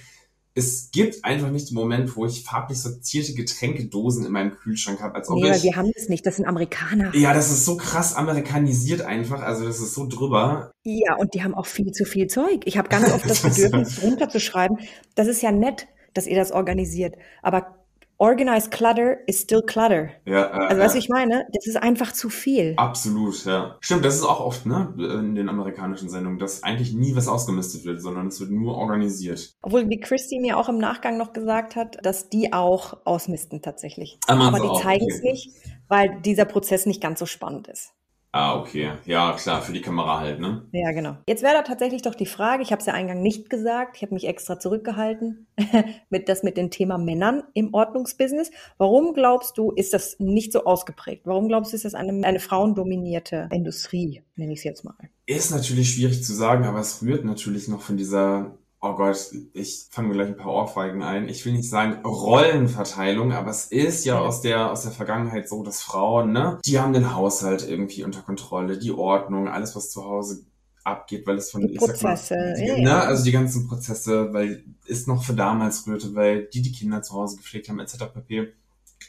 Es 0.54 0.90
gibt 0.90 1.24
einfach 1.24 1.50
nicht 1.50 1.70
den 1.70 1.74
Moment, 1.74 2.14
wo 2.16 2.26
ich 2.26 2.44
farblich 2.44 2.78
sortierte 2.78 3.34
Getränkedosen 3.34 4.26
in 4.26 4.32
meinem 4.32 4.54
Kühlschrank 4.54 5.00
habe, 5.00 5.14
als 5.14 5.28
ob 5.28 5.40
Nee, 5.40 5.50
ich... 5.50 5.62
wir 5.62 5.76
haben 5.76 5.90
das 5.94 6.08
nicht, 6.08 6.26
das 6.26 6.36
sind 6.36 6.46
Amerikaner. 6.46 7.14
Ja, 7.14 7.32
das 7.32 7.50
ist 7.50 7.64
so 7.64 7.76
krass 7.76 8.14
amerikanisiert 8.14 9.02
einfach, 9.02 9.40
also 9.42 9.64
das 9.64 9.80
ist 9.80 9.94
so 9.94 10.06
drüber. 10.06 10.72
Ja, 10.84 11.16
und 11.16 11.34
die 11.34 11.42
haben 11.42 11.54
auch 11.54 11.66
viel 11.66 11.92
zu 11.92 12.04
viel 12.04 12.26
Zeug. 12.26 12.62
Ich 12.64 12.76
habe 12.76 12.88
ganz 12.88 13.10
oft 13.10 13.24
das 13.28 13.42
Bedürfnis, 13.42 13.96
drunter 13.96 14.28
zu 14.28 14.40
schreiben. 14.40 14.78
Das 15.14 15.26
ist 15.26 15.42
ja 15.42 15.52
nett, 15.52 15.86
dass 16.14 16.26
ihr 16.26 16.36
das 16.36 16.52
organisiert. 16.52 17.16
Aber 17.42 17.81
organized 18.22 18.70
clutter 18.70 19.18
is 19.26 19.40
still 19.40 19.62
clutter. 19.62 20.10
Ja, 20.24 20.44
äh, 20.46 20.66
Also, 20.68 20.80
weißt 20.80 20.94
du, 20.94 20.98
äh, 20.98 21.00
ich 21.00 21.08
meine, 21.08 21.44
das 21.52 21.66
ist 21.66 21.76
einfach 21.76 22.12
zu 22.12 22.28
viel. 22.30 22.74
Absolut, 22.76 23.44
ja. 23.44 23.76
Stimmt, 23.80 24.04
das 24.04 24.14
ist 24.14 24.24
auch 24.24 24.38
oft, 24.38 24.64
ne, 24.64 24.94
in 24.96 25.34
den 25.34 25.48
amerikanischen 25.48 26.08
Sendungen, 26.08 26.38
dass 26.38 26.62
eigentlich 26.62 26.94
nie 26.94 27.16
was 27.16 27.26
ausgemistet 27.26 27.84
wird, 27.84 28.00
sondern 28.00 28.28
es 28.28 28.38
wird 28.38 28.50
nur 28.52 28.76
organisiert. 28.76 29.54
Obwohl 29.62 29.84
die 29.86 29.98
Christy 29.98 30.38
mir 30.38 30.56
auch 30.56 30.68
im 30.68 30.78
Nachgang 30.78 31.18
noch 31.18 31.32
gesagt 31.32 31.74
hat, 31.74 31.98
dass 32.02 32.28
die 32.28 32.52
auch 32.52 33.04
ausmisten 33.04 33.60
tatsächlich. 33.60 34.20
Ah, 34.28 34.38
Aber 34.38 34.60
die 34.60 34.80
zeigen 34.80 35.06
es 35.10 35.18
okay. 35.18 35.32
nicht, 35.32 35.50
weil 35.88 36.20
dieser 36.24 36.44
Prozess 36.44 36.86
nicht 36.86 37.02
ganz 37.02 37.18
so 37.18 37.26
spannend 37.26 37.66
ist. 37.66 37.92
Ah, 38.34 38.58
okay. 38.58 38.92
Ja, 39.04 39.34
klar, 39.34 39.60
für 39.60 39.74
die 39.74 39.82
Kamera 39.82 40.18
halt, 40.18 40.40
ne? 40.40 40.66
Ja, 40.72 40.90
genau. 40.92 41.18
Jetzt 41.28 41.42
wäre 41.42 41.52
da 41.52 41.62
tatsächlich 41.62 42.00
doch 42.00 42.14
die 42.14 42.24
Frage, 42.24 42.62
ich 42.62 42.72
habe 42.72 42.80
es 42.80 42.86
ja 42.86 42.94
eingang 42.94 43.20
nicht 43.20 43.50
gesagt, 43.50 43.96
ich 43.96 44.02
habe 44.02 44.14
mich 44.14 44.26
extra 44.26 44.58
zurückgehalten, 44.58 45.46
mit 46.08 46.30
das 46.30 46.42
mit 46.42 46.56
dem 46.56 46.70
Thema 46.70 46.96
Männern 46.96 47.42
im 47.52 47.74
Ordnungsbusiness. 47.74 48.50
Warum 48.78 49.12
glaubst 49.12 49.58
du, 49.58 49.70
ist 49.72 49.92
das 49.92 50.18
nicht 50.18 50.50
so 50.50 50.64
ausgeprägt? 50.64 51.26
Warum 51.26 51.48
glaubst 51.48 51.72
du, 51.72 51.76
ist 51.76 51.84
das 51.84 51.94
eine, 51.94 52.26
eine 52.26 52.40
frauendominierte 52.40 53.50
Industrie, 53.52 54.22
nenne 54.36 54.54
ich 54.54 54.60
es 54.60 54.64
jetzt 54.64 54.84
mal? 54.84 54.96
Ist 55.26 55.50
natürlich 55.50 55.92
schwierig 55.92 56.24
zu 56.24 56.32
sagen, 56.32 56.64
aber 56.64 56.80
es 56.80 57.02
rührt 57.02 57.26
natürlich 57.26 57.68
noch 57.68 57.82
von 57.82 57.98
dieser, 57.98 58.56
oh 58.82 58.94
Gott, 58.94 59.30
ich 59.52 59.86
fange 59.90 60.08
mir 60.08 60.14
gleich 60.14 60.28
ein 60.28 60.36
paar 60.36 60.52
Ohrfeigen 60.52 61.02
ein. 61.02 61.28
Ich 61.28 61.46
will 61.46 61.52
nicht 61.52 61.70
sagen 61.70 62.04
Rollenverteilung, 62.04 63.32
aber 63.32 63.50
es 63.50 63.66
ist 63.66 64.04
ja 64.04 64.18
aus 64.18 64.40
der, 64.40 64.72
aus 64.72 64.82
der 64.82 64.90
Vergangenheit 64.90 65.48
so, 65.48 65.62
dass 65.62 65.80
Frauen, 65.80 66.32
ne, 66.32 66.58
die 66.66 66.80
haben 66.80 66.92
den 66.92 67.14
Haushalt 67.14 67.66
irgendwie 67.66 68.02
unter 68.02 68.22
Kontrolle, 68.22 68.78
die 68.78 68.90
Ordnung, 68.90 69.48
alles, 69.48 69.76
was 69.76 69.90
zu 69.90 70.04
Hause 70.04 70.44
abgeht, 70.82 71.28
weil 71.28 71.36
es 71.36 71.52
von 71.52 71.60
Die 71.60 71.78
sag 71.78 72.02
mal, 72.02 72.14
Prozesse, 72.14 72.54
die, 72.58 72.66
ja, 72.66 72.76
ne, 72.76 72.82
ja. 72.82 73.00
also 73.02 73.22
die 73.24 73.30
ganzen 73.30 73.68
Prozesse, 73.68 74.32
weil 74.32 74.64
es 74.88 75.06
noch 75.06 75.22
für 75.22 75.34
damals 75.34 75.86
rührte, 75.86 76.16
weil 76.16 76.46
die 76.46 76.62
die 76.62 76.72
Kinder 76.72 77.02
zu 77.02 77.14
Hause 77.14 77.36
gepflegt 77.36 77.68
haben 77.68 77.78
etc. 77.78 77.98
pp. 78.12 78.52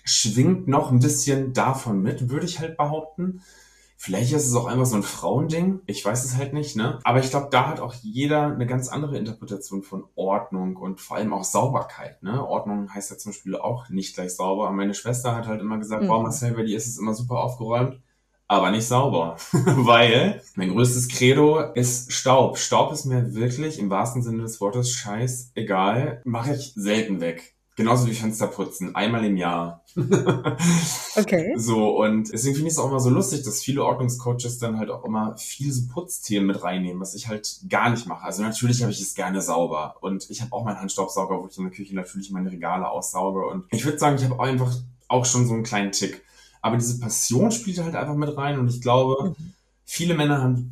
Schwingt 0.06 0.68
noch 0.68 0.92
ein 0.92 1.00
bisschen 1.00 1.54
davon 1.54 2.02
mit, 2.04 2.30
würde 2.30 2.46
ich 2.46 2.60
halt 2.60 2.78
behaupten. 2.78 3.42
Vielleicht 4.04 4.34
ist 4.34 4.46
es 4.48 4.54
auch 4.56 4.66
einfach 4.66 4.86
so 4.86 4.98
ein 4.98 5.02
Frauending. 5.04 5.80
Ich 5.86 6.04
weiß 6.04 6.26
es 6.26 6.36
halt 6.36 6.52
nicht, 6.52 6.76
ne? 6.76 7.00
Aber 7.06 7.20
ich 7.20 7.30
glaube, 7.30 7.48
da 7.52 7.70
hat 7.70 7.80
auch 7.80 7.94
jeder 8.02 8.48
eine 8.48 8.66
ganz 8.68 8.90
andere 8.90 9.18
Interpretation 9.18 9.82
von 9.82 10.04
Ordnung 10.16 10.76
und 10.76 11.00
vor 11.00 11.16
allem 11.16 11.32
auch 11.32 11.46
Sauberkeit, 11.46 12.22
ne? 12.22 12.46
Ordnung 12.46 12.94
heißt 12.94 13.12
ja 13.12 13.18
zum 13.18 13.32
Beispiel 13.32 13.56
auch 13.56 13.88
nicht 13.88 14.14
gleich 14.16 14.36
sauber. 14.36 14.70
Meine 14.72 14.94
Schwester 14.94 15.34
hat 15.38 15.48
halt 15.48 15.62
immer 15.62 15.78
gesagt, 15.78 16.04
Mhm. 16.04 16.10
wow, 16.10 16.22
Marcel, 16.22 16.52
bei 16.54 16.64
dir 16.64 16.76
ist 16.76 16.88
es 16.88 16.98
immer 16.98 17.14
super 17.14 17.40
aufgeräumt, 17.46 18.02
aber 18.50 18.72
nicht 18.72 18.86
sauber. 18.86 19.38
Weil 19.54 20.42
mein 20.56 20.72
größtes 20.74 21.08
Credo 21.08 21.60
ist 21.74 22.12
Staub. 22.12 22.58
Staub 22.58 22.92
ist 22.92 23.06
mir 23.06 23.34
wirklich 23.36 23.80
im 23.80 23.90
wahrsten 23.90 24.22
Sinne 24.22 24.44
des 24.44 24.60
Wortes 24.60 24.92
scheißegal. 24.92 26.22
Mache 26.26 26.56
ich 26.56 26.74
selten 26.76 27.22
weg. 27.22 27.56
Genauso 27.76 28.06
wie 28.06 28.14
Fenster 28.14 28.46
putzen, 28.46 28.94
einmal 28.94 29.26
im 29.26 29.36
Jahr. 29.36 29.84
okay. 31.16 31.54
So, 31.58 32.00
und 32.04 32.32
deswegen 32.32 32.54
finde 32.54 32.68
ich 32.68 32.74
es 32.74 32.80
auch 32.80 32.90
immer 32.90 33.00
so 33.00 33.10
lustig, 33.10 33.42
dass 33.44 33.64
viele 33.64 33.84
Ordnungscoaches 33.84 34.60
dann 34.60 34.78
halt 34.78 34.92
auch 34.92 35.04
immer 35.06 35.36
viel 35.38 35.72
so 35.72 35.88
Putzthemen 35.92 36.46
mit 36.46 36.64
reinnehmen, 36.64 37.02
was 37.02 37.16
ich 37.16 37.28
halt 37.28 37.62
gar 37.68 37.90
nicht 37.90 38.06
mache. 38.06 38.26
Also 38.26 38.44
natürlich 38.44 38.84
habe 38.84 38.92
ich 38.92 39.02
es 39.02 39.16
gerne 39.16 39.42
sauber 39.42 39.96
und 40.02 40.30
ich 40.30 40.42
habe 40.42 40.54
auch 40.54 40.64
meinen 40.64 40.80
Handstaubsauger, 40.80 41.42
wo 41.42 41.48
ich 41.48 41.58
in 41.58 41.64
der 41.64 41.74
Küche 41.74 41.96
natürlich 41.96 42.30
meine 42.30 42.52
Regale 42.52 42.88
aussauge 42.88 43.48
und 43.48 43.66
ich 43.72 43.86
würde 43.86 43.98
sagen, 43.98 44.18
ich 44.18 44.24
habe 44.24 44.40
einfach 44.40 44.72
auch 45.08 45.26
schon 45.26 45.48
so 45.48 45.56
einen 45.56 45.64
kleinen 45.64 45.92
Tick. 45.92 46.22
Aber 46.62 46.78
diese 46.78 47.00
Passion 47.00 47.52
spielt 47.52 47.80
halt 47.84 47.96
einfach 47.96 48.16
mit 48.16 48.38
rein 48.38 48.60
und 48.60 48.68
ich 48.68 48.82
glaube, 48.82 49.32
mhm. 49.32 49.54
viele 49.84 50.14
Männer 50.14 50.44
haben 50.44 50.72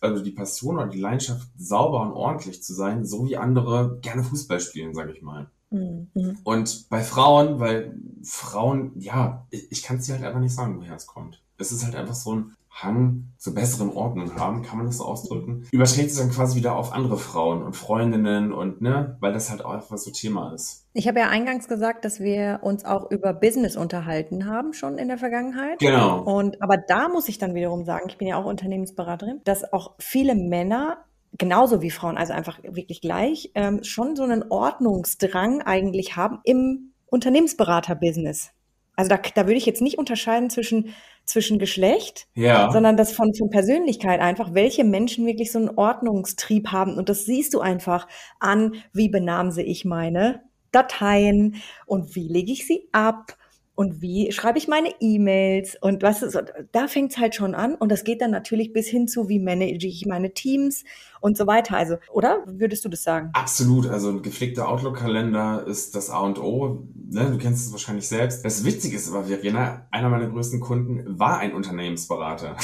also 0.00 0.22
die 0.22 0.32
Passion 0.32 0.76
oder 0.76 0.88
die 0.88 1.00
Leidenschaft, 1.00 1.46
sauber 1.56 2.02
und 2.02 2.12
ordentlich 2.12 2.64
zu 2.64 2.74
sein, 2.74 3.06
so 3.06 3.26
wie 3.28 3.36
andere 3.36 3.98
gerne 4.02 4.24
Fußball 4.24 4.58
spielen, 4.58 4.92
sage 4.92 5.12
ich 5.12 5.22
mal. 5.22 5.48
Mhm. 5.72 6.38
Und 6.44 6.88
bei 6.88 7.02
Frauen, 7.02 7.58
weil 7.58 7.94
Frauen, 8.22 8.92
ja, 8.96 9.46
ich, 9.50 9.82
kann 9.82 9.96
es 9.96 10.06
dir 10.06 10.14
halt 10.14 10.24
einfach 10.24 10.40
nicht 10.40 10.54
sagen, 10.54 10.78
woher 10.78 10.94
es 10.94 11.06
kommt. 11.06 11.42
Es 11.58 11.72
ist 11.72 11.84
halt 11.84 11.96
einfach 11.96 12.14
so 12.14 12.34
ein 12.34 12.56
Hang 12.70 13.28
zur 13.36 13.54
besseren 13.54 13.90
Ordnung 13.90 14.34
haben, 14.36 14.62
kann 14.62 14.78
man 14.78 14.86
das 14.86 14.96
so 14.96 15.04
ausdrücken. 15.04 15.66
Überträgt 15.72 16.10
es 16.10 16.16
dann 16.16 16.30
quasi 16.30 16.56
wieder 16.56 16.74
auf 16.74 16.92
andere 16.92 17.18
Frauen 17.18 17.62
und 17.62 17.76
Freundinnen 17.76 18.52
und 18.52 18.80
ne, 18.80 19.16
weil 19.20 19.32
das 19.32 19.50
halt 19.50 19.64
auch 19.64 19.72
einfach 19.72 19.98
so 19.98 20.10
Thema 20.10 20.54
ist. 20.54 20.86
Ich 20.94 21.06
habe 21.06 21.20
ja 21.20 21.28
eingangs 21.28 21.68
gesagt, 21.68 22.04
dass 22.04 22.18
wir 22.18 22.60
uns 22.62 22.84
auch 22.84 23.10
über 23.10 23.34
Business 23.34 23.76
unterhalten 23.76 24.46
haben, 24.46 24.72
schon 24.72 24.96
in 24.96 25.08
der 25.08 25.18
Vergangenheit. 25.18 25.80
Genau. 25.80 26.22
Und 26.22 26.62
aber 26.62 26.78
da 26.78 27.08
muss 27.08 27.28
ich 27.28 27.38
dann 27.38 27.54
wiederum 27.54 27.84
sagen, 27.84 28.06
ich 28.08 28.16
bin 28.16 28.26
ja 28.26 28.36
auch 28.36 28.46
Unternehmensberaterin, 28.46 29.42
dass 29.44 29.70
auch 29.72 29.94
viele 29.98 30.34
Männer 30.34 31.04
genauso 31.38 31.82
wie 31.82 31.90
Frauen, 31.90 32.16
also 32.16 32.32
einfach 32.32 32.58
wirklich 32.62 33.00
gleich, 33.00 33.50
ähm, 33.54 33.82
schon 33.84 34.16
so 34.16 34.22
einen 34.22 34.44
Ordnungsdrang 34.50 35.62
eigentlich 35.62 36.16
haben 36.16 36.40
im 36.44 36.92
Unternehmensberater-Business. 37.06 38.50
Also 38.94 39.08
da, 39.08 39.18
da 39.34 39.46
würde 39.46 39.56
ich 39.56 39.66
jetzt 39.66 39.80
nicht 39.80 39.98
unterscheiden 39.98 40.50
zwischen, 40.50 40.94
zwischen 41.24 41.58
Geschlecht, 41.58 42.26
ja. 42.34 42.70
sondern 42.70 42.96
das 42.96 43.12
von, 43.12 43.34
von 43.34 43.48
Persönlichkeit 43.50 44.20
einfach, 44.20 44.52
welche 44.52 44.84
Menschen 44.84 45.26
wirklich 45.26 45.50
so 45.50 45.58
einen 45.58 45.70
Ordnungstrieb 45.70 46.68
haben. 46.68 46.96
Und 46.96 47.08
das 47.08 47.24
siehst 47.24 47.54
du 47.54 47.60
einfach 47.60 48.06
an, 48.38 48.74
wie 48.92 49.08
benamse 49.08 49.62
ich 49.62 49.84
meine 49.84 50.42
Dateien 50.72 51.56
und 51.86 52.14
wie 52.14 52.28
lege 52.28 52.52
ich 52.52 52.66
sie 52.66 52.88
ab 52.92 53.36
und 53.82 54.00
wie 54.00 54.30
schreibe 54.30 54.58
ich 54.58 54.68
meine 54.68 54.94
E-Mails 55.00 55.76
und 55.80 56.04
was 56.04 56.22
ist, 56.22 56.40
da 56.70 56.86
fängt 56.86 57.10
es 57.10 57.18
halt 57.18 57.34
schon 57.34 57.56
an 57.56 57.74
und 57.74 57.90
das 57.90 58.04
geht 58.04 58.20
dann 58.20 58.30
natürlich 58.30 58.72
bis 58.72 58.86
hin 58.86 59.08
zu, 59.08 59.28
wie 59.28 59.40
manage 59.40 59.88
ich 59.88 60.06
meine 60.06 60.32
Teams 60.32 60.84
und 61.20 61.36
so 61.36 61.48
weiter. 61.48 61.76
Also, 61.76 61.96
oder 62.12 62.44
würdest 62.46 62.84
du 62.84 62.88
das 62.88 63.02
sagen? 63.02 63.30
Absolut. 63.32 63.88
Also 63.88 64.10
ein 64.10 64.22
gepflegter 64.22 64.68
Outlook-Kalender 64.68 65.66
ist 65.66 65.96
das 65.96 66.10
A 66.10 66.20
und 66.20 66.38
O. 66.40 66.86
Ne? 67.10 67.28
Du 67.32 67.38
kennst 67.38 67.66
es 67.66 67.72
wahrscheinlich 67.72 68.06
selbst. 68.06 68.44
Das 68.44 68.64
Witzige 68.64 68.94
ist 68.94 69.08
aber, 69.08 69.24
Verena, 69.24 69.88
einer 69.90 70.08
meiner 70.10 70.28
größten 70.28 70.60
Kunden 70.60 71.18
war 71.18 71.40
ein 71.40 71.52
Unternehmensberater. 71.52 72.56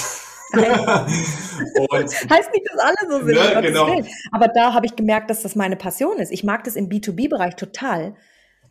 heißt 0.54 2.52
nicht, 2.52 2.66
dass 2.70 2.78
alle 2.78 3.10
so 3.10 3.26
sind. 3.26 3.34
Ne, 3.34 3.60
genau. 3.60 4.00
Aber 4.30 4.46
da 4.46 4.72
habe 4.72 4.86
ich 4.86 4.94
gemerkt, 4.94 5.30
dass 5.30 5.42
das 5.42 5.56
meine 5.56 5.74
Passion 5.74 6.18
ist. 6.18 6.30
Ich 6.30 6.44
mag 6.44 6.62
das 6.62 6.76
im 6.76 6.88
B2B-Bereich 6.88 7.56
total 7.56 8.14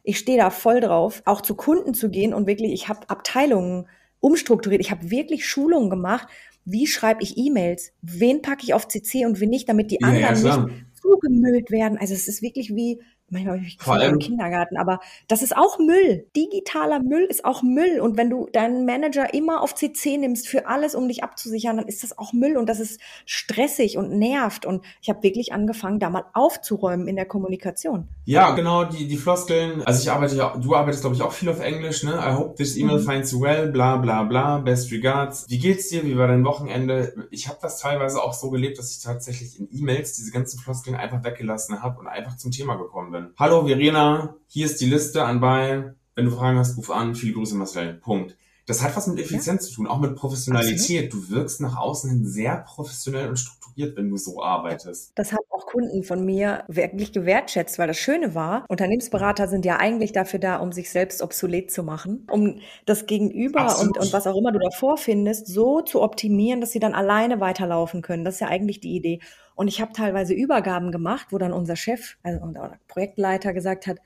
ich 0.07 0.19
stehe 0.19 0.37
da 0.37 0.51
voll 0.51 0.79
drauf, 0.79 1.21
auch 1.25 1.41
zu 1.41 1.53
Kunden 1.53 1.93
zu 1.93 2.09
gehen 2.09 2.33
und 2.33 2.47
wirklich, 2.47 2.71
ich 2.71 2.87
habe 2.87 3.09
Abteilungen 3.09 3.89
umstrukturiert. 4.21 4.79
Ich 4.79 4.89
habe 4.89 5.11
wirklich 5.11 5.45
Schulungen 5.45 5.89
gemacht. 5.89 6.29
Wie 6.63 6.87
schreibe 6.87 7.23
ich 7.23 7.37
E-Mails? 7.37 7.91
Wen 8.01 8.41
packe 8.41 8.63
ich 8.63 8.73
auf 8.73 8.87
CC 8.87 9.25
und 9.25 9.41
wen 9.41 9.49
nicht, 9.49 9.67
damit 9.67 9.91
die 9.91 10.01
anderen 10.01 10.41
ja, 10.45 10.57
nicht 10.59 10.75
zugemüllt 11.01 11.71
werden? 11.71 11.97
Also 11.97 12.13
es 12.13 12.29
ist 12.29 12.41
wirklich 12.41 12.73
wie 12.73 13.01
manchmal 13.29 13.55
habe 13.55 13.65
ich 13.65 13.77
Vor 13.79 14.01
im 14.01 14.19
Kindergarten, 14.19 14.77
aber 14.77 14.99
das 15.27 15.41
ist 15.41 15.55
auch 15.55 15.79
Müll. 15.79 16.27
Digitaler 16.35 17.01
Müll 17.01 17.23
ist 17.23 17.43
auch 17.45 17.61
Müll. 17.61 17.99
Und 17.99 18.17
wenn 18.17 18.29
du 18.29 18.47
deinen 18.51 18.85
Manager 18.85 19.33
immer 19.33 19.61
auf 19.61 19.75
CC 19.75 20.17
nimmst 20.17 20.47
für 20.47 20.67
alles, 20.67 20.95
um 20.95 21.07
dich 21.07 21.23
abzusichern, 21.23 21.77
dann 21.77 21.87
ist 21.87 22.03
das 22.03 22.17
auch 22.17 22.33
Müll 22.33 22.57
und 22.57 22.67
das 22.67 22.79
ist 22.79 23.01
stressig 23.25 23.97
und 23.97 24.11
nervt. 24.11 24.65
Und 24.65 24.85
ich 25.01 25.09
habe 25.09 25.23
wirklich 25.23 25.53
angefangen, 25.53 25.99
da 25.99 26.09
mal 26.09 26.25
aufzuräumen 26.33 27.07
in 27.07 27.15
der 27.15 27.25
Kommunikation. 27.25 28.07
Ja, 28.25 28.51
genau, 28.51 28.85
die, 28.85 29.07
die 29.07 29.17
Floskeln. 29.17 29.81
Also 29.83 30.01
ich 30.01 30.11
arbeite 30.11 30.35
ja, 30.35 30.55
du 30.57 30.75
arbeitest, 30.75 31.03
glaube 31.03 31.15
ich, 31.15 31.21
auch 31.21 31.33
viel 31.33 31.49
auf 31.49 31.59
Englisch, 31.59 32.03
ne? 32.03 32.13
I 32.13 32.33
hope 32.33 32.55
this 32.55 32.77
email 32.77 32.99
mhm. 32.99 33.05
finds 33.05 33.31
you 33.31 33.41
well, 33.41 33.71
bla 33.71 33.97
bla 33.97 34.23
bla, 34.23 34.57
best 34.59 34.91
regards. 34.91 35.45
Wie 35.49 35.59
geht's 35.59 35.89
dir? 35.89 36.03
Wie 36.03 36.17
war 36.17 36.27
dein 36.27 36.45
Wochenende? 36.45 37.27
Ich 37.31 37.47
habe 37.47 37.59
das 37.61 37.79
teilweise 37.79 38.21
auch 38.21 38.33
so 38.33 38.49
gelebt, 38.49 38.77
dass 38.77 38.91
ich 38.91 39.03
tatsächlich 39.03 39.59
in 39.59 39.67
E-Mails 39.71 40.13
diese 40.13 40.31
ganzen 40.31 40.59
Floskeln 40.59 40.95
einfach 40.95 41.23
weggelassen 41.23 41.81
habe 41.81 41.99
und 41.99 42.07
einfach 42.07 42.37
zum 42.37 42.51
Thema 42.51 42.75
gekommen 42.75 43.11
bin 43.11 43.16
bin. 43.17 43.33
Hallo 43.37 43.65
Verena, 43.65 44.35
hier 44.47 44.65
ist 44.65 44.81
die 44.81 44.85
Liste 44.85 45.23
anbei. 45.23 45.93
Wenn 46.15 46.25
du 46.25 46.31
Fragen 46.31 46.57
hast, 46.57 46.77
ruf 46.77 46.89
an. 46.89 47.15
Viele 47.15 47.33
Grüße 47.33 47.55
Marcel. 47.55 47.93
Punkt. 47.93 48.35
Das 48.65 48.83
hat 48.83 48.97
was 48.97 49.07
mit 49.07 49.19
Effizienz 49.19 49.63
ja. 49.63 49.69
zu 49.69 49.75
tun, 49.75 49.87
auch 49.87 49.99
mit 49.99 50.15
Professionalität. 50.15 51.05
Absolut. 51.05 51.29
Du 51.29 51.35
wirkst 51.35 51.61
nach 51.61 51.77
außen 51.77 52.09
hin 52.09 52.25
sehr 52.25 52.57
professionell 52.57 53.29
und 53.29 53.37
strukturiert, 53.37 53.95
wenn 53.95 54.09
du 54.09 54.17
so 54.17 54.43
arbeitest. 54.43 55.13
Das 55.15 55.31
haben 55.31 55.45
auch 55.51 55.67
Kunden 55.67 56.03
von 56.03 56.25
mir 56.25 56.65
wirklich 56.67 57.13
gewertschätzt, 57.13 57.79
weil 57.79 57.87
das 57.87 57.97
Schöne 57.97 58.35
war, 58.35 58.65
Unternehmensberater 58.67 59.47
sind 59.47 59.63
ja 59.63 59.77
eigentlich 59.77 60.11
dafür 60.11 60.39
da, 60.39 60.57
um 60.57 60.73
sich 60.73 60.89
selbst 60.89 61.21
obsolet 61.21 61.71
zu 61.71 61.83
machen, 61.83 62.27
um 62.29 62.59
das 62.85 63.05
Gegenüber 63.05 63.79
und, 63.79 63.97
und 63.97 64.11
was 64.11 64.27
auch 64.27 64.35
immer 64.35 64.51
du 64.51 64.59
davor 64.59 64.97
findest, 64.97 65.47
so 65.47 65.81
zu 65.81 66.01
optimieren, 66.01 66.59
dass 66.59 66.71
sie 66.71 66.79
dann 66.79 66.93
alleine 66.93 67.39
weiterlaufen 67.39 68.01
können. 68.01 68.25
Das 68.25 68.35
ist 68.35 68.39
ja 68.41 68.47
eigentlich 68.47 68.81
die 68.81 68.95
Idee. 68.95 69.19
Und 69.57 69.67
ich 69.67 69.81
habe 69.81 69.91
teilweise 69.91 70.35
Übergaben 70.35 70.91
gemacht, 70.91 71.27
wo 71.31 71.39
dann 71.39 71.51
unser 71.51 71.75
Chef, 71.75 72.17
also 72.21 72.39
unser 72.43 72.77
Projektleiter 72.87 73.53
gesagt 73.53 73.87
hat, 73.87 73.97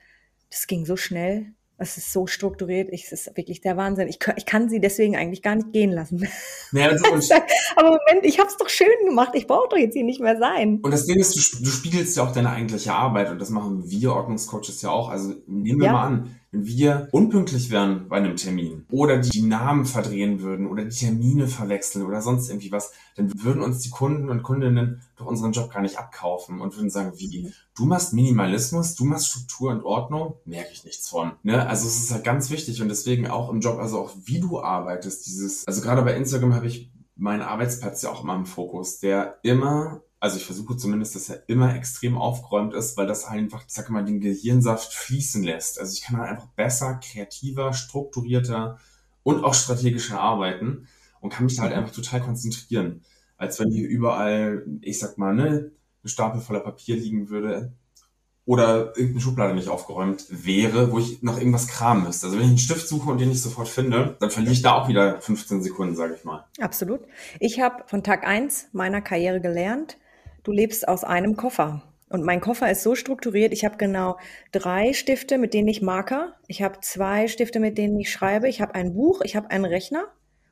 das 0.50 0.66
ging 0.66 0.86
so 0.86 0.96
schnell, 0.96 1.52
es 1.76 1.98
ist 1.98 2.10
so 2.10 2.26
strukturiert, 2.26 2.88
es 2.90 3.12
ist 3.12 3.36
wirklich 3.36 3.60
der 3.60 3.76
Wahnsinn. 3.76 4.08
Ich, 4.08 4.18
ich 4.36 4.46
kann 4.46 4.70
sie 4.70 4.80
deswegen 4.80 5.14
eigentlich 5.14 5.42
gar 5.42 5.54
nicht 5.56 5.70
gehen 5.74 5.90
lassen. 5.90 6.26
Ja, 6.72 6.88
Aber 7.76 7.88
Moment, 7.88 8.24
ich 8.24 8.38
habe 8.38 8.48
es 8.48 8.56
doch 8.56 8.70
schön 8.70 8.86
gemacht. 9.06 9.32
Ich 9.34 9.46
brauche 9.46 9.68
doch 9.68 9.76
jetzt 9.76 9.92
hier 9.92 10.04
nicht 10.04 10.20
mehr 10.20 10.38
sein. 10.38 10.78
Und 10.82 10.90
das 10.90 11.04
Ding 11.04 11.18
ist, 11.18 11.34
du, 11.34 11.64
du, 11.64 11.70
spiegelst 11.70 12.16
ja 12.16 12.24
auch 12.24 12.32
deine 12.32 12.48
eigentliche 12.48 12.94
Arbeit 12.94 13.30
und 13.30 13.38
das 13.38 13.50
machen 13.50 13.90
wir 13.90 14.12
Ordnungscoaches 14.12 14.80
ja 14.80 14.88
auch. 14.88 15.10
Also 15.10 15.34
nehmen 15.46 15.80
wir 15.80 15.86
ja. 15.86 15.92
mal 15.92 16.06
an, 16.06 16.36
wir 16.52 17.08
unpünktlich 17.12 17.70
wären 17.70 18.08
bei 18.08 18.18
einem 18.18 18.36
Termin 18.36 18.84
oder 18.90 19.18
die 19.18 19.40
Namen 19.40 19.86
verdrehen 19.86 20.42
würden 20.42 20.66
oder 20.66 20.84
die 20.84 20.94
Termine 20.94 21.48
verwechseln 21.48 22.04
oder 22.04 22.20
sonst 22.20 22.50
irgendwie 22.50 22.70
was, 22.70 22.92
dann 23.16 23.32
würden 23.42 23.62
uns 23.62 23.80
die 23.80 23.88
Kunden 23.88 24.28
und 24.28 24.42
Kundinnen 24.42 25.00
doch 25.16 25.26
unseren 25.26 25.52
Job 25.52 25.72
gar 25.72 25.80
nicht 25.80 25.98
abkaufen 25.98 26.60
und 26.60 26.76
würden 26.76 26.90
sagen, 26.90 27.12
wie, 27.16 27.50
du 27.74 27.84
machst 27.86 28.12
Minimalismus, 28.12 28.94
du 28.94 29.06
machst 29.06 29.28
Struktur 29.28 29.70
und 29.70 29.82
Ordnung, 29.82 30.34
merke 30.44 30.72
ich 30.72 30.84
nichts 30.84 31.08
von. 31.08 31.32
Ne? 31.42 31.66
Also 31.66 31.88
es 31.88 31.98
ist 31.98 32.12
halt 32.12 32.24
ganz 32.24 32.50
wichtig 32.50 32.82
und 32.82 32.88
deswegen 32.88 33.28
auch 33.28 33.48
im 33.50 33.60
Job, 33.60 33.78
also 33.78 33.98
auch 33.98 34.12
wie 34.24 34.40
du 34.40 34.60
arbeitest, 34.60 35.26
dieses, 35.26 35.66
also 35.66 35.80
gerade 35.80 36.02
bei 36.02 36.14
Instagram 36.14 36.54
habe 36.54 36.66
ich 36.66 36.92
meinen 37.16 37.42
Arbeitsplatz 37.42 38.02
ja 38.02 38.10
auch 38.10 38.24
immer 38.24 38.34
im 38.34 38.46
Fokus, 38.46 38.98
der 39.00 39.38
immer 39.42 40.02
also 40.22 40.36
ich 40.36 40.46
versuche 40.46 40.76
zumindest, 40.76 41.16
dass 41.16 41.30
er 41.30 41.42
immer 41.48 41.74
extrem 41.74 42.16
aufgeräumt 42.16 42.74
ist, 42.74 42.96
weil 42.96 43.08
das 43.08 43.24
einfach, 43.24 43.64
sag 43.66 43.90
mal, 43.90 44.04
den 44.04 44.20
Gehirnsaft 44.20 44.94
fließen 44.94 45.42
lässt. 45.42 45.80
Also 45.80 45.94
ich 45.94 46.02
kann 46.02 46.16
halt 46.16 46.30
einfach 46.30 46.46
besser, 46.46 47.00
kreativer, 47.02 47.72
strukturierter 47.72 48.78
und 49.24 49.42
auch 49.42 49.52
strategischer 49.52 50.20
arbeiten 50.20 50.86
und 51.20 51.30
kann 51.30 51.46
mich 51.46 51.56
da 51.56 51.62
halt 51.62 51.72
einfach 51.72 51.92
total 51.92 52.20
konzentrieren, 52.20 53.02
als 53.36 53.58
wenn 53.58 53.72
hier 53.72 53.88
überall, 53.88 54.64
ich 54.80 55.00
sag 55.00 55.18
mal, 55.18 55.34
ne, 55.34 55.72
eine 56.02 56.08
Stapel 56.08 56.40
voller 56.40 56.60
Papier 56.60 56.94
liegen 56.94 57.28
würde 57.28 57.72
oder 58.44 58.96
irgendeine 58.96 59.22
Schublade 59.22 59.54
nicht 59.54 59.68
aufgeräumt 59.68 60.26
wäre, 60.30 60.92
wo 60.92 61.00
ich 61.00 61.20
noch 61.24 61.38
irgendwas 61.38 61.66
kramen 61.66 62.04
müsste. 62.04 62.26
Also 62.26 62.38
wenn 62.38 62.44
ich 62.44 62.50
einen 62.50 62.58
Stift 62.58 62.86
suche 62.86 63.10
und 63.10 63.20
den 63.20 63.30
nicht 63.30 63.42
sofort 63.42 63.68
finde, 63.68 64.16
dann 64.20 64.30
verliere 64.30 64.52
ich 64.52 64.62
da 64.62 64.74
auch 64.74 64.86
wieder 64.86 65.20
15 65.20 65.64
Sekunden, 65.64 65.96
sage 65.96 66.14
ich 66.14 66.22
mal. 66.22 66.46
Absolut. 66.60 67.00
Ich 67.40 67.58
habe 67.58 67.82
von 67.88 68.04
Tag 68.04 68.24
eins 68.24 68.68
meiner 68.70 69.00
Karriere 69.00 69.40
gelernt, 69.40 69.96
du 70.42 70.52
lebst 70.52 70.86
aus 70.88 71.04
einem 71.04 71.36
Koffer. 71.36 71.82
Und 72.08 72.24
mein 72.24 72.42
Koffer 72.42 72.70
ist 72.70 72.82
so 72.82 72.94
strukturiert, 72.94 73.54
ich 73.54 73.64
habe 73.64 73.78
genau 73.78 74.18
drei 74.52 74.92
Stifte, 74.92 75.38
mit 75.38 75.54
denen 75.54 75.68
ich 75.68 75.80
marker. 75.80 76.34
Ich 76.46 76.62
habe 76.62 76.80
zwei 76.82 77.26
Stifte, 77.26 77.58
mit 77.58 77.78
denen 77.78 77.98
ich 77.98 78.12
schreibe. 78.12 78.48
Ich 78.48 78.60
habe 78.60 78.74
ein 78.74 78.94
Buch, 78.94 79.22
ich 79.24 79.34
habe 79.34 79.50
einen 79.50 79.64
Rechner 79.64 80.04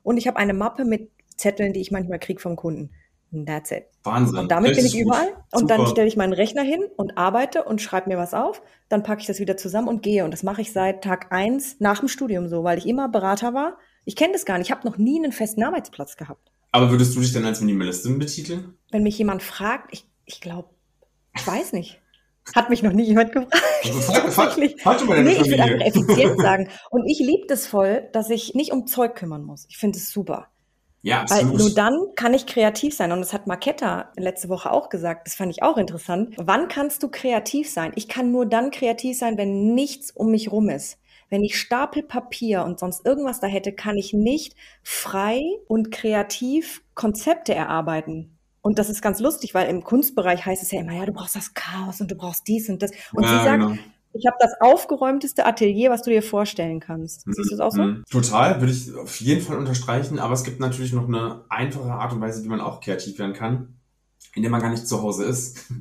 und 0.02 0.16
ich 0.16 0.26
habe 0.26 0.38
eine 0.38 0.54
Mappe 0.54 0.86
mit 0.86 1.10
Zetteln, 1.36 1.74
die 1.74 1.80
ich 1.80 1.90
manchmal 1.90 2.18
kriege 2.18 2.40
vom 2.40 2.56
Kunden. 2.56 2.90
And 3.32 3.46
that's 3.46 3.70
it. 3.70 3.84
Wahnsinn. 4.02 4.38
Und 4.38 4.50
damit 4.50 4.74
bin 4.74 4.84
ich 4.84 4.98
überall. 4.98 5.28
Gut. 5.28 5.62
Und 5.62 5.70
dann 5.70 5.86
stelle 5.86 6.08
ich 6.08 6.16
meinen 6.16 6.32
Rechner 6.32 6.62
hin 6.62 6.82
und 6.96 7.16
arbeite 7.16 7.64
und 7.64 7.80
schreibe 7.80 8.08
mir 8.08 8.18
was 8.18 8.34
auf. 8.34 8.62
Dann 8.88 9.02
packe 9.02 9.20
ich 9.20 9.26
das 9.26 9.38
wieder 9.38 9.56
zusammen 9.56 9.88
und 9.88 10.02
gehe. 10.02 10.24
Und 10.24 10.32
das 10.32 10.42
mache 10.42 10.62
ich 10.62 10.72
seit 10.72 11.04
Tag 11.04 11.30
eins 11.30 11.76
nach 11.78 12.00
dem 12.00 12.08
Studium 12.08 12.48
so, 12.48 12.64
weil 12.64 12.78
ich 12.78 12.88
immer 12.88 13.08
Berater 13.08 13.54
war. 13.54 13.78
Ich 14.04 14.16
kenne 14.16 14.32
das 14.32 14.44
gar 14.44 14.58
nicht. 14.58 14.68
Ich 14.68 14.72
habe 14.72 14.88
noch 14.88 14.98
nie 14.98 15.18
einen 15.18 15.32
festen 15.32 15.62
Arbeitsplatz 15.62 16.16
gehabt. 16.16 16.50
Aber 16.72 16.90
würdest 16.90 17.16
du 17.16 17.20
dich 17.20 17.32
denn 17.32 17.44
als 17.44 17.60
Minimalistin 17.60 18.18
betiteln? 18.18 18.74
Wenn 18.90 19.02
mich 19.02 19.18
jemand 19.18 19.42
fragt, 19.42 19.92
ich, 19.92 20.06
ich 20.24 20.40
glaube, 20.40 20.68
ich 21.34 21.46
weiß 21.46 21.72
nicht. 21.72 22.00
Hat 22.54 22.70
mich 22.70 22.82
noch 22.82 22.92
nie 22.92 23.04
jemand 23.04 23.32
gefragt. 23.32 23.62
Also 23.84 24.00
frag, 24.00 24.32
frag, 24.32 24.80
frag 24.80 25.06
mal 25.06 25.22
nee, 25.22 25.32
ich 25.32 25.48
würde 25.48 25.62
einfach 25.62 25.86
effizient 25.86 26.40
sagen. 26.40 26.68
Und 26.90 27.06
ich 27.06 27.18
liebe 27.18 27.46
das 27.46 27.66
voll, 27.66 28.08
dass 28.12 28.30
ich 28.30 28.54
nicht 28.54 28.72
um 28.72 28.86
Zeug 28.86 29.14
kümmern 29.14 29.44
muss. 29.44 29.66
Ich 29.68 29.78
finde 29.78 29.98
es 29.98 30.10
super. 30.10 30.48
Ja, 31.02 31.24
Weil 31.28 31.38
absolut. 31.38 31.58
nur 31.58 31.74
dann 31.74 31.98
kann 32.14 32.34
ich 32.34 32.46
kreativ 32.46 32.94
sein. 32.94 33.12
Und 33.12 33.20
das 33.20 33.32
hat 33.32 33.46
Marketta 33.46 34.12
letzte 34.16 34.48
Woche 34.48 34.70
auch 34.70 34.88
gesagt. 34.90 35.26
Das 35.26 35.34
fand 35.34 35.50
ich 35.50 35.62
auch 35.62 35.76
interessant. 35.78 36.34
Wann 36.36 36.68
kannst 36.68 37.02
du 37.02 37.08
kreativ 37.08 37.70
sein? 37.70 37.92
Ich 37.94 38.08
kann 38.08 38.32
nur 38.32 38.46
dann 38.46 38.70
kreativ 38.70 39.16
sein, 39.16 39.38
wenn 39.38 39.74
nichts 39.74 40.10
um 40.10 40.30
mich 40.30 40.50
rum 40.52 40.68
ist. 40.68 40.98
Wenn 41.30 41.44
ich 41.44 41.58
Stapel 41.58 42.02
Papier 42.02 42.64
und 42.64 42.80
sonst 42.80 43.06
irgendwas 43.06 43.40
da 43.40 43.46
hätte, 43.46 43.72
kann 43.72 43.96
ich 43.96 44.12
nicht 44.12 44.56
frei 44.82 45.40
und 45.68 45.90
kreativ 45.92 46.82
Konzepte 46.94 47.54
erarbeiten. 47.54 48.36
Und 48.62 48.78
das 48.78 48.90
ist 48.90 49.00
ganz 49.00 49.20
lustig, 49.20 49.54
weil 49.54 49.68
im 49.68 49.82
Kunstbereich 49.84 50.44
heißt 50.44 50.62
es 50.62 50.70
ja 50.70 50.80
immer, 50.80 50.92
ja, 50.92 51.06
du 51.06 51.12
brauchst 51.12 51.36
das 51.36 51.54
Chaos 51.54 52.00
und 52.00 52.10
du 52.10 52.14
brauchst 52.14 52.46
dies 52.46 52.68
und 52.68 52.82
das. 52.82 52.90
Und 53.14 53.22
Ja, 53.24 53.38
sie 53.38 53.44
sagt, 53.44 53.60
genau. 53.60 53.78
ich 54.12 54.26
habe 54.26 54.36
das 54.38 54.52
aufgeräumteste 54.60 55.46
Atelier, 55.46 55.90
was 55.90 56.02
du 56.02 56.10
dir 56.10 56.22
vorstellen 56.22 56.80
kannst. 56.80 57.22
Siehst 57.24 57.50
du 57.50 57.54
es 57.54 57.60
auch 57.60 57.72
so? 57.72 57.82
Mhm. 57.82 58.04
Total, 58.10 58.60
würde 58.60 58.72
ich 58.72 58.94
auf 58.94 59.20
jeden 59.20 59.40
Fall 59.40 59.56
unterstreichen, 59.56 60.18
aber 60.18 60.34
es 60.34 60.44
gibt 60.44 60.60
natürlich 60.60 60.92
noch 60.92 61.08
eine 61.08 61.44
einfache 61.48 61.90
Art 61.92 62.12
und 62.12 62.20
Weise, 62.20 62.44
wie 62.44 62.48
man 62.48 62.60
auch 62.60 62.80
kreativ 62.80 63.18
werden 63.18 63.34
kann, 63.34 63.76
indem 64.34 64.50
man 64.50 64.60
gar 64.60 64.70
nicht 64.70 64.86
zu 64.86 65.00
Hause 65.00 65.24
ist, 65.24 65.72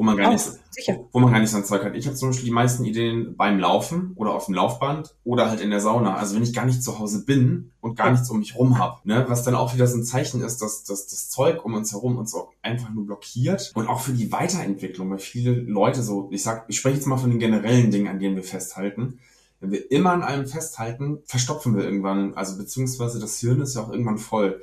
wo 0.00 0.04
man 0.04 0.16
gar 0.16 0.28
Auch, 0.28 0.32
nicht, 0.32 0.50
sicher. 0.70 0.98
wo 1.12 1.18
man 1.18 1.30
gar 1.30 1.40
nicht 1.40 1.50
so 1.50 1.58
ein 1.58 1.64
Zeug 1.66 1.84
hat. 1.84 1.94
Ich 1.94 2.06
habe 2.06 2.16
zum 2.16 2.30
Beispiel 2.30 2.46
die 2.46 2.54
meisten 2.54 2.86
Ideen 2.86 3.36
beim 3.36 3.58
Laufen 3.58 4.12
oder 4.16 4.32
auf 4.32 4.46
dem 4.46 4.54
Laufband 4.54 5.14
oder 5.24 5.50
halt 5.50 5.60
in 5.60 5.68
der 5.68 5.80
Sauna. 5.80 6.14
Also 6.16 6.36
wenn 6.36 6.42
ich 6.42 6.54
gar 6.54 6.64
nicht 6.64 6.82
zu 6.82 6.98
Hause 6.98 7.26
bin 7.26 7.72
und 7.82 7.96
gar 7.96 8.10
nichts 8.10 8.30
um 8.30 8.38
mich 8.38 8.56
rum 8.56 8.78
habe, 8.78 8.96
ne? 9.04 9.26
was 9.28 9.42
dann 9.42 9.54
auch 9.54 9.74
wieder 9.74 9.86
so 9.86 9.98
ein 9.98 10.04
Zeichen 10.04 10.40
ist, 10.40 10.62
dass, 10.62 10.84
dass 10.84 11.06
das 11.06 11.28
Zeug 11.28 11.66
um 11.66 11.74
uns 11.74 11.92
herum 11.92 12.16
uns 12.16 12.34
auch 12.34 12.48
einfach 12.62 12.88
nur 12.88 13.04
blockiert 13.04 13.72
und 13.74 13.88
auch 13.88 14.00
für 14.00 14.14
die 14.14 14.32
Weiterentwicklung, 14.32 15.10
weil 15.10 15.18
viele 15.18 15.52
Leute 15.52 16.02
so, 16.02 16.30
ich 16.32 16.42
sag, 16.42 16.64
ich 16.68 16.78
spreche 16.78 16.96
jetzt 16.96 17.06
mal 17.06 17.18
von 17.18 17.28
den 17.28 17.38
generellen 17.38 17.90
Dingen, 17.90 18.08
an 18.08 18.18
denen 18.18 18.36
wir 18.36 18.42
festhalten, 18.42 19.18
wenn 19.60 19.70
wir 19.70 19.90
immer 19.90 20.12
an 20.12 20.22
allem 20.22 20.46
festhalten, 20.46 21.18
verstopfen 21.26 21.76
wir 21.76 21.84
irgendwann, 21.84 22.32
also 22.32 22.56
beziehungsweise 22.56 23.20
das 23.20 23.38
Hirn 23.38 23.60
ist 23.60 23.74
ja 23.74 23.82
auch 23.82 23.92
irgendwann 23.92 24.16
voll. 24.16 24.62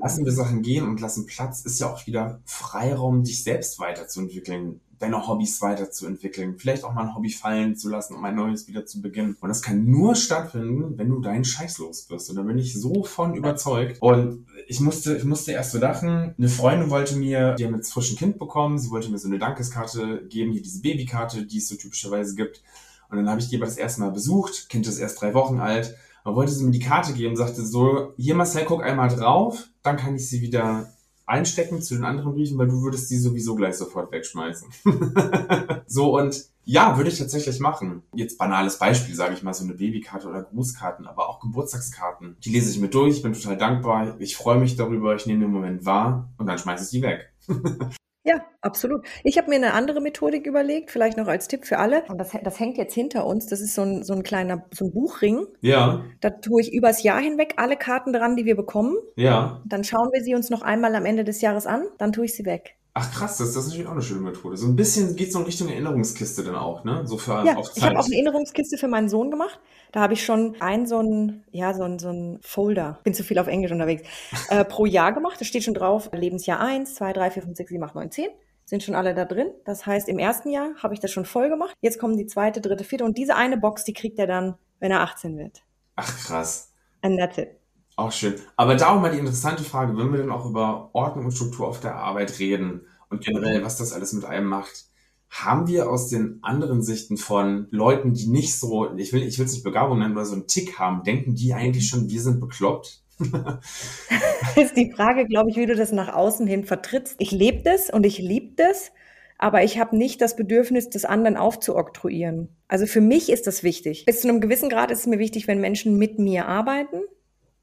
Lassen 0.00 0.24
wir 0.24 0.32
Sachen 0.32 0.62
gehen 0.62 0.86
und 0.86 1.00
lassen 1.00 1.26
Platz, 1.26 1.62
ist 1.62 1.80
ja 1.80 1.92
auch 1.92 2.06
wieder 2.06 2.40
Freiraum, 2.44 3.24
dich 3.24 3.42
selbst 3.42 3.78
weiterzuentwickeln, 3.78 4.80
deine 4.98 5.26
Hobbys 5.26 5.60
weiterzuentwickeln, 5.62 6.58
vielleicht 6.58 6.84
auch 6.84 6.92
mal 6.92 7.02
ein 7.02 7.14
Hobby 7.14 7.30
fallen 7.30 7.76
zu 7.76 7.88
lassen, 7.88 8.14
um 8.14 8.24
ein 8.24 8.34
neues 8.34 8.66
wieder 8.68 8.84
zu 8.84 9.00
beginnen. 9.00 9.36
Und 9.40 9.48
das 9.48 9.62
kann 9.62 9.84
nur 9.84 10.14
stattfinden, 10.14 10.98
wenn 10.98 11.08
du 11.08 11.20
deinen 11.20 11.44
Scheiß 11.44 11.78
los 11.78 12.08
wirst. 12.10 12.30
Und 12.30 12.36
da 12.36 12.42
bin 12.42 12.58
ich 12.58 12.74
so 12.74 13.04
von 13.04 13.34
überzeugt. 13.34 14.02
Und 14.02 14.46
ich 14.66 14.80
musste, 14.80 15.16
ich 15.16 15.24
musste 15.24 15.52
erst 15.52 15.72
so 15.72 15.78
lachen. 15.78 16.34
Eine 16.36 16.48
Freundin 16.48 16.90
wollte 16.90 17.16
mir, 17.16 17.54
die 17.54 17.64
haben 17.64 17.74
jetzt 17.74 17.92
frisch 17.92 18.12
ein 18.12 18.16
Kind 18.16 18.38
bekommen, 18.38 18.78
sie 18.78 18.90
wollte 18.90 19.10
mir 19.10 19.18
so 19.18 19.28
eine 19.28 19.38
Dankeskarte 19.38 20.26
geben, 20.28 20.52
hier 20.52 20.62
diese 20.62 20.80
Babykarte, 20.80 21.46
die 21.46 21.58
es 21.58 21.68
so 21.68 21.76
typischerweise 21.76 22.34
gibt. 22.34 22.62
Und 23.10 23.16
dann 23.16 23.28
habe 23.28 23.40
ich 23.40 23.48
die 23.48 23.56
aber 23.56 23.66
das 23.66 23.76
erste 23.76 24.00
Mal 24.00 24.10
besucht, 24.10 24.68
Kind 24.68 24.86
ist 24.86 24.98
erst 24.98 25.20
drei 25.20 25.32
Wochen 25.32 25.60
alt, 25.60 25.96
aber 26.28 26.36
wollte 26.36 26.52
sie 26.52 26.64
mir 26.64 26.72
die 26.72 26.78
Karte 26.78 27.14
geben, 27.14 27.36
sagte 27.36 27.64
so, 27.64 28.12
hier 28.18 28.34
Marcel, 28.34 28.66
guck 28.66 28.82
einmal 28.82 29.08
drauf, 29.08 29.70
dann 29.82 29.96
kann 29.96 30.14
ich 30.14 30.28
sie 30.28 30.42
wieder 30.42 30.92
einstecken 31.24 31.80
zu 31.80 31.94
den 31.94 32.04
anderen 32.04 32.34
Briefen, 32.34 32.58
weil 32.58 32.68
du 32.68 32.82
würdest 32.82 33.10
die 33.10 33.16
sowieso 33.16 33.54
gleich 33.54 33.76
sofort 33.76 34.12
wegschmeißen. 34.12 34.68
so 35.86 36.18
und 36.18 36.44
ja, 36.64 36.98
würde 36.98 37.08
ich 37.08 37.18
tatsächlich 37.18 37.60
machen. 37.60 38.02
Jetzt 38.12 38.36
banales 38.36 38.78
Beispiel, 38.78 39.14
sage 39.14 39.32
ich 39.32 39.42
mal, 39.42 39.54
so 39.54 39.64
eine 39.64 39.72
Babykarte 39.72 40.28
oder 40.28 40.42
Grußkarten, 40.42 41.06
aber 41.06 41.30
auch 41.30 41.40
Geburtstagskarten. 41.40 42.36
Die 42.44 42.50
lese 42.50 42.70
ich 42.70 42.78
mir 42.78 42.88
durch, 42.88 43.16
ich 43.16 43.22
bin 43.22 43.32
total 43.32 43.56
dankbar, 43.56 44.20
ich 44.20 44.36
freue 44.36 44.58
mich 44.58 44.76
darüber, 44.76 45.14
ich 45.14 45.24
nehme 45.24 45.46
den 45.46 45.50
Moment 45.50 45.86
wahr 45.86 46.28
und 46.36 46.46
dann 46.46 46.58
schmeiße 46.58 46.84
ich 46.84 46.90
die 46.90 47.02
weg. 47.02 47.32
Ja, 48.24 48.44
absolut. 48.60 49.06
Ich 49.24 49.38
habe 49.38 49.48
mir 49.48 49.56
eine 49.56 49.72
andere 49.72 50.00
Methodik 50.00 50.46
überlegt, 50.46 50.90
vielleicht 50.90 51.16
noch 51.16 51.28
als 51.28 51.48
Tipp 51.48 51.64
für 51.64 51.78
alle. 51.78 52.02
Und 52.08 52.18
das, 52.18 52.32
das 52.42 52.60
hängt 52.60 52.76
jetzt 52.76 52.94
hinter 52.94 53.24
uns. 53.26 53.46
Das 53.46 53.60
ist 53.60 53.74
so 53.74 53.82
ein, 53.82 54.02
so 54.02 54.12
ein 54.12 54.22
kleiner 54.22 54.64
so 54.72 54.86
ein 54.86 54.92
Buchring. 54.92 55.46
Ja, 55.60 56.04
Da 56.20 56.30
tue 56.30 56.60
ich 56.60 56.72
übers 56.72 57.02
Jahr 57.02 57.20
hinweg 57.20 57.54
alle 57.56 57.76
Karten 57.76 58.12
dran, 58.12 58.36
die 58.36 58.44
wir 58.44 58.56
bekommen. 58.56 58.96
ja. 59.16 59.62
Dann 59.64 59.84
schauen 59.84 60.10
wir 60.12 60.22
sie 60.22 60.34
uns 60.34 60.50
noch 60.50 60.62
einmal 60.62 60.94
am 60.94 61.06
Ende 61.06 61.24
des 61.24 61.40
Jahres 61.40 61.66
an. 61.66 61.84
Dann 61.98 62.12
tue 62.12 62.24
ich 62.26 62.34
sie 62.34 62.44
weg. 62.44 62.76
Ach 63.00 63.12
krass, 63.12 63.36
das, 63.36 63.52
das 63.54 63.58
ist 63.58 63.66
natürlich 63.68 63.86
auch 63.86 63.92
eine 63.92 64.02
schöne 64.02 64.22
Methode. 64.22 64.56
So 64.56 64.66
ein 64.66 64.74
bisschen 64.74 65.14
geht 65.14 65.32
so 65.32 65.38
in 65.38 65.44
Richtung 65.44 65.68
Erinnerungskiste 65.68 66.42
dann 66.42 66.56
auch, 66.56 66.82
ne? 66.82 67.06
So 67.06 67.16
für 67.16 67.44
Ja, 67.44 67.54
auf 67.54 67.70
ich 67.76 67.84
habe 67.84 67.94
Zeit. 67.94 67.96
auch 67.96 68.06
eine 68.06 68.14
Erinnerungskiste 68.16 68.76
für 68.76 68.88
meinen 68.88 69.08
Sohn 69.08 69.30
gemacht. 69.30 69.60
Da 69.92 70.00
habe 70.00 70.14
ich 70.14 70.24
schon 70.24 70.56
ein 70.58 70.84
so 70.84 70.98
ein, 71.00 71.44
ja, 71.52 71.74
so 71.74 71.84
ein, 71.84 72.00
so 72.00 72.08
ein 72.08 72.40
Folder, 72.42 72.98
bin 73.04 73.14
zu 73.14 73.22
viel 73.22 73.38
auf 73.38 73.46
Englisch 73.46 73.70
unterwegs, 73.70 74.02
äh, 74.48 74.64
pro 74.64 74.84
Jahr 74.84 75.12
gemacht. 75.12 75.40
Da 75.40 75.44
steht 75.44 75.62
schon 75.62 75.74
drauf, 75.74 76.10
Lebensjahr 76.12 76.58
1, 76.58 76.96
2, 76.96 77.12
3, 77.12 77.30
4, 77.30 77.42
5, 77.44 77.56
6, 77.56 77.70
7, 77.70 77.84
8, 77.84 77.94
9, 77.94 78.10
10. 78.10 78.28
Sind 78.64 78.82
schon 78.82 78.96
alle 78.96 79.14
da 79.14 79.24
drin. 79.24 79.52
Das 79.64 79.86
heißt, 79.86 80.08
im 80.08 80.18
ersten 80.18 80.50
Jahr 80.50 80.70
habe 80.82 80.92
ich 80.92 80.98
das 80.98 81.12
schon 81.12 81.24
voll 81.24 81.48
gemacht. 81.50 81.74
Jetzt 81.80 82.00
kommen 82.00 82.16
die 82.16 82.26
zweite, 82.26 82.60
dritte, 82.60 82.82
vierte. 82.82 83.04
Und 83.04 83.16
diese 83.16 83.36
eine 83.36 83.58
Box, 83.58 83.84
die 83.84 83.92
kriegt 83.92 84.18
er 84.18 84.26
dann, 84.26 84.56
wenn 84.80 84.90
er 84.90 85.02
18 85.02 85.38
wird. 85.38 85.62
Ach 85.94 86.18
krass. 86.26 86.72
And 87.00 87.16
that's 87.18 87.38
it. 87.38 87.57
Auch 87.98 88.12
schön. 88.12 88.36
Aber 88.54 88.76
da 88.76 88.90
auch 88.90 89.00
mal 89.00 89.10
die 89.10 89.18
interessante 89.18 89.64
Frage, 89.64 89.98
wenn 89.98 90.12
wir 90.12 90.20
dann 90.20 90.30
auch 90.30 90.48
über 90.48 90.90
Ordnung 90.92 91.24
und 91.24 91.32
Struktur 91.32 91.66
auf 91.66 91.80
der 91.80 91.96
Arbeit 91.96 92.38
reden 92.38 92.82
und 93.10 93.24
generell, 93.24 93.64
was 93.64 93.76
das 93.76 93.92
alles 93.92 94.12
mit 94.12 94.24
einem 94.24 94.46
macht, 94.46 94.84
haben 95.28 95.66
wir 95.66 95.90
aus 95.90 96.08
den 96.08 96.38
anderen 96.42 96.80
Sichten 96.80 97.16
von 97.16 97.66
Leuten, 97.72 98.14
die 98.14 98.28
nicht 98.28 98.56
so, 98.56 98.94
ich 98.96 99.12
will, 99.12 99.24
ich 99.24 99.36
will 99.40 99.46
es 99.46 99.52
nicht 99.52 99.64
Begabung 99.64 99.98
nennen, 99.98 100.14
oder 100.14 100.26
so 100.26 100.34
einen 100.34 100.46
Tick 100.46 100.78
haben, 100.78 101.02
denken 101.02 101.34
die 101.34 101.54
eigentlich 101.54 101.88
schon, 101.88 102.08
wir 102.08 102.22
sind 102.22 102.38
bekloppt? 102.38 103.02
ist 104.54 104.76
die 104.76 104.92
Frage, 104.92 105.26
glaube 105.26 105.50
ich, 105.50 105.56
wie 105.56 105.66
du 105.66 105.74
das 105.74 105.90
nach 105.90 106.14
außen 106.14 106.46
hin 106.46 106.64
vertrittst. 106.64 107.16
Ich 107.18 107.32
lebe 107.32 107.64
das 107.64 107.90
und 107.90 108.06
ich 108.06 108.18
liebe 108.18 108.54
das, 108.54 108.92
aber 109.38 109.64
ich 109.64 109.80
habe 109.80 109.96
nicht 109.96 110.20
das 110.20 110.36
Bedürfnis, 110.36 110.88
das 110.88 111.04
anderen 111.04 111.36
aufzuoktroyieren. 111.36 112.50
Also 112.68 112.86
für 112.86 113.00
mich 113.00 113.28
ist 113.28 113.48
das 113.48 113.64
wichtig. 113.64 114.04
Bis 114.06 114.20
zu 114.20 114.28
einem 114.28 114.40
gewissen 114.40 114.68
Grad 114.68 114.92
ist 114.92 115.00
es 115.00 115.06
mir 115.08 115.18
wichtig, 115.18 115.48
wenn 115.48 115.60
Menschen 115.60 115.98
mit 115.98 116.20
mir 116.20 116.46
arbeiten. 116.46 117.00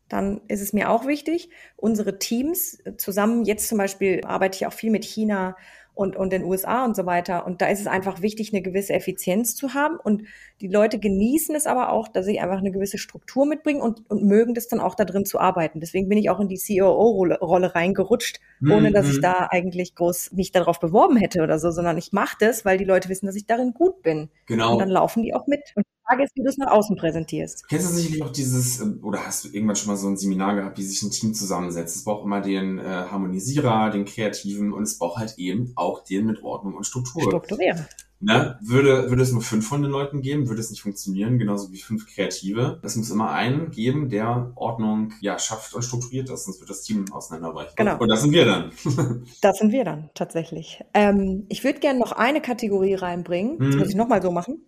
Dann 0.10 0.41
ist 0.47 0.62
es 0.62 0.74
mir 0.74 0.89
auch 0.91 1.08
wichtig, 1.08 1.49
unsere 1.78 2.20
Teams 2.20 2.78
zusammen, 2.97 3.43
jetzt 3.45 3.68
zum 3.68 3.78
Beispiel 3.78 4.22
arbeite 4.26 4.56
ich 4.58 4.68
auch 4.68 4.74
viel 4.74 4.91
mit 4.91 5.03
China 5.03 5.56
und, 5.95 6.18
und 6.18 6.34
den 6.34 6.43
USA 6.43 6.84
und 6.84 6.93
so 6.95 7.06
weiter. 7.06 7.45
Und 7.45 7.62
da 7.62 7.68
ist 7.68 7.80
es 7.80 7.88
einfach 7.88 8.22
wichtig, 8.22 8.51
eine 8.53 8.62
gewisse 8.62 8.93
Effizienz 8.93 9.56
zu 9.56 9.74
haben. 9.74 9.97
Und 9.97 10.24
die 10.62 10.68
Leute 10.68 10.99
genießen 10.99 11.56
es 11.56 11.68
aber 11.68 11.91
auch, 11.91 12.10
dass 12.10 12.26
sie 12.26 12.39
einfach 12.39 12.58
eine 12.58 12.72
gewisse 12.72 12.97
Struktur 12.97 13.45
mitbringen 13.45 13.82
und, 13.82 14.01
und 14.10 14.24
mögen 14.24 14.53
das 14.53 14.68
dann 14.68 14.82
auch 14.82 14.95
da 14.95 15.06
drin 15.06 15.26
zu 15.26 15.39
arbeiten. 15.39 15.80
Deswegen 15.80 16.10
bin 16.10 16.18
ich 16.18 16.30
auch 16.30 16.39
in 16.41 16.49
die 16.49 16.60
COO-Rolle 16.60 17.39
Rolle 17.39 17.76
reingerutscht, 17.76 18.41
ohne 18.68 18.91
dass 18.91 19.08
ich 19.10 19.18
Mhm. 19.18 19.22
da 19.22 19.47
eigentlich 19.49 19.95
groß 19.95 20.34
mich 20.34 20.51
darauf 20.51 20.80
beworben 20.82 21.16
hätte 21.18 21.41
oder 21.41 21.60
so, 21.60 21.72
sondern 21.72 21.97
ich 21.97 22.12
mache 22.12 22.36
das, 22.39 22.66
weil 22.66 22.78
die 22.78 22.84
Leute 22.86 23.08
wissen, 23.10 23.26
dass 23.26 23.36
ich 23.38 23.45
darin 23.45 23.74
gut 23.74 24.01
bin. 24.03 24.24
Und 24.24 24.30
Genau. 24.47 24.78
dann 24.78 24.89
laufen 24.89 25.24
die 25.24 25.34
auch 25.34 25.47
mit. 25.47 25.62
Und 25.76 25.86
Frage 26.08 26.24
ist, 26.24 26.36
wie 26.36 26.41
du 26.43 26.49
es 26.49 26.58
nach 26.58 26.72
außen 26.72 26.95
präsentierst. 26.95 27.68
Kennst 27.68 27.89
du 27.89 27.93
sicherlich 27.95 28.24
auch 28.24 28.32
dieses, 28.32 28.80
ähm, 28.80 28.99
oder 29.03 29.26
hast 29.26 29.43
du 29.45 29.49
irgendwann 29.49 29.76
schon 29.76 29.88
mal 29.88 29.97
so 29.97 30.08
ein 30.08 30.18
Seminar 30.18 30.56
gehabt, 30.56 30.78
wie 30.78 30.84
sich 30.84 31.01
ein 31.01 31.12
Team 31.12 31.34
zusammensetzt? 31.34 31.95
Es 31.95 32.03
braucht 32.03 32.26
immer 32.26 32.41
den 32.41 32.80
äh, 32.80 32.84
Harmonisierer, 32.84 33.89
den 33.89 34.06
Kreativen 34.06 34.72
und 34.74 34.84
es 34.84 34.97
braucht 34.97 35.18
halt 35.20 35.36
eben 35.38 35.72
auch 35.76 36.03
den 36.03 36.26
mit 36.26 36.43
Ordnung 36.43 36.76
und 36.76 36.86
Struktur. 36.86 37.24
Strukturieren. 37.24 37.86
Ne? 38.22 38.58
Würde, 38.62 39.10
würde 39.10 39.22
es 39.22 39.32
nur 39.34 39.41
fünf 39.41 39.68
von 39.68 39.82
den 39.82 39.91
Leuten 39.91 40.22
geben, 40.22 40.47
würde 40.47 40.62
es 40.62 40.70
nicht 40.72 40.82
funktionieren, 40.82 41.38
genauso 41.38 41.72
wie 41.74 41.82
fünf 41.82 42.08
Kreative. 42.08 42.80
Es 42.82 42.95
muss 42.95 43.12
immer 43.12 43.32
einen 43.32 43.72
geben, 43.72 44.10
der 44.10 44.53
Ordnung 44.56 45.12
ja, 45.20 45.38
schafft 45.38 45.74
und 45.76 45.84
strukturiert 45.84 46.30
ist, 46.30 46.45
sonst 46.45 46.60
wird 46.60 46.70
das 46.70 46.82
Team 46.82 47.06
auseinanderbrechen. 47.12 47.74
Genau. 47.76 47.97
Und 47.99 48.08
das 48.08 48.22
sind 48.22 48.32
wir 48.32 48.45
dann. 48.45 48.72
Das 49.41 49.58
sind 49.58 49.72
wir 49.72 49.84
dann 49.84 50.10
tatsächlich. 50.14 50.84
Ähm, 50.93 51.45
ich 51.49 51.64
würde 51.64 51.80
gerne 51.80 51.99
noch 51.99 52.14
eine 52.14 52.41
Kategorie 52.41 52.95
reinbringen. 52.95 53.60
Das 53.60 53.76
Mhm. 53.76 53.80
muss 53.80 53.89
ich 53.89 53.95
nochmal 53.95 54.22
so 54.22 54.32
machen. 54.32 54.66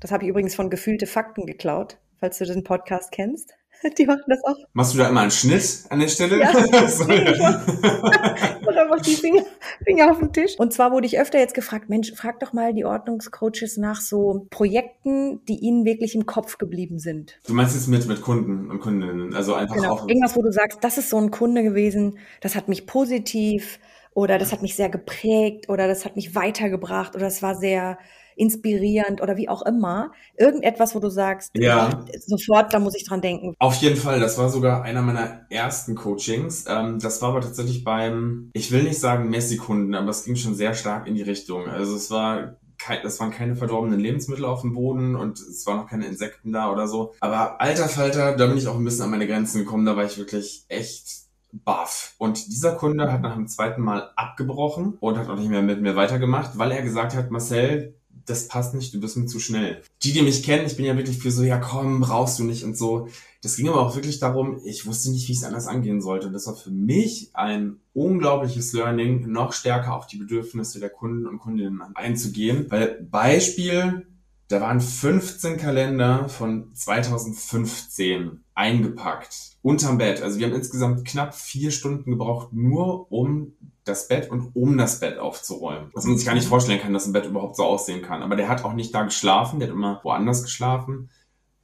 Das 0.00 0.12
habe 0.12 0.24
ich 0.24 0.30
übrigens 0.30 0.54
von 0.54 0.70
Gefühlte 0.70 1.06
Fakten 1.06 1.46
geklaut, 1.46 1.98
falls 2.20 2.38
du 2.38 2.44
den 2.44 2.64
Podcast 2.64 3.12
kennst. 3.12 3.54
Die 3.98 4.06
machen 4.06 4.22
das 4.26 4.42
auch. 4.44 4.56
Machst 4.72 4.94
du 4.94 4.98
da 4.98 5.08
immer 5.08 5.20
einen 5.20 5.30
Schnitt 5.30 5.84
an 5.90 6.00
der 6.00 6.08
Stelle? 6.08 6.40
Ja. 6.40 6.50
Und 8.66 8.76
einfach 8.76 9.00
die 9.02 9.14
Finger, 9.14 9.42
Finger 9.84 10.10
auf 10.10 10.18
den 10.18 10.32
Tisch. 10.32 10.58
Und 10.58 10.72
zwar 10.72 10.92
wurde 10.92 11.06
ich 11.06 11.20
öfter 11.20 11.38
jetzt 11.38 11.54
gefragt, 11.54 11.88
Mensch, 11.88 12.12
frag 12.14 12.40
doch 12.40 12.52
mal 12.52 12.74
die 12.74 12.84
Ordnungscoaches 12.84 13.76
nach 13.76 14.00
so 14.00 14.46
Projekten, 14.50 15.44
die 15.46 15.58
ihnen 15.58 15.84
wirklich 15.84 16.14
im 16.14 16.26
Kopf 16.26 16.58
geblieben 16.58 16.98
sind. 16.98 17.38
Du 17.46 17.54
meinst 17.54 17.74
jetzt 17.74 17.88
mit, 17.88 18.06
mit 18.06 18.22
Kunden 18.22 18.70
und 18.70 18.80
Kundinnen, 18.80 19.34
also 19.34 19.54
einfach 19.54 19.76
Genau. 19.76 19.92
auch. 19.92 20.08
Irgendwas, 20.08 20.36
wo 20.36 20.42
du 20.42 20.52
sagst, 20.52 20.78
das 20.82 20.98
ist 20.98 21.10
so 21.10 21.18
ein 21.18 21.30
Kunde 21.30 21.62
gewesen, 21.62 22.18
das 22.40 22.56
hat 22.56 22.68
mich 22.68 22.86
positiv 22.86 23.78
oder 24.14 24.38
das 24.38 24.52
hat 24.52 24.62
mich 24.62 24.76
sehr 24.76 24.88
geprägt 24.88 25.68
oder 25.68 25.88
das 25.88 26.04
hat 26.04 26.16
mich 26.16 26.34
weitergebracht 26.34 27.14
oder 27.14 27.26
das 27.26 27.42
war 27.42 27.54
sehr 27.54 27.98
inspirierend 28.36 29.22
oder 29.22 29.36
wie 29.36 29.48
auch 29.48 29.62
immer. 29.62 30.12
Irgendetwas, 30.38 30.94
wo 30.94 31.00
du 31.00 31.08
sagst, 31.10 31.50
Ja. 31.56 32.04
sofort, 32.26 32.72
da 32.72 32.78
muss 32.78 32.94
ich 32.94 33.04
dran 33.06 33.20
denken. 33.20 33.54
Auf 33.58 33.74
jeden 33.76 33.96
Fall, 33.96 34.20
das 34.20 34.38
war 34.38 34.48
sogar 34.48 34.82
einer 34.82 35.02
meiner 35.02 35.46
ersten 35.50 35.94
Coachings. 35.94 36.64
Ähm, 36.68 36.98
das 37.00 37.20
war 37.22 37.30
aber 37.30 37.40
tatsächlich 37.40 37.84
beim, 37.84 38.50
ich 38.52 38.70
will 38.72 38.82
nicht 38.84 39.00
sagen 39.00 39.30
Messikunden, 39.30 39.94
aber 39.94 40.10
es 40.10 40.24
ging 40.24 40.36
schon 40.36 40.54
sehr 40.54 40.74
stark 40.74 41.06
in 41.06 41.14
die 41.14 41.22
Richtung. 41.22 41.66
Also 41.68 41.96
es 41.96 42.10
war 42.10 42.56
das 43.02 43.18
waren 43.20 43.30
keine 43.30 43.56
verdorbenen 43.56 43.98
Lebensmittel 43.98 44.44
auf 44.44 44.60
dem 44.60 44.74
Boden 44.74 45.16
und 45.16 45.38
es 45.40 45.66
waren 45.66 45.78
noch 45.78 45.88
keine 45.88 46.06
Insekten 46.06 46.52
da 46.52 46.70
oder 46.70 46.86
so. 46.86 47.14
Aber 47.20 47.60
alter 47.60 47.88
Falter, 47.88 48.36
da 48.36 48.46
bin 48.46 48.58
ich 48.58 48.68
auch 48.68 48.76
ein 48.76 48.84
bisschen 48.84 49.04
an 49.04 49.10
meine 49.10 49.26
Grenzen 49.26 49.60
gekommen, 49.60 49.86
da 49.86 49.96
war 49.96 50.04
ich 50.04 50.18
wirklich 50.18 50.66
echt 50.68 51.26
baff. 51.52 52.14
Und 52.18 52.46
dieser 52.48 52.72
Kunde 52.72 53.10
hat 53.10 53.22
nach 53.22 53.34
dem 53.34 53.48
zweiten 53.48 53.80
Mal 53.82 54.10
abgebrochen 54.16 54.98
und 55.00 55.16
hat 55.18 55.28
auch 55.28 55.36
nicht 55.36 55.48
mehr 55.48 55.62
mit 55.62 55.80
mir 55.80 55.96
weitergemacht, 55.96 56.58
weil 56.58 56.70
er 56.70 56.82
gesagt 56.82 57.14
hat, 57.16 57.30
Marcel, 57.30 57.95
das 58.26 58.48
passt 58.48 58.74
nicht, 58.74 58.92
du 58.92 59.00
bist 59.00 59.16
mir 59.16 59.26
zu 59.26 59.40
schnell. 59.40 59.82
Die, 60.02 60.12
die 60.12 60.22
mich 60.22 60.42
kennen, 60.42 60.66
ich 60.66 60.76
bin 60.76 60.84
ja 60.84 60.96
wirklich 60.96 61.18
für 61.18 61.30
so, 61.30 61.42
ja 61.42 61.58
komm, 61.58 62.00
brauchst 62.00 62.38
du 62.38 62.44
nicht 62.44 62.64
und 62.64 62.76
so. 62.76 63.08
Das 63.42 63.56
ging 63.56 63.68
aber 63.68 63.80
auch 63.80 63.94
wirklich 63.94 64.18
darum, 64.18 64.60
ich 64.64 64.86
wusste 64.86 65.10
nicht, 65.10 65.28
wie 65.28 65.32
es 65.32 65.44
anders 65.44 65.68
angehen 65.68 66.00
sollte. 66.00 66.26
Und 66.26 66.32
das 66.32 66.46
war 66.46 66.56
für 66.56 66.70
mich 66.70 67.30
ein 67.34 67.76
unglaubliches 67.94 68.72
Learning, 68.72 69.30
noch 69.30 69.52
stärker 69.52 69.94
auf 69.94 70.06
die 70.06 70.16
Bedürfnisse 70.16 70.80
der 70.80 70.90
Kunden 70.90 71.26
und 71.26 71.38
Kundinnen 71.38 71.80
einzugehen. 71.94 72.66
Weil 72.68 73.06
Beispiel, 73.08 74.06
da 74.48 74.60
waren 74.60 74.80
15 74.80 75.56
Kalender 75.56 76.28
von 76.28 76.74
2015 76.74 78.40
eingepackt 78.54 79.56
unterm 79.62 79.98
Bett. 79.98 80.22
Also 80.22 80.38
wir 80.38 80.46
haben 80.46 80.54
insgesamt 80.54 81.04
knapp 81.04 81.34
vier 81.34 81.70
Stunden 81.70 82.10
gebraucht, 82.10 82.52
nur 82.52 83.10
um 83.12 83.52
das 83.86 84.08
Bett 84.08 84.30
und 84.30 84.54
um 84.54 84.76
das 84.76 85.00
Bett 85.00 85.18
aufzuräumen. 85.18 85.90
Was 85.94 86.04
man 86.04 86.16
sich 86.16 86.26
gar 86.26 86.34
nicht 86.34 86.48
vorstellen 86.48 86.80
kann, 86.80 86.92
dass 86.92 87.06
ein 87.06 87.12
Bett 87.12 87.24
überhaupt 87.24 87.56
so 87.56 87.64
aussehen 87.64 88.02
kann. 88.02 88.22
Aber 88.22 88.36
der 88.36 88.48
hat 88.48 88.64
auch 88.64 88.72
nicht 88.72 88.94
da 88.94 89.04
geschlafen, 89.04 89.60
der 89.60 89.68
hat 89.68 89.74
immer 89.74 90.00
woanders 90.02 90.42
geschlafen, 90.42 91.08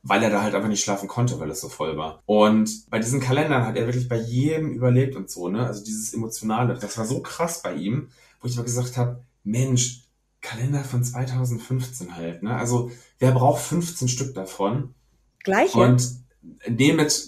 weil 0.03 0.23
er 0.23 0.31
da 0.31 0.43
halt 0.43 0.55
einfach 0.55 0.69
nicht 0.69 0.83
schlafen 0.83 1.09
konnte, 1.09 1.39
weil 1.41 1.51
es 1.51 1.61
so 1.61 1.69
voll 1.69 1.97
war. 1.97 2.23
Und 2.27 2.89
bei 2.91 2.99
diesen 2.99 3.21
Kalendern 3.21 3.67
hat 3.67 3.77
er 3.77 3.87
wirklich 3.87 4.09
bei 4.09 4.19
jedem 4.19 4.71
überlebt 4.71 5.17
und 5.17 5.31
so, 5.31 5.49
ne? 5.49 5.67
Also 5.67 5.85
dieses 5.85 6.15
Emotionale, 6.15 6.75
das 6.75 6.97
war 6.97 7.05
so 7.05 7.21
krass 7.21 7.61
bei 7.63 7.75
ihm, 7.75 8.09
wo 8.41 8.47
ich 8.47 8.55
aber 8.57 8.65
gesagt 8.65 8.97
habe, 8.97 9.23
Mensch, 9.43 10.05
Kalender 10.41 10.85
von 10.85 11.03
2015 11.03 12.17
halt, 12.17 12.43
ne? 12.43 12.55
Also 12.55 12.91
wer 13.19 13.33
braucht 13.33 13.63
15 13.63 14.09
Stück 14.09 14.35
davon? 14.35 14.95
Gleiche. 15.43 15.79
Und 15.79 16.22
nee, 16.69 16.93
mit 16.93 17.27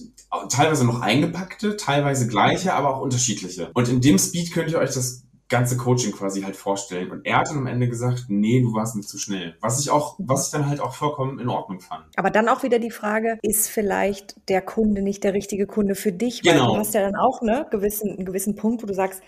teilweise 0.48 0.84
noch 0.84 1.00
eingepackte, 1.00 1.76
teilweise 1.76 2.26
gleiche, 2.26 2.74
aber 2.74 2.96
auch 2.96 3.00
unterschiedliche. 3.00 3.70
Und 3.74 3.88
in 3.88 4.00
dem 4.00 4.18
Speed 4.18 4.52
könnt 4.52 4.70
ihr 4.70 4.78
euch 4.78 4.94
das 4.94 5.24
ganze 5.48 5.76
Coaching 5.76 6.12
quasi 6.12 6.42
halt 6.42 6.56
vorstellen. 6.56 7.10
Und 7.10 7.26
er 7.26 7.38
hat 7.38 7.48
dann 7.48 7.58
am 7.58 7.66
Ende 7.66 7.88
gesagt, 7.88 8.24
nee, 8.28 8.60
du 8.60 8.72
warst 8.72 8.96
mir 8.96 9.02
zu 9.02 9.18
schnell. 9.18 9.56
Was 9.60 9.80
ich 9.80 9.90
auch, 9.90 10.16
was 10.18 10.46
ich 10.46 10.52
dann 10.52 10.68
halt 10.68 10.80
auch 10.80 10.94
vollkommen 10.94 11.38
in 11.38 11.48
Ordnung 11.48 11.80
fand. 11.80 12.04
Aber 12.16 12.30
dann 12.30 12.48
auch 12.48 12.62
wieder 12.62 12.78
die 12.78 12.90
Frage, 12.90 13.38
ist 13.42 13.68
vielleicht 13.68 14.36
der 14.48 14.62
Kunde 14.62 15.02
nicht 15.02 15.22
der 15.22 15.34
richtige 15.34 15.66
Kunde 15.66 15.94
für 15.94 16.12
dich? 16.12 16.44
Weil 16.44 16.54
Genau. 16.54 16.72
du 16.72 16.78
hast 16.78 16.94
ja 16.94 17.02
dann 17.02 17.14
auch 17.14 17.42
ne, 17.42 17.66
gewissen, 17.70 18.10
einen 18.10 18.24
gewissen 18.24 18.56
Punkt, 18.56 18.82
wo 18.82 18.86
du 18.86 18.94
sagst, 18.94 19.22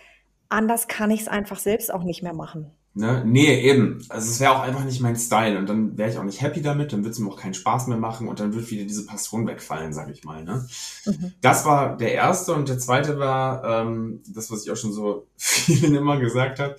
anders 0.49 0.89
kann 0.89 1.11
ich 1.11 1.23
es 1.23 1.29
einfach 1.29 1.59
selbst 1.59 1.93
auch 1.93 2.03
nicht 2.03 2.23
mehr 2.23 2.35
machen. 2.35 2.71
Ne? 2.97 3.23
Nee, 3.27 3.61
eben. 3.61 3.99
Also 4.09 4.31
es 4.31 4.41
wäre 4.41 4.53
auch 4.53 4.63
einfach 4.63 4.83
nicht 4.83 5.03
mein 5.03 5.17
Style 5.17 5.59
und 5.59 5.69
dann 5.69 5.99
wäre 5.99 6.09
ich 6.09 6.17
auch 6.17 6.25
nicht 6.25 6.41
happy 6.41 6.63
damit, 6.63 6.95
dann 6.95 7.05
wird 7.05 7.13
es 7.13 7.19
mir 7.19 7.29
auch 7.29 7.39
keinen 7.39 7.53
Spaß 7.53 7.89
mehr 7.89 7.99
machen 7.99 8.27
und 8.27 8.41
dann 8.41 8.55
wird 8.55 8.71
wieder 8.71 8.85
diese 8.85 9.05
Passion 9.05 9.47
wegfallen, 9.47 9.93
sag 9.93 10.09
ich 10.09 10.25
mal. 10.25 10.43
Ne? 10.43 10.67
Mhm. 11.05 11.33
Das 11.43 11.67
war 11.67 11.99
der 11.99 12.15
erste 12.15 12.55
und 12.55 12.71
der 12.71 12.79
zweite 12.79 13.19
war 13.19 13.63
ähm, 13.65 14.23
das, 14.27 14.51
was 14.51 14.65
ich 14.65 14.73
auch 14.73 14.79
schon 14.79 14.95
so 14.95 15.27
vielen 15.37 15.95
immer 15.95 16.19
gesagt 16.19 16.59
habe. 16.59 16.77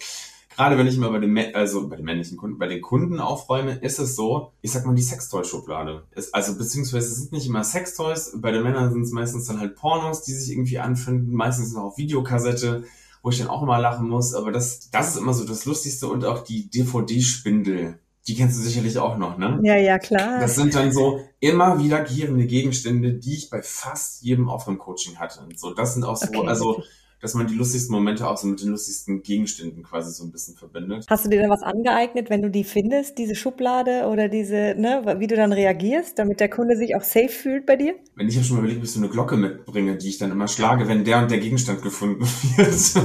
Gerade 0.55 0.75
wenn 0.79 0.87
ich 0.87 0.97
immer 0.97 1.11
bei 1.11 1.19
den, 1.19 1.37
also 1.53 1.87
bei 1.87 1.97
den 1.97 2.05
männlichen 2.05 2.35
Kunden, 2.35 2.57
bei 2.57 2.67
den 2.67 2.81
Kunden 2.81 3.19
aufräume, 3.19 3.75
ist 3.75 3.99
es 3.99 4.15
so, 4.15 4.53
ich 4.61 4.71
sag 4.71 4.87
mal 4.87 4.95
die 4.95 5.03
Sextoy-Schublade. 5.03 6.01
Also 6.31 6.57
beziehungsweise 6.57 7.09
es 7.09 7.15
sind 7.17 7.31
nicht 7.31 7.45
immer 7.45 7.63
Sextoys, 7.63 8.33
bei 8.37 8.51
den 8.51 8.63
Männern 8.63 8.91
sind 8.91 9.03
es 9.03 9.11
meistens 9.11 9.45
dann 9.45 9.59
halt 9.59 9.75
Pornos, 9.75 10.23
die 10.23 10.33
sich 10.33 10.51
irgendwie 10.51 10.79
anfinden, 10.79 11.31
meistens 11.31 11.73
noch 11.73 11.83
auf 11.83 11.97
Videokassette, 11.99 12.85
wo 13.27 13.31
ich 13.31 13.39
dann 13.39 13.49
auch 13.49 13.61
immer 13.61 13.77
lachen 13.77 14.07
muss. 14.07 14.33
Aber 14.33 14.53
das, 14.53 14.89
das 14.89 15.09
ist 15.09 15.17
immer 15.17 15.33
so 15.33 15.45
das 15.45 15.65
Lustigste 15.65 16.07
und 16.07 16.23
auch 16.23 16.45
die 16.45 16.69
DVD-Spindel. 16.69 17.99
Die 18.25 18.35
kennst 18.35 18.57
du 18.57 18.63
sicherlich 18.63 18.97
auch 18.99 19.17
noch, 19.17 19.37
ne? 19.37 19.59
Ja, 19.63 19.75
ja, 19.75 19.99
klar. 19.99 20.39
Das 20.39 20.55
sind 20.55 20.73
dann 20.73 20.93
so 20.93 21.19
immer 21.41 21.77
wiederkehrende 21.77 22.45
Gegenstände, 22.45 23.15
die 23.15 23.33
ich 23.33 23.49
bei 23.49 23.61
fast 23.61 24.21
jedem 24.21 24.47
Aufräumcoaching 24.47 25.17
hatte. 25.17 25.41
Und 25.41 25.59
so, 25.59 25.73
das 25.73 25.93
sind 25.93 26.05
auch 26.05 26.15
so, 26.15 26.27
Okay, 26.27 26.47
also. 26.47 26.83
Dass 27.21 27.33
man 27.33 27.47
die 27.47 27.55
lustigsten 27.55 27.93
Momente 27.95 28.27
auch 28.27 28.37
so 28.37 28.47
mit 28.47 28.61
den 28.61 28.69
lustigsten 28.69 29.23
Gegenständen 29.23 29.83
quasi 29.83 30.11
so 30.11 30.23
ein 30.23 30.31
bisschen 30.31 30.55
verbindet. 30.55 31.05
Hast 31.09 31.25
du 31.25 31.29
dir 31.29 31.41
da 31.41 31.49
was 31.49 31.63
angeeignet, 31.63 32.29
wenn 32.29 32.41
du 32.41 32.49
die 32.49 32.63
findest, 32.63 33.17
diese 33.17 33.35
Schublade 33.35 34.07
oder 34.07 34.27
diese, 34.29 34.75
ne, 34.77 35.15
wie 35.19 35.27
du 35.27 35.35
dann 35.35 35.51
reagierst, 35.51 36.19
damit 36.19 36.39
der 36.39 36.49
Kunde 36.49 36.75
sich 36.77 36.95
auch 36.95 37.03
safe 37.03 37.29
fühlt 37.29 37.65
bei 37.65 37.75
dir? 37.75 37.95
Wenn 38.15 38.27
ich 38.27 38.35
ja 38.35 38.43
schon 38.43 38.57
mal 38.57 38.59
überlegt, 38.61 38.79
ob 38.79 38.85
ich 38.85 38.91
so 38.91 38.99
eine 38.99 39.09
Glocke 39.09 39.35
mitbringe, 39.37 39.97
die 39.97 40.09
ich 40.09 40.17
dann 40.17 40.31
immer 40.31 40.47
schlage, 40.47 40.87
wenn 40.87 41.03
der 41.03 41.19
und 41.19 41.31
der 41.31 41.39
Gegenstand 41.39 41.81
gefunden 41.81 42.21
wird. 42.57 43.03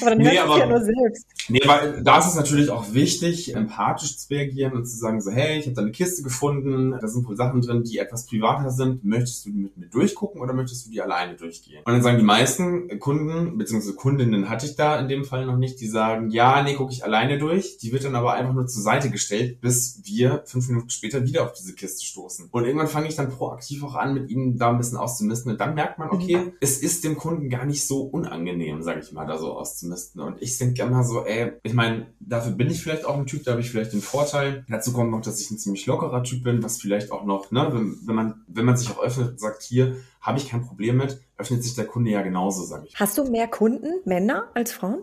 Aber 0.00 0.10
dann 0.10 0.18
Nee, 0.18 0.38
aber- 0.38 0.58
ja 0.58 0.66
nur 0.66 0.80
selbst. 0.80 1.26
Nee, 1.48 1.60
weil 1.66 2.02
da 2.02 2.18
ist 2.18 2.26
es 2.28 2.34
natürlich 2.36 2.70
auch 2.70 2.92
wichtig, 2.94 3.54
empathisch 3.54 4.16
zu 4.16 4.32
reagieren 4.32 4.72
und 4.74 4.86
zu 4.86 4.96
sagen 4.96 5.20
so, 5.20 5.30
hey, 5.30 5.58
ich 5.58 5.66
habe 5.66 5.74
da 5.74 5.82
eine 5.82 5.90
Kiste 5.90 6.22
gefunden, 6.22 6.92
da 7.00 7.06
sind 7.08 7.26
wohl 7.26 7.36
Sachen 7.36 7.60
drin, 7.60 7.82
die 7.82 7.98
etwas 7.98 8.26
privater 8.26 8.70
sind. 8.70 9.04
Möchtest 9.04 9.44
du 9.46 9.50
die 9.50 9.58
mit 9.58 9.76
mir 9.76 9.86
durchgucken 9.86 10.40
oder 10.40 10.52
möchtest 10.54 10.86
du 10.86 10.90
die 10.90 11.00
alleine 11.02 11.34
durchgehen? 11.34 11.82
Und 11.84 11.92
dann 11.92 12.02
sagen 12.02 12.18
die 12.18 12.24
meisten 12.24 12.61
Kunden, 12.98 13.58
beziehungsweise 13.58 13.94
Kundinnen 13.94 14.48
hatte 14.48 14.66
ich 14.66 14.76
da 14.76 14.98
in 14.98 15.08
dem 15.08 15.24
Fall 15.24 15.46
noch 15.46 15.56
nicht, 15.56 15.80
die 15.80 15.88
sagen, 15.88 16.30
ja, 16.30 16.62
nee, 16.62 16.74
gucke 16.74 16.92
ich 16.92 17.04
alleine 17.04 17.38
durch. 17.38 17.78
Die 17.78 17.92
wird 17.92 18.04
dann 18.04 18.14
aber 18.14 18.34
einfach 18.34 18.54
nur 18.54 18.66
zur 18.66 18.82
Seite 18.82 19.10
gestellt, 19.10 19.60
bis 19.60 20.00
wir 20.04 20.42
fünf 20.46 20.68
Minuten 20.68 20.90
später 20.90 21.24
wieder 21.24 21.44
auf 21.44 21.52
diese 21.52 21.74
Kiste 21.74 22.04
stoßen. 22.04 22.48
Und 22.50 22.64
irgendwann 22.64 22.88
fange 22.88 23.08
ich 23.08 23.16
dann 23.16 23.30
proaktiv 23.30 23.82
auch 23.84 23.94
an, 23.94 24.14
mit 24.14 24.30
ihnen 24.30 24.58
da 24.58 24.70
ein 24.70 24.78
bisschen 24.78 24.98
auszumisten. 24.98 25.52
Und 25.52 25.60
dann 25.60 25.74
merkt 25.74 25.98
man, 25.98 26.10
okay, 26.10 26.52
es 26.60 26.78
ist 26.78 27.04
dem 27.04 27.16
Kunden 27.16 27.48
gar 27.48 27.64
nicht 27.64 27.86
so 27.86 28.02
unangenehm, 28.02 28.82
sage 28.82 29.00
ich 29.00 29.12
mal, 29.12 29.26
da 29.26 29.38
so 29.38 29.52
auszumisten. 29.52 30.20
Und 30.20 30.40
ich 30.40 30.56
denke 30.58 30.82
immer 30.82 31.04
so, 31.04 31.24
ey, 31.24 31.52
ich 31.62 31.74
meine, 31.74 32.06
dafür 32.20 32.52
bin 32.52 32.70
ich 32.70 32.82
vielleicht 32.82 33.04
auch 33.04 33.16
ein 33.16 33.26
Typ, 33.26 33.44
da 33.44 33.52
habe 33.52 33.60
ich 33.60 33.70
vielleicht 33.70 33.92
den 33.92 34.02
Vorteil. 34.02 34.64
Dazu 34.68 34.92
kommt 34.92 35.10
noch, 35.10 35.20
dass 35.20 35.40
ich 35.40 35.50
ein 35.50 35.58
ziemlich 35.58 35.86
lockerer 35.86 36.22
Typ 36.22 36.42
bin, 36.42 36.62
was 36.62 36.80
vielleicht 36.80 37.12
auch 37.12 37.24
noch, 37.24 37.50
ne, 37.50 37.68
wenn, 37.72 37.98
wenn 38.06 38.14
man, 38.14 38.44
wenn 38.46 38.64
man 38.64 38.76
sich 38.76 38.90
auch 38.90 39.02
öffnet 39.02 39.30
und 39.30 39.40
sagt, 39.40 39.62
hier 39.62 39.96
habe 40.22 40.38
ich 40.38 40.48
kein 40.48 40.64
Problem 40.64 40.96
mit, 40.96 41.20
öffnet 41.36 41.62
sich 41.62 41.74
der 41.74 41.86
Kunde 41.86 42.10
ja 42.10 42.22
genauso, 42.22 42.64
sage 42.64 42.86
ich. 42.86 42.98
Hast 42.98 43.18
du 43.18 43.24
mehr 43.24 43.48
Kunden, 43.48 44.00
Männer 44.04 44.50
als 44.54 44.72
Frauen? 44.72 45.02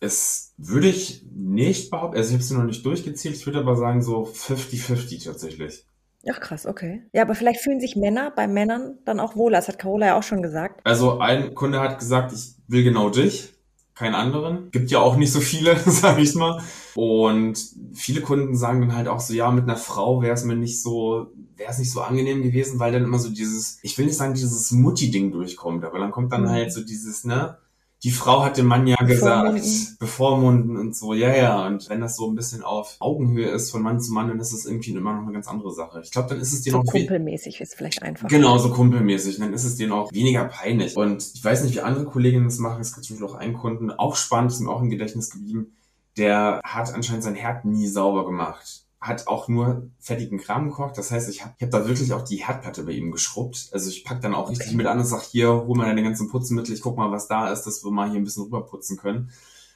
Es 0.00 0.52
würde 0.58 0.88
ich 0.88 1.24
nicht 1.34 1.90
behaupten, 1.90 2.18
also 2.18 2.28
ich 2.28 2.34
habe 2.34 2.42
es 2.42 2.50
noch 2.50 2.64
nicht 2.64 2.84
durchgezählt, 2.84 3.36
ich 3.36 3.46
würde 3.46 3.60
aber 3.60 3.76
sagen 3.76 4.02
so 4.02 4.24
50-50 4.24 5.24
tatsächlich. 5.24 5.86
Ach 6.28 6.40
krass, 6.40 6.66
okay. 6.66 7.02
Ja, 7.12 7.22
aber 7.22 7.34
vielleicht 7.34 7.60
fühlen 7.60 7.80
sich 7.80 7.96
Männer 7.96 8.32
bei 8.34 8.48
Männern 8.48 8.98
dann 9.04 9.20
auch 9.20 9.36
wohler. 9.36 9.58
Das 9.58 9.68
hat 9.68 9.78
Carola 9.78 10.06
ja 10.06 10.18
auch 10.18 10.24
schon 10.24 10.42
gesagt. 10.42 10.80
Also 10.84 11.20
ein 11.20 11.54
Kunde 11.54 11.80
hat 11.80 11.98
gesagt, 11.98 12.32
ich 12.32 12.56
will 12.66 12.82
genau 12.82 13.10
dich, 13.10 13.52
keinen 13.94 14.14
anderen. 14.14 14.70
Gibt 14.72 14.90
ja 14.90 14.98
auch 14.98 15.16
nicht 15.16 15.32
so 15.32 15.40
viele, 15.40 15.78
sage 15.86 16.22
ich 16.22 16.34
mal. 16.34 16.60
Und 16.94 17.58
viele 17.94 18.22
Kunden 18.22 18.56
sagen 18.56 18.80
dann 18.80 18.96
halt 18.96 19.08
auch 19.08 19.20
so, 19.20 19.34
ja, 19.34 19.50
mit 19.52 19.64
einer 19.64 19.76
Frau 19.76 20.20
wäre 20.20 20.34
es 20.34 20.44
mir 20.44 20.56
nicht 20.56 20.82
so, 20.82 21.28
wäre 21.56 21.70
es 21.70 21.78
nicht 21.78 21.90
so 21.90 22.02
angenehm 22.02 22.42
gewesen, 22.42 22.78
weil 22.78 22.92
dann 22.92 23.04
immer 23.04 23.18
so 23.18 23.30
dieses, 23.30 23.78
ich 23.82 23.96
will 23.98 24.06
nicht 24.06 24.16
sagen, 24.16 24.34
dieses 24.34 24.70
Mutti-Ding 24.72 25.32
durchkommt, 25.32 25.84
aber 25.84 25.98
dann 25.98 26.10
kommt 26.10 26.32
dann 26.32 26.42
Mhm. 26.42 26.50
halt 26.50 26.72
so 26.72 26.82
dieses, 26.82 27.24
ne, 27.24 27.56
die 28.04 28.10
Frau 28.10 28.44
hat 28.44 28.58
dem 28.58 28.66
Mann 28.66 28.86
ja 28.86 28.96
gesagt, 28.96 29.58
Bevormunden. 29.98 30.76
und 30.76 30.94
so, 30.94 31.14
ja, 31.14 31.34
ja. 31.34 31.66
Und 31.66 31.88
wenn 31.88 32.02
das 32.02 32.16
so 32.16 32.28
ein 32.30 32.34
bisschen 32.34 32.62
auf 32.62 32.96
Augenhöhe 33.00 33.48
ist 33.48 33.70
von 33.70 33.82
Mann 33.82 34.00
zu 34.00 34.12
Mann, 34.12 34.28
dann 34.28 34.38
ist 34.38 34.52
das 34.52 34.66
irgendwie 34.66 34.90
immer 34.90 35.14
noch 35.14 35.22
eine 35.22 35.32
ganz 35.32 35.48
andere 35.48 35.72
Sache. 35.72 36.02
Ich 36.04 36.10
glaube, 36.10 36.28
dann 36.28 36.38
ist 36.38 36.52
es 36.52 36.60
dir 36.60 36.72
So 36.72 36.78
noch 36.78 36.84
kumpelmäßig 36.84 37.60
ist 37.62 37.74
vielleicht 37.74 38.02
einfach. 38.02 38.28
Genau, 38.28 38.58
so 38.58 38.70
kumpelmäßig. 38.70 39.38
Dann 39.38 39.54
ist 39.54 39.64
es 39.64 39.76
denen 39.76 39.92
auch 39.92 40.12
weniger 40.12 40.44
peinlich. 40.44 40.94
Und 40.94 41.24
ich 41.34 41.42
weiß 41.42 41.64
nicht, 41.64 41.74
wie 41.74 41.80
andere 41.80 42.04
Kolleginnen 42.04 42.44
das 42.44 42.58
machen. 42.58 42.82
Es 42.82 42.92
gibt 42.94 43.06
zum 43.06 43.16
Beispiel 43.16 43.34
auch 43.34 43.38
einen 43.40 43.54
Kunden, 43.54 43.90
auch 43.90 44.14
spannend, 44.14 44.52
ist 44.52 44.60
mir 44.60 44.70
auch 44.70 44.82
im 44.82 44.90
Gedächtnis 44.90 45.30
geblieben, 45.30 45.72
der 46.18 46.60
hat 46.64 46.92
anscheinend 46.94 47.24
sein 47.24 47.34
Herd 47.34 47.64
nie 47.64 47.88
sauber 47.88 48.26
gemacht. 48.26 48.84
Hat 49.06 49.26
auch 49.28 49.48
nur 49.48 49.88
fettigen 50.00 50.38
Kram 50.38 50.68
gekocht. 50.68 50.98
Das 50.98 51.10
heißt, 51.10 51.28
ich 51.28 51.42
habe 51.44 51.54
ich 51.58 51.64
hab 51.64 51.70
da 51.70 51.86
wirklich 51.86 52.12
auch 52.12 52.22
die 52.22 52.46
Herdplatte 52.46 52.82
bei 52.82 52.92
ihm 52.92 53.12
geschrubbt. 53.12 53.68
Also 53.72 53.88
ich 53.88 54.04
pack 54.04 54.20
dann 54.20 54.34
auch 54.34 54.50
richtig 54.50 54.68
Okay. 54.68 54.76
mit 54.76 54.86
an 54.86 54.98
und 54.98 55.04
sag, 55.04 55.22
hier, 55.22 55.48
hol 55.48 55.76
mal 55.76 55.86
deine 55.86 56.02
ganzen 56.02 56.28
Putzmittel, 56.28 56.74
ich 56.74 56.80
guck 56.80 56.96
mal, 56.96 57.10
was 57.10 57.28
da 57.28 57.52
ist, 57.52 57.62
dass 57.62 57.84
wir 57.84 57.90
mal 57.92 58.10
hier 58.10 58.18
ein 58.20 58.24
bisschen 58.24 58.44
rüberputzen 58.44 58.96
können. 58.96 59.30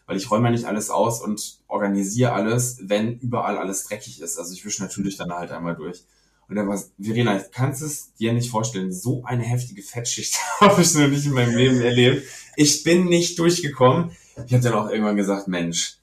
Weil 0.07 0.17
ich 0.17 0.31
räume 0.31 0.47
ja 0.47 0.51
nicht 0.51 0.65
alles 0.65 0.91
aus 0.91 1.23
und 1.23 1.61
organisiere 1.69 2.33
alles, 2.33 2.79
wenn 2.83 3.19
überall 3.19 3.57
alles 3.57 3.85
dreckig 3.85 4.21
ist. 4.21 4.37
Also 4.39 4.53
ich 4.53 4.65
wische 4.65 4.83
natürlich 4.83 5.17
dann 5.17 5.31
halt 5.33 5.53
einmal 5.53 5.77
durch. 5.77 6.03
Und 6.49 6.57
dann 6.57 6.67
war 6.67 6.83
Verena, 6.99 7.37
ich 7.37 7.53
kannst 7.53 7.81
es 7.81 8.13
dir 8.15 8.33
nicht 8.33 8.51
vorstellen, 8.51 8.93
so 8.93 9.23
eine 9.25 9.45
heftige 9.45 9.83
Fettschicht 9.83 10.37
habe 10.61 10.83
ich 10.83 10.93
noch 10.95 11.07
nicht 11.07 11.27
in 11.27 11.33
meinem 11.33 11.55
Leben 11.57 11.81
erlebt. 11.81 12.27
Ich 12.57 12.83
bin 12.83 13.05
nicht 13.05 13.39
durchgekommen. 13.39 14.11
Ich 14.47 14.53
habe 14.53 14.63
dann 14.65 14.73
auch 14.75 14.91
irgendwann 14.91 15.15
gesagt, 15.15 15.47
Mensch, 15.47 16.00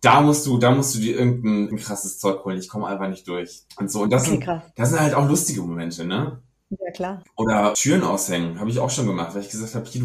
da 0.00 0.20
musst 0.22 0.46
du, 0.46 0.58
da 0.58 0.70
musst 0.74 0.94
du 0.94 0.98
dir 1.00 1.18
irgendein 1.18 1.68
ein 1.70 1.76
krasses 1.78 2.18
Zeug 2.18 2.44
holen. 2.44 2.58
Ich 2.58 2.68
komme 2.68 2.86
einfach 2.86 3.08
nicht 3.08 3.26
durch. 3.28 3.64
Und 3.76 3.90
so. 3.90 4.02
Und 4.02 4.10
das 4.10 4.24
Okay, 4.24 4.30
sind, 4.30 4.40
krass. 4.40 4.64
das 4.76 4.90
sind 4.90 5.00
halt 5.00 5.14
auch 5.14 5.28
lustige 5.28 5.62
Momente, 5.62 6.04
ne? 6.04 6.42
Ja, 6.70 6.90
klar. 6.92 7.24
Oder 7.36 7.72
Türen 7.74 8.02
aushängen, 8.02 8.60
habe 8.60 8.70
ich 8.70 8.78
auch 8.80 8.90
schon 8.90 9.06
gemacht, 9.06 9.34
weil 9.34 9.42
ich 9.42 9.48
gesagt 9.50 9.74
habe, 9.74 9.86
hier, 9.88 10.02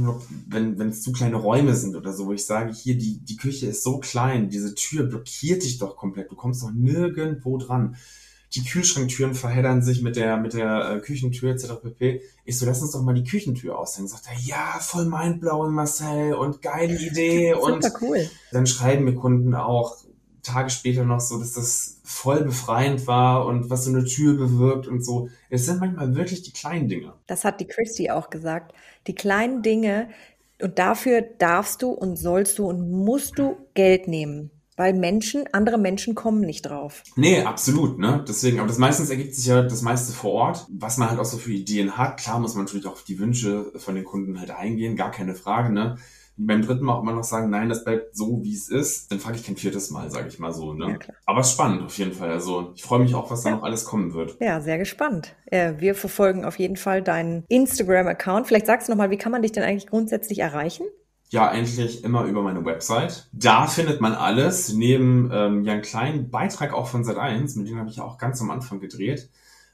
wenn 0.47 0.79
wenn 0.79 0.89
es 0.89 1.01
zu 1.01 1.11
kleine 1.11 1.35
Räume 1.35 1.75
sind 1.75 1.95
oder 1.95 2.13
so, 2.13 2.27
wo 2.27 2.33
ich 2.33 2.45
sage, 2.45 2.71
hier, 2.73 2.97
die, 2.97 3.19
die 3.19 3.35
Küche 3.37 3.67
ist 3.67 3.83
so 3.83 3.99
klein, 3.99 4.49
diese 4.49 4.73
Tür 4.73 5.03
blockiert 5.03 5.63
dich 5.63 5.79
doch 5.79 5.97
komplett, 5.97 6.31
du 6.31 6.35
kommst 6.35 6.63
doch 6.63 6.71
nirgendwo 6.71 7.57
dran. 7.57 7.97
Die 8.55 8.63
Kühlschranktüren 8.63 9.35
verheddern 9.35 9.81
sich 9.81 10.01
mit 10.01 10.15
der, 10.15 10.37
mit 10.37 10.53
der 10.53 10.91
äh, 10.91 10.99
Küchentür 10.99 11.51
etc. 11.51 11.73
pp. 11.81 12.21
Ich 12.45 12.57
so, 12.57 12.65
lass 12.65 12.81
uns 12.81 12.91
doch 12.91 13.01
mal 13.01 13.13
die 13.13 13.23
Küchentür 13.23 13.77
aushängen. 13.77 14.07
Sagt 14.07 14.27
er, 14.27 14.39
ja, 14.39 14.79
voll 14.79 15.05
mindblowing, 15.05 15.73
Marcel, 15.73 16.33
und 16.33 16.61
geile 16.61 16.97
Idee. 16.97 17.53
und 17.61 17.85
cool. 18.01 18.29
dann 18.51 18.65
schreiben 18.65 19.03
mir 19.05 19.15
Kunden 19.15 19.53
auch 19.53 19.97
Tage 20.45 20.69
später 20.69 21.03
noch 21.03 21.19
so, 21.19 21.39
dass 21.39 21.53
das 21.53 21.99
voll 22.03 22.43
befreiend 22.43 23.07
war 23.07 23.45
und 23.45 23.69
was 23.69 23.85
so 23.85 23.89
eine 23.89 24.05
Tür 24.05 24.37
bewirkt 24.37 24.87
und 24.87 25.03
so. 25.03 25.29
Es 25.49 25.65
sind 25.65 25.79
manchmal 25.79 26.15
wirklich 26.15 26.43
die 26.43 26.53
kleinen 26.53 26.87
Dinge. 26.87 27.13
Das 27.27 27.43
hat 27.43 27.59
die 27.59 27.67
Christy 27.67 28.11
auch 28.11 28.29
gesagt. 28.29 28.73
Die 29.07 29.15
kleinen 29.15 29.63
Dinge 29.63 30.09
und 30.61 30.79
dafür 30.79 31.21
darfst 31.21 31.81
du 31.81 31.89
und 31.89 32.15
sollst 32.15 32.59
du 32.59 32.67
und 32.67 32.89
musst 32.89 33.37
du 33.37 33.57
Geld 33.73 34.07
nehmen. 34.07 34.51
Weil 34.77 34.93
Menschen, 34.93 35.45
andere 35.53 35.77
Menschen 35.77 36.15
kommen 36.15 36.41
nicht 36.41 36.63
drauf. 36.63 37.03
Nee, 37.15 37.43
absolut, 37.43 37.97
ne? 37.97 38.23
Deswegen, 38.27 38.59
aber 38.59 38.67
das 38.67 38.77
meistens 38.77 39.09
ergibt 39.09 39.35
sich 39.35 39.45
ja 39.45 39.61
das 39.61 39.81
meiste 39.81 40.11
vor 40.13 40.31
Ort, 40.31 40.67
was 40.69 40.97
man 40.97 41.09
halt 41.09 41.19
auch 41.19 41.25
so 41.25 41.37
für 41.37 41.53
Ideen 41.53 41.97
hat. 41.97 42.19
Klar 42.19 42.39
muss 42.39 42.55
man 42.55 42.65
natürlich 42.65 42.85
auch 42.85 42.93
auf 42.93 43.03
die 43.03 43.19
Wünsche 43.19 43.71
von 43.77 43.95
den 43.95 44.03
Kunden 44.03 44.39
halt 44.39 44.51
eingehen, 44.51 44.95
gar 44.95 45.11
keine 45.11 45.35
Frage, 45.35 45.71
ne? 45.71 45.97
beim 46.37 46.61
dritten 46.61 46.83
Mal 46.83 46.95
auch 46.95 47.01
immer 47.01 47.13
noch 47.13 47.23
sagen, 47.23 47.49
nein, 47.49 47.69
das 47.69 47.83
bleibt 47.83 48.15
so, 48.15 48.43
wie 48.43 48.53
es 48.53 48.69
ist, 48.69 49.11
dann 49.11 49.19
frage 49.19 49.37
ich 49.37 49.45
kein 49.45 49.55
viertes 49.55 49.89
Mal, 49.89 50.11
sage 50.11 50.27
ich 50.27 50.39
mal 50.39 50.51
so. 50.51 50.73
Ne? 50.73 50.91
Ja, 50.91 51.13
Aber 51.25 51.39
es 51.39 51.47
ist 51.47 51.53
spannend 51.53 51.83
auf 51.83 51.97
jeden 51.97 52.11
Fall. 52.11 52.29
Also 52.29 52.73
ich 52.75 52.83
freue 52.83 52.99
mich 52.99 53.15
auch, 53.15 53.31
was 53.31 53.43
da 53.43 53.51
noch 53.51 53.63
alles 53.63 53.85
kommen 53.85 54.13
wird. 54.13 54.37
Ja, 54.39 54.59
sehr 54.59 54.77
gespannt. 54.77 55.35
Äh, 55.45 55.73
wir 55.77 55.95
verfolgen 55.95 56.43
auf 56.43 56.59
jeden 56.59 56.75
Fall 56.75 57.01
deinen 57.01 57.45
Instagram-Account. 57.47 58.47
Vielleicht 58.47 58.65
sagst 58.65 58.87
du 58.87 58.91
nochmal, 58.91 59.11
wie 59.11 59.17
kann 59.17 59.31
man 59.31 59.41
dich 59.41 59.53
denn 59.53 59.63
eigentlich 59.63 59.87
grundsätzlich 59.87 60.39
erreichen? 60.39 60.85
Ja, 61.35 61.49
eigentlich 61.49 62.01
immer 62.05 62.23
über 62.23 62.41
meine 62.41 62.63
Website. 62.63 63.27
Da 63.33 63.67
findet 63.67 63.99
man 63.99 64.13
alles, 64.13 64.71
neben 64.71 65.29
ähm, 65.33 65.65
ja 65.65 65.73
einen 65.73 65.81
kleinen 65.81 66.29
Beitrag 66.29 66.71
auch 66.73 66.87
von 66.87 67.03
Sat1, 67.03 67.57
mit 67.57 67.67
dem 67.67 67.77
habe 67.77 67.89
ich 67.89 67.97
ja 67.97 68.05
auch 68.05 68.17
ganz 68.17 68.39
am 68.39 68.51
Anfang 68.51 68.79
gedreht. 68.79 69.29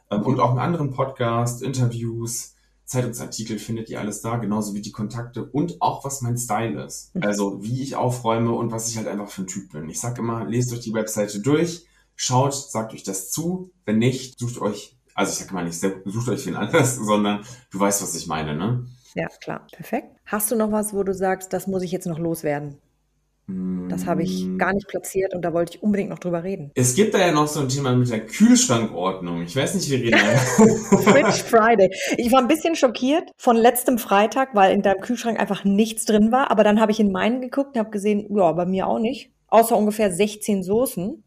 Ähm, 0.09 0.23
und 0.23 0.39
auch 0.39 0.49
einen 0.49 0.57
anderen 0.57 0.89
Podcast, 0.89 1.61
Interviews, 1.61 2.55
Zeitungsartikel 2.85 3.59
findet 3.59 3.91
ihr 3.91 3.99
alles 3.99 4.21
da, 4.21 4.37
genauso 4.37 4.73
wie 4.73 4.81
die 4.81 4.91
Kontakte 4.91 5.45
und 5.45 5.83
auch 5.83 6.03
was 6.03 6.23
mein 6.23 6.35
Style 6.35 6.83
ist. 6.83 7.13
Mhm. 7.13 7.21
Also 7.21 7.61
wie 7.61 7.83
ich 7.83 7.95
aufräume 7.95 8.53
und 8.53 8.71
was 8.71 8.89
ich 8.89 8.97
halt 8.97 9.07
einfach 9.07 9.29
für 9.29 9.43
ein 9.43 9.47
Typ 9.47 9.71
bin. 9.71 9.87
Ich 9.87 9.99
sag 9.99 10.17
immer, 10.17 10.43
lest 10.45 10.73
euch 10.73 10.79
die 10.79 10.95
Webseite 10.95 11.41
durch, 11.41 11.85
schaut, 12.15 12.55
sagt 12.55 12.91
euch 12.95 13.03
das 13.03 13.29
zu. 13.29 13.69
Wenn 13.85 13.99
nicht, 13.99 14.39
sucht 14.39 14.59
euch, 14.59 14.97
also 15.13 15.31
ich 15.31 15.37
sag 15.37 15.53
mal 15.53 15.63
nicht, 15.63 15.79
sucht 15.79 16.27
euch 16.27 16.43
wen 16.47 16.55
anders, 16.55 16.95
sondern 17.05 17.45
du 17.69 17.79
weißt, 17.79 18.01
was 18.01 18.15
ich 18.15 18.25
meine, 18.25 18.55
ne? 18.55 18.87
Ja, 19.15 19.27
klar. 19.41 19.67
Perfekt. 19.71 20.07
Hast 20.25 20.51
du 20.51 20.55
noch 20.55 20.71
was, 20.71 20.93
wo 20.93 21.03
du 21.03 21.13
sagst, 21.13 21.53
das 21.53 21.67
muss 21.67 21.83
ich 21.83 21.91
jetzt 21.91 22.07
noch 22.07 22.19
loswerden? 22.19 22.77
Das 23.89 24.05
habe 24.05 24.23
ich 24.23 24.45
mm. 24.45 24.57
gar 24.57 24.73
nicht 24.73 24.87
platziert 24.87 25.33
und 25.33 25.41
da 25.41 25.51
wollte 25.51 25.75
ich 25.75 25.83
unbedingt 25.83 26.09
noch 26.09 26.19
drüber 26.19 26.43
reden. 26.43 26.71
Es 26.75 26.95
gibt 26.95 27.13
da 27.13 27.19
ja 27.19 27.31
noch 27.31 27.47
so 27.47 27.59
ein 27.59 27.67
Thema 27.67 27.93
mit 27.93 28.09
der 28.09 28.25
Kühlschrankordnung. 28.25 29.41
Ich 29.41 29.55
weiß 29.55 29.75
nicht, 29.75 29.89
wie 29.89 29.95
reden 29.95 30.17
Fridge 31.03 31.43
Friday. 31.43 31.89
Ich 32.17 32.31
war 32.31 32.39
ein 32.39 32.47
bisschen 32.47 32.75
schockiert 32.75 33.31
von 33.37 33.57
letztem 33.57 33.97
Freitag, 33.97 34.55
weil 34.55 34.73
in 34.73 34.81
deinem 34.81 35.01
Kühlschrank 35.01 35.39
einfach 35.39 35.65
nichts 35.65 36.05
drin 36.05 36.31
war. 36.31 36.49
Aber 36.49 36.63
dann 36.63 36.79
habe 36.79 36.93
ich 36.93 36.99
in 37.01 37.11
meinen 37.11 37.41
geguckt 37.41 37.75
und 37.75 37.79
habe 37.79 37.89
gesehen, 37.89 38.27
ja, 38.33 38.51
bei 38.53 38.65
mir 38.65 38.87
auch 38.87 38.99
nicht. 38.99 39.31
Außer 39.47 39.75
ungefähr 39.75 40.11
16 40.11 40.63
Soßen 40.63 41.21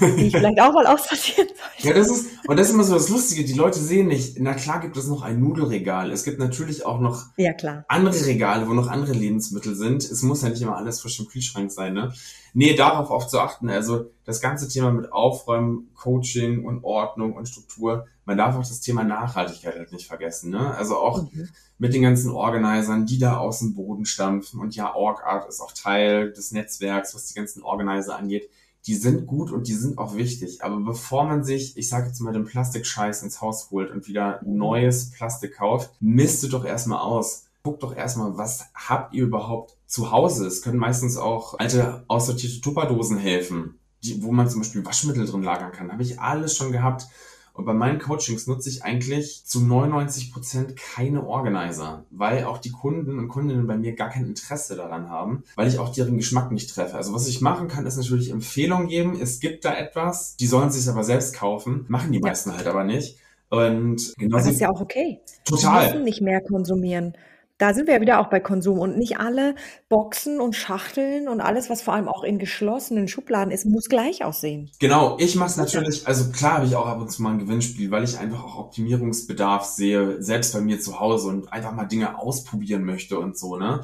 die 0.00 0.26
ich 0.26 0.32
vielleicht 0.36 0.60
auch 0.60 0.72
mal 0.72 0.86
aussortieren 0.86 1.48
sollte. 1.48 1.88
Ja, 1.88 1.94
das 1.94 2.10
ist, 2.10 2.30
und 2.46 2.58
das 2.58 2.68
ist 2.68 2.74
immer 2.74 2.84
so 2.84 2.94
das 2.94 3.08
Lustige, 3.08 3.44
die 3.44 3.52
Leute 3.52 3.78
sehen 3.78 4.08
nicht, 4.08 4.38
na 4.38 4.54
klar 4.54 4.80
gibt 4.80 4.96
es 4.96 5.06
noch 5.06 5.22
ein 5.22 5.40
Nudelregal. 5.40 6.10
Es 6.10 6.24
gibt 6.24 6.38
natürlich 6.38 6.84
auch 6.84 7.00
noch 7.00 7.24
ja, 7.36 7.52
andere 7.88 8.26
Regale, 8.26 8.68
wo 8.68 8.74
noch 8.74 8.88
andere 8.88 9.12
Lebensmittel 9.12 9.74
sind. 9.74 10.04
Es 10.04 10.22
muss 10.22 10.42
ja 10.42 10.48
nicht 10.48 10.62
immer 10.62 10.76
alles 10.76 11.00
frisch 11.00 11.20
im 11.20 11.26
Kühlschrank 11.26 11.70
sein, 11.70 11.94
ne? 11.94 12.12
Nee, 12.56 12.74
darauf 12.74 13.10
auch 13.10 13.26
zu 13.26 13.40
achten. 13.40 13.68
Also 13.68 14.10
das 14.24 14.40
ganze 14.40 14.68
Thema 14.68 14.92
mit 14.92 15.12
Aufräumen, 15.12 15.90
Coaching 15.94 16.64
und 16.64 16.84
Ordnung 16.84 17.32
und 17.32 17.48
Struktur. 17.48 18.06
Man 18.24 18.38
darf 18.38 18.54
auch 18.54 18.60
das 18.60 18.80
Thema 18.80 19.02
Nachhaltigkeit 19.02 19.74
halt 19.74 19.92
nicht 19.92 20.06
vergessen, 20.06 20.50
ne? 20.50 20.74
Also 20.76 20.96
auch 20.96 21.22
mhm. 21.22 21.48
mit 21.78 21.94
den 21.94 22.02
ganzen 22.02 22.30
Organisern, 22.30 23.06
die 23.06 23.18
da 23.18 23.38
aus 23.38 23.58
dem 23.58 23.74
Boden 23.74 24.04
stampfen. 24.04 24.60
Und 24.60 24.76
ja, 24.76 24.94
OrgArt 24.94 25.48
ist 25.48 25.60
auch 25.60 25.72
Teil 25.72 26.32
des 26.32 26.52
Netzwerks, 26.52 27.14
was 27.14 27.26
die 27.26 27.34
ganzen 27.34 27.62
Organizer 27.62 28.16
angeht 28.16 28.48
die 28.86 28.94
sind 28.94 29.26
gut 29.26 29.50
und 29.50 29.66
die 29.68 29.74
sind 29.74 29.98
auch 29.98 30.14
wichtig. 30.14 30.62
Aber 30.62 30.78
bevor 30.78 31.24
man 31.24 31.44
sich, 31.44 31.76
ich 31.76 31.88
sage 31.88 32.08
jetzt 32.08 32.20
mal, 32.20 32.32
den 32.32 32.44
Plastikscheiß 32.44 33.22
ins 33.22 33.40
Haus 33.40 33.70
holt 33.70 33.90
und 33.90 34.06
wieder 34.06 34.40
neues 34.44 35.10
Plastik 35.10 35.56
kauft, 35.56 35.90
misst 36.00 36.52
doch 36.52 36.64
erstmal 36.64 36.98
aus. 36.98 37.46
Guckt 37.62 37.82
doch 37.82 37.96
erstmal, 37.96 38.36
was 38.36 38.66
habt 38.74 39.14
ihr 39.14 39.24
überhaupt 39.24 39.78
zu 39.86 40.10
Hause? 40.10 40.46
Es 40.46 40.60
können 40.60 40.78
meistens 40.78 41.16
auch 41.16 41.58
alte 41.58 42.04
aussortierte 42.08 42.60
Tupperdosen 42.60 43.16
helfen, 43.16 43.78
die, 44.02 44.22
wo 44.22 44.32
man 44.32 44.50
zum 44.50 44.60
Beispiel 44.60 44.84
Waschmittel 44.84 45.24
drin 45.24 45.42
lagern 45.42 45.72
kann. 45.72 45.90
Habe 45.90 46.02
ich 46.02 46.20
alles 46.20 46.54
schon 46.54 46.72
gehabt. 46.72 47.06
Und 47.54 47.66
bei 47.66 47.72
meinen 47.72 48.00
Coachings 48.00 48.48
nutze 48.48 48.68
ich 48.68 48.82
eigentlich 48.82 49.44
zu 49.46 49.64
99 49.64 50.32
Prozent 50.32 50.76
keine 50.76 51.24
Organizer, 51.24 52.04
weil 52.10 52.44
auch 52.44 52.58
die 52.58 52.72
Kunden 52.72 53.16
und 53.18 53.28
Kundinnen 53.28 53.68
bei 53.68 53.76
mir 53.76 53.94
gar 53.94 54.10
kein 54.10 54.26
Interesse 54.26 54.74
daran 54.74 55.08
haben, 55.08 55.44
weil 55.54 55.68
ich 55.68 55.78
auch 55.78 55.92
deren 55.92 56.16
Geschmack 56.16 56.50
nicht 56.50 56.74
treffe. 56.74 56.96
Also 56.96 57.14
was 57.14 57.28
ich 57.28 57.40
machen 57.40 57.68
kann, 57.68 57.86
ist 57.86 57.96
natürlich 57.96 58.30
Empfehlungen 58.30 58.88
geben. 58.88 59.16
Es 59.20 59.38
gibt 59.38 59.64
da 59.64 59.72
etwas, 59.72 60.34
die 60.36 60.48
sollen 60.48 60.70
sich 60.70 60.88
aber 60.88 61.04
selbst 61.04 61.36
kaufen, 61.36 61.84
machen 61.86 62.10
die 62.10 62.18
meisten 62.18 62.50
ja. 62.50 62.56
halt 62.56 62.66
aber 62.66 62.82
nicht. 62.82 63.18
Und 63.50 64.14
genau 64.18 64.36
das 64.36 64.48
ist 64.48 64.60
ja 64.60 64.68
auch 64.68 64.80
okay. 64.80 65.20
Total. 65.44 65.86
Die 65.86 65.92
müssen 65.92 66.04
nicht 66.04 66.22
mehr 66.22 66.40
konsumieren 66.40 67.14
da 67.58 67.72
sind 67.72 67.86
wir 67.86 67.94
ja 67.94 68.00
wieder 68.00 68.20
auch 68.20 68.28
bei 68.28 68.40
Konsum 68.40 68.78
und 68.78 68.98
nicht 68.98 69.18
alle 69.18 69.54
Boxen 69.88 70.40
und 70.40 70.56
Schachteln 70.56 71.28
und 71.28 71.40
alles, 71.40 71.70
was 71.70 71.82
vor 71.82 71.94
allem 71.94 72.08
auch 72.08 72.24
in 72.24 72.38
geschlossenen 72.38 73.06
Schubladen 73.06 73.52
ist, 73.52 73.64
muss 73.64 73.88
gleich 73.88 74.24
aussehen. 74.24 74.70
Genau, 74.80 75.16
ich 75.20 75.36
mache 75.36 75.50
es 75.50 75.56
natürlich, 75.56 76.06
also 76.06 76.30
klar 76.32 76.54
habe 76.54 76.66
ich 76.66 76.74
auch 76.74 76.86
ab 76.86 77.00
und 77.00 77.10
zu 77.10 77.22
mal 77.22 77.30
ein 77.30 77.38
Gewinnspiel, 77.38 77.90
weil 77.90 78.04
ich 78.04 78.18
einfach 78.18 78.42
auch 78.42 78.58
Optimierungsbedarf 78.58 79.64
sehe, 79.64 80.20
selbst 80.20 80.52
bei 80.52 80.60
mir 80.60 80.80
zu 80.80 80.98
Hause 80.98 81.28
und 81.28 81.52
einfach 81.52 81.72
mal 81.72 81.84
Dinge 81.84 82.18
ausprobieren 82.18 82.84
möchte 82.84 83.18
und 83.18 83.38
so, 83.38 83.56
ne? 83.56 83.82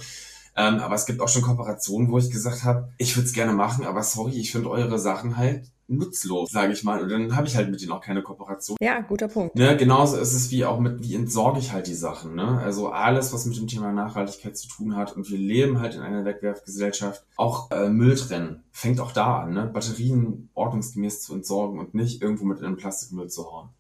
Ähm, 0.57 0.81
aber 0.81 0.97
es 0.97 1.07
gibt 1.07 1.21
auch 1.21 1.29
schon 1.29 1.43
Kooperationen, 1.43 2.11
wo 2.11 2.18
ich 2.18 2.31
gesagt 2.31 2.64
habe, 2.64 2.93
ich 2.99 3.16
würde 3.16 3.27
es 3.27 3.33
gerne 3.33 3.53
machen, 3.53 3.87
aber 3.87 4.03
sorry, 4.03 4.33
ich 4.33 4.51
finde 4.51 4.68
eure 4.68 4.99
Sachen 4.99 5.37
halt 5.37 5.71
nutzlos, 5.91 6.51
sage 6.51 6.72
ich 6.72 6.84
mal. 6.84 7.03
Und 7.03 7.11
dann 7.11 7.36
habe 7.36 7.47
ich 7.47 7.57
halt 7.57 7.70
mit 7.70 7.82
denen 7.82 7.93
auch 7.93 8.01
keine 8.01 8.22
Kooperation. 8.22 8.76
Ja, 8.80 9.01
guter 9.01 9.28
Punkt. 9.28 9.57
Ne, 9.57 9.76
genauso 9.76 10.16
ist 10.16 10.32
es 10.32 10.51
wie 10.51 10.64
auch 10.64 10.78
mit, 10.78 11.03
wie 11.03 11.14
entsorge 11.14 11.59
ich 11.59 11.72
halt 11.72 11.86
die 11.86 11.95
Sachen. 11.95 12.34
Ne? 12.34 12.59
Also 12.59 12.91
alles, 12.91 13.32
was 13.32 13.47
mit 13.47 13.57
dem 13.57 13.66
Thema 13.66 13.93
Nachhaltigkeit 13.93 14.57
zu 14.57 14.68
tun 14.68 14.97
hat. 14.97 15.16
Und 15.16 15.28
wir 15.30 15.38
leben 15.38 15.80
halt 15.80 15.95
in 15.95 16.01
einer 16.01 16.24
Wegwerfgesellschaft. 16.24 17.24
Auch 17.36 17.70
äh, 17.70 17.88
Müll 17.88 18.14
trennen 18.14 18.62
fängt 18.70 19.01
auch 19.01 19.12
da 19.12 19.41
an. 19.41 19.53
Ne? 19.53 19.66
Batterien 19.66 20.51
ordnungsgemäß 20.55 21.22
zu 21.22 21.34
entsorgen 21.34 21.78
und 21.78 21.95
nicht 21.95 22.22
irgendwo 22.22 22.45
mit 22.45 22.59
in 22.59 22.64
den 22.64 22.76
Plastikmüll 22.76 23.28
zu 23.28 23.51
hauen. 23.51 23.70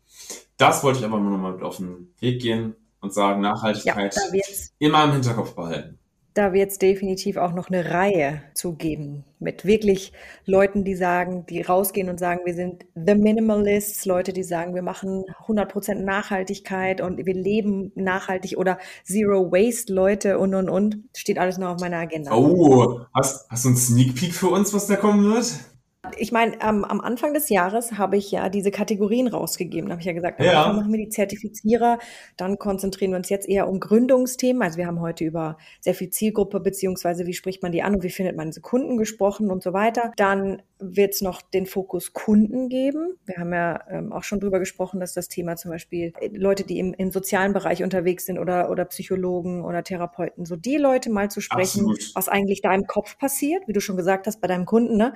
Das 0.56 0.82
wollte 0.82 0.98
ich 0.98 1.04
aber 1.04 1.20
nur 1.20 1.30
noch 1.30 1.38
mal 1.38 1.52
mit 1.52 1.62
auf 1.62 1.76
den 1.76 2.12
Weg 2.18 2.42
gehen 2.42 2.74
und 3.00 3.14
sagen, 3.14 3.40
Nachhaltigkeit 3.40 4.14
ja, 4.14 4.42
immer 4.78 5.04
im 5.04 5.12
Hinterkopf 5.12 5.54
behalten 5.54 5.99
da 6.34 6.52
wird 6.52 6.70
es 6.70 6.78
definitiv 6.78 7.36
auch 7.36 7.52
noch 7.52 7.68
eine 7.68 7.90
Reihe 7.90 8.42
zu 8.54 8.74
geben 8.74 9.24
mit 9.40 9.64
wirklich 9.64 10.12
Leuten, 10.44 10.84
die 10.84 10.94
sagen, 10.94 11.46
die 11.48 11.62
rausgehen 11.62 12.08
und 12.08 12.20
sagen, 12.20 12.40
wir 12.44 12.54
sind 12.54 12.84
the 12.94 13.14
Minimalists, 13.14 14.04
Leute, 14.04 14.32
die 14.32 14.42
sagen, 14.42 14.74
wir 14.74 14.82
machen 14.82 15.24
100% 15.46 15.94
Nachhaltigkeit 15.94 17.00
und 17.00 17.24
wir 17.24 17.34
leben 17.34 17.90
nachhaltig 17.94 18.58
oder 18.58 18.78
Zero 19.04 19.50
Waste 19.50 19.92
Leute 19.92 20.38
und 20.38 20.54
und 20.54 20.68
und. 20.68 20.98
Steht 21.16 21.38
alles 21.38 21.58
noch 21.58 21.70
auf 21.70 21.80
meiner 21.80 21.98
Agenda. 21.98 22.32
Oh, 22.32 23.00
hast, 23.14 23.50
hast 23.50 23.64
du 23.64 23.70
einen 23.70 23.78
Sneak 23.78 24.14
Peek 24.14 24.34
für 24.34 24.48
uns, 24.48 24.72
was 24.74 24.86
da 24.86 24.96
kommen 24.96 25.34
wird? 25.34 25.46
Ich 26.18 26.32
meine, 26.32 26.54
ähm, 26.62 26.84
am 26.84 27.00
Anfang 27.00 27.34
des 27.34 27.50
Jahres 27.50 27.98
habe 27.98 28.16
ich 28.16 28.30
ja 28.30 28.48
diese 28.48 28.70
Kategorien 28.70 29.28
rausgegeben. 29.28 29.88
Da 29.88 29.92
habe 29.92 30.00
ich 30.00 30.06
ja 30.06 30.14
gesagt, 30.14 30.40
ja. 30.40 30.72
machen 30.72 30.90
wir 30.92 30.98
die 30.98 31.10
Zertifizierer, 31.10 31.98
dann 32.38 32.58
konzentrieren 32.58 33.10
wir 33.12 33.18
uns 33.18 33.28
jetzt 33.28 33.48
eher 33.48 33.68
um 33.68 33.80
Gründungsthemen. 33.80 34.62
Also 34.62 34.78
wir 34.78 34.86
haben 34.86 35.00
heute 35.00 35.24
über 35.24 35.58
sehr 35.80 35.94
viel 35.94 36.08
Zielgruppe 36.08 36.60
beziehungsweise 36.60 37.26
wie 37.26 37.34
spricht 37.34 37.62
man 37.62 37.72
die 37.72 37.82
an 37.82 37.94
und 37.96 38.02
wie 38.02 38.10
findet 38.10 38.36
man 38.36 38.48
diese 38.48 38.62
Kunden 38.62 38.96
gesprochen 38.96 39.50
und 39.50 39.62
so 39.62 39.74
weiter. 39.74 40.12
Dann 40.16 40.62
wird 40.78 41.14
es 41.14 41.20
noch 41.20 41.42
den 41.42 41.66
Fokus 41.66 42.14
Kunden 42.14 42.70
geben. 42.70 43.18
Wir 43.26 43.36
haben 43.36 43.52
ja 43.52 43.80
ähm, 43.90 44.12
auch 44.12 44.24
schon 44.24 44.40
drüber 44.40 44.58
gesprochen, 44.58 45.00
dass 45.00 45.12
das 45.12 45.28
Thema 45.28 45.56
zum 45.56 45.70
Beispiel 45.70 46.14
äh, 46.20 46.30
Leute, 46.32 46.64
die 46.64 46.78
im, 46.78 46.94
im 46.94 47.10
sozialen 47.10 47.52
Bereich 47.52 47.82
unterwegs 47.82 48.24
sind 48.24 48.38
oder, 48.38 48.70
oder 48.70 48.86
Psychologen 48.86 49.62
oder 49.62 49.84
Therapeuten, 49.84 50.46
so 50.46 50.56
die 50.56 50.78
Leute 50.78 51.10
mal 51.10 51.30
zu 51.30 51.42
sprechen, 51.42 51.80
Absolut. 51.80 52.12
was 52.14 52.28
eigentlich 52.28 52.62
da 52.62 52.74
im 52.74 52.86
Kopf 52.86 53.18
passiert, 53.18 53.68
wie 53.68 53.74
du 53.74 53.80
schon 53.80 53.98
gesagt 53.98 54.26
hast, 54.26 54.40
bei 54.40 54.48
deinem 54.48 54.64
Kunden, 54.64 54.96
ne? 54.96 55.12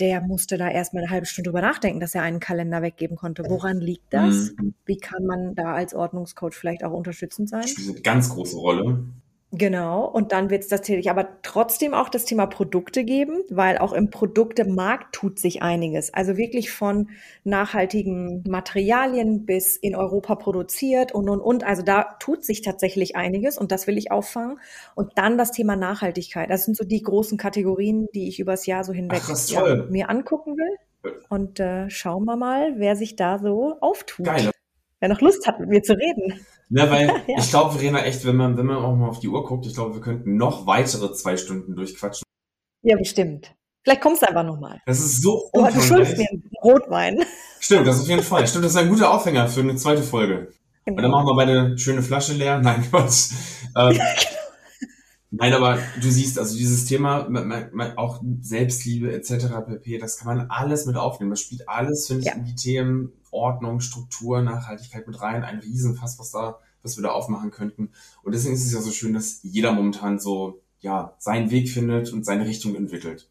Der 0.00 0.20
musste 0.22 0.56
da 0.56 0.68
erstmal 0.68 1.04
eine 1.04 1.12
halbe 1.12 1.26
Stunde 1.26 1.50
drüber 1.50 1.60
nachdenken, 1.60 2.00
dass 2.00 2.14
er 2.14 2.22
einen 2.22 2.40
Kalender 2.40 2.82
weggeben 2.82 3.16
konnte. 3.16 3.44
Woran 3.48 3.80
liegt 3.80 4.12
das? 4.12 4.52
Mhm. 4.56 4.74
Wie 4.86 4.96
kann 4.96 5.24
man 5.24 5.54
da 5.54 5.74
als 5.74 5.94
Ordnungscoach 5.94 6.54
vielleicht 6.54 6.84
auch 6.84 6.92
unterstützend 6.92 7.48
sein? 7.48 7.62
Das 7.62 7.70
spielt 7.70 7.90
eine 7.90 8.00
ganz 8.00 8.30
große 8.30 8.56
Rolle. 8.56 9.04
Genau, 9.54 10.06
und 10.06 10.32
dann 10.32 10.48
wird 10.48 10.62
es 10.62 10.68
tatsächlich 10.68 11.10
aber 11.10 11.28
trotzdem 11.42 11.92
auch 11.92 12.08
das 12.08 12.24
Thema 12.24 12.46
Produkte 12.46 13.04
geben, 13.04 13.42
weil 13.50 13.76
auch 13.76 13.92
im 13.92 14.08
Produktemarkt 14.08 15.14
tut 15.14 15.38
sich 15.38 15.60
einiges. 15.60 16.14
Also 16.14 16.38
wirklich 16.38 16.70
von 16.70 17.10
nachhaltigen 17.44 18.42
Materialien 18.48 19.44
bis 19.44 19.76
in 19.76 19.94
Europa 19.94 20.36
produziert 20.36 21.12
und, 21.12 21.28
und, 21.28 21.40
und. 21.40 21.64
Also 21.64 21.82
da 21.82 22.16
tut 22.18 22.46
sich 22.46 22.62
tatsächlich 22.62 23.14
einiges 23.14 23.58
und 23.58 23.72
das 23.72 23.86
will 23.86 23.98
ich 23.98 24.10
auffangen. 24.10 24.58
Und 24.94 25.12
dann 25.16 25.36
das 25.36 25.52
Thema 25.52 25.76
Nachhaltigkeit. 25.76 26.48
Das 26.48 26.64
sind 26.64 26.74
so 26.74 26.84
die 26.84 27.02
großen 27.02 27.36
Kategorien, 27.36 28.06
die 28.14 28.28
ich 28.28 28.40
übers 28.40 28.64
Jahr 28.64 28.84
so 28.84 28.94
hinweg 28.94 29.20
Ach, 29.22 29.48
ja, 29.48 29.84
mir 29.90 30.08
angucken 30.08 30.56
will. 30.56 31.12
Und 31.28 31.60
äh, 31.60 31.90
schauen 31.90 32.24
wir 32.24 32.36
mal, 32.36 32.78
wer 32.78 32.96
sich 32.96 33.16
da 33.16 33.38
so 33.38 33.76
auftut. 33.82 34.24
Geil. 34.24 34.50
Wer 35.00 35.08
noch 35.10 35.20
Lust 35.20 35.46
hat, 35.46 35.60
mit 35.60 35.68
mir 35.68 35.82
zu 35.82 35.94
reden. 35.94 36.46
Ne, 36.68 36.90
weil 36.90 37.06
ja. 37.26 37.38
ich 37.38 37.50
glaube, 37.50 37.72
Verena, 37.72 38.02
echt, 38.04 38.24
wenn 38.24 38.36
man, 38.36 38.56
wenn 38.56 38.66
man 38.66 38.76
auch 38.76 38.94
mal 38.94 39.08
auf 39.08 39.20
die 39.20 39.28
Uhr 39.28 39.44
guckt, 39.44 39.66
ich 39.66 39.74
glaube, 39.74 39.94
wir 39.94 40.00
könnten 40.00 40.36
noch 40.36 40.66
weitere 40.66 41.12
zwei 41.12 41.36
Stunden 41.36 41.74
durchquatschen. 41.74 42.24
Ja, 42.82 42.96
bestimmt. 42.96 43.54
Vielleicht 43.84 44.00
kommst 44.00 44.22
du 44.22 44.28
einfach 44.28 44.44
nochmal. 44.44 44.80
Das 44.86 45.00
ist 45.00 45.22
so 45.22 45.50
Du, 45.52 45.66
du 45.66 45.80
schuldest 45.80 46.16
mir 46.16 46.28
einen 46.30 46.50
Rotwein. 46.62 47.24
Stimmt, 47.60 47.86
das 47.86 48.00
auf 48.00 48.08
jeden 48.08 48.22
Fall. 48.22 48.46
Stimmt, 48.46 48.64
das 48.64 48.72
ist 48.72 48.78
ein 48.78 48.88
guter 48.88 49.12
Aufhänger 49.12 49.48
für 49.48 49.60
eine 49.60 49.76
zweite 49.76 50.02
Folge. 50.02 50.52
Genau. 50.84 50.96
Und 50.96 51.02
dann 51.02 51.10
machen 51.10 51.26
wir 51.26 51.34
beide 51.34 51.60
eine 51.60 51.78
schöne 51.78 52.02
Flasche 52.02 52.32
leer. 52.32 52.58
Nein, 52.58 52.82
Quatsch. 52.90 53.30
Ähm, 53.76 53.98
Nein, 55.34 55.54
aber 55.54 55.78
du 56.00 56.10
siehst, 56.10 56.38
also 56.38 56.56
dieses 56.56 56.84
Thema, 56.84 57.26
auch 57.96 58.20
Selbstliebe 58.42 59.12
etc. 59.12 59.46
pp, 59.66 59.98
das 59.98 60.18
kann 60.18 60.36
man 60.36 60.50
alles 60.50 60.84
mit 60.84 60.96
aufnehmen. 60.96 61.30
Das 61.30 61.40
spielt 61.40 61.68
alles, 61.68 62.06
finde 62.06 62.20
ich, 62.20 62.26
ja. 62.26 62.34
in 62.34 62.44
die 62.44 62.54
Themen 62.54 63.12
Ordnung, 63.32 63.80
Struktur, 63.80 64.42
Nachhaltigkeit 64.42 65.06
mit 65.06 65.20
rein. 65.20 65.42
Ein 65.42 65.58
Riesenfass, 65.58 66.18
was 66.18 66.30
da, 66.30 66.60
was 66.82 66.96
wir 66.96 67.02
da 67.02 67.10
aufmachen 67.10 67.50
könnten. 67.50 67.90
Und 68.22 68.34
deswegen 68.34 68.54
ist 68.54 68.64
es 68.64 68.72
ja 68.72 68.80
so 68.80 68.90
schön, 68.90 69.14
dass 69.14 69.40
jeder 69.42 69.72
momentan 69.72 70.18
so, 70.18 70.60
ja, 70.80 71.14
seinen 71.18 71.50
Weg 71.50 71.68
findet 71.70 72.12
und 72.12 72.24
seine 72.24 72.46
Richtung 72.46 72.74
entwickelt. 72.74 73.30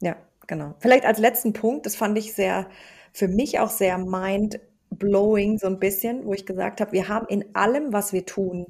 Ja, 0.00 0.16
genau. 0.46 0.74
Vielleicht 0.80 1.04
als 1.04 1.18
letzten 1.18 1.52
Punkt, 1.52 1.86
das 1.86 1.96
fand 1.96 2.18
ich 2.18 2.34
sehr, 2.34 2.68
für 3.12 3.28
mich 3.28 3.60
auch 3.60 3.70
sehr 3.70 3.96
mind 3.98 4.60
blowing 4.90 5.58
so 5.58 5.66
ein 5.66 5.78
bisschen, 5.78 6.24
wo 6.24 6.34
ich 6.34 6.46
gesagt 6.46 6.80
habe, 6.80 6.92
wir 6.92 7.08
haben 7.08 7.26
in 7.28 7.54
allem, 7.54 7.92
was 7.92 8.12
wir 8.12 8.26
tun, 8.26 8.66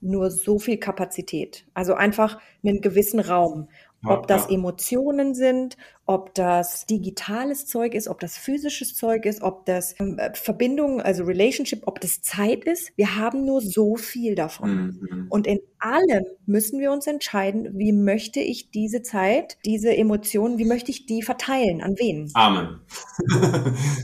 nur 0.00 0.30
so 0.30 0.58
viel 0.58 0.78
Kapazität. 0.78 1.66
Also 1.74 1.94
einfach 1.94 2.40
einen 2.62 2.80
gewissen 2.80 3.20
Raum. 3.20 3.68
Ob 4.04 4.28
das 4.28 4.48
Emotionen 4.48 5.34
sind, 5.34 5.76
ob 6.06 6.32
das 6.34 6.86
digitales 6.86 7.66
Zeug 7.66 7.94
ist, 7.94 8.06
ob 8.06 8.20
das 8.20 8.38
physisches 8.38 8.94
Zeug 8.94 9.26
ist, 9.26 9.42
ob 9.42 9.66
das 9.66 9.94
ähm, 9.98 10.18
Verbindung, 10.34 11.02
also 11.02 11.24
Relationship, 11.24 11.82
ob 11.84 12.00
das 12.00 12.22
Zeit 12.22 12.64
ist. 12.64 12.92
Wir 12.96 13.16
haben 13.16 13.44
nur 13.44 13.60
so 13.60 13.96
viel 13.96 14.36
davon. 14.36 14.98
Mhm. 15.00 15.26
Und 15.28 15.46
in 15.48 15.58
allem 15.80 16.24
müssen 16.46 16.78
wir 16.78 16.92
uns 16.92 17.06
entscheiden, 17.08 17.70
wie 17.74 17.92
möchte 17.92 18.40
ich 18.40 18.70
diese 18.70 19.02
Zeit, 19.02 19.58
diese 19.64 19.96
Emotionen, 19.96 20.58
wie 20.58 20.64
möchte 20.64 20.92
ich 20.92 21.06
die 21.06 21.22
verteilen? 21.22 21.82
An 21.82 21.96
wen? 21.98 22.30
Amen. 22.34 22.80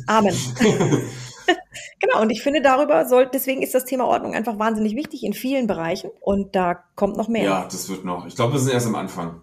Amen. 0.09 0.35
genau, 2.01 2.23
und 2.23 2.31
ich 2.31 2.43
finde 2.43 2.63
darüber 2.63 3.07
soll, 3.07 3.29
deswegen 3.33 3.63
ist 3.63 3.75
das 3.75 3.85
Thema 3.85 4.07
Ordnung 4.07 4.35
einfach 4.35 4.59
wahnsinnig 4.59 4.97
wichtig 4.97 5.25
in 5.25 5.33
vielen 5.33 5.67
Bereichen 5.67 6.11
und 6.21 6.55
da 6.55 6.85
kommt 6.97 7.17
noch 7.17 7.29
mehr. 7.29 7.45
Ja, 7.45 7.65
das 7.65 7.89
wird 7.89 8.05
noch. 8.05 8.27
Ich 8.27 8.35
glaube, 8.35 8.55
wir 8.55 8.61
sind 8.61 8.73
erst 8.73 8.87
am 8.87 8.95
Anfang. 8.95 9.43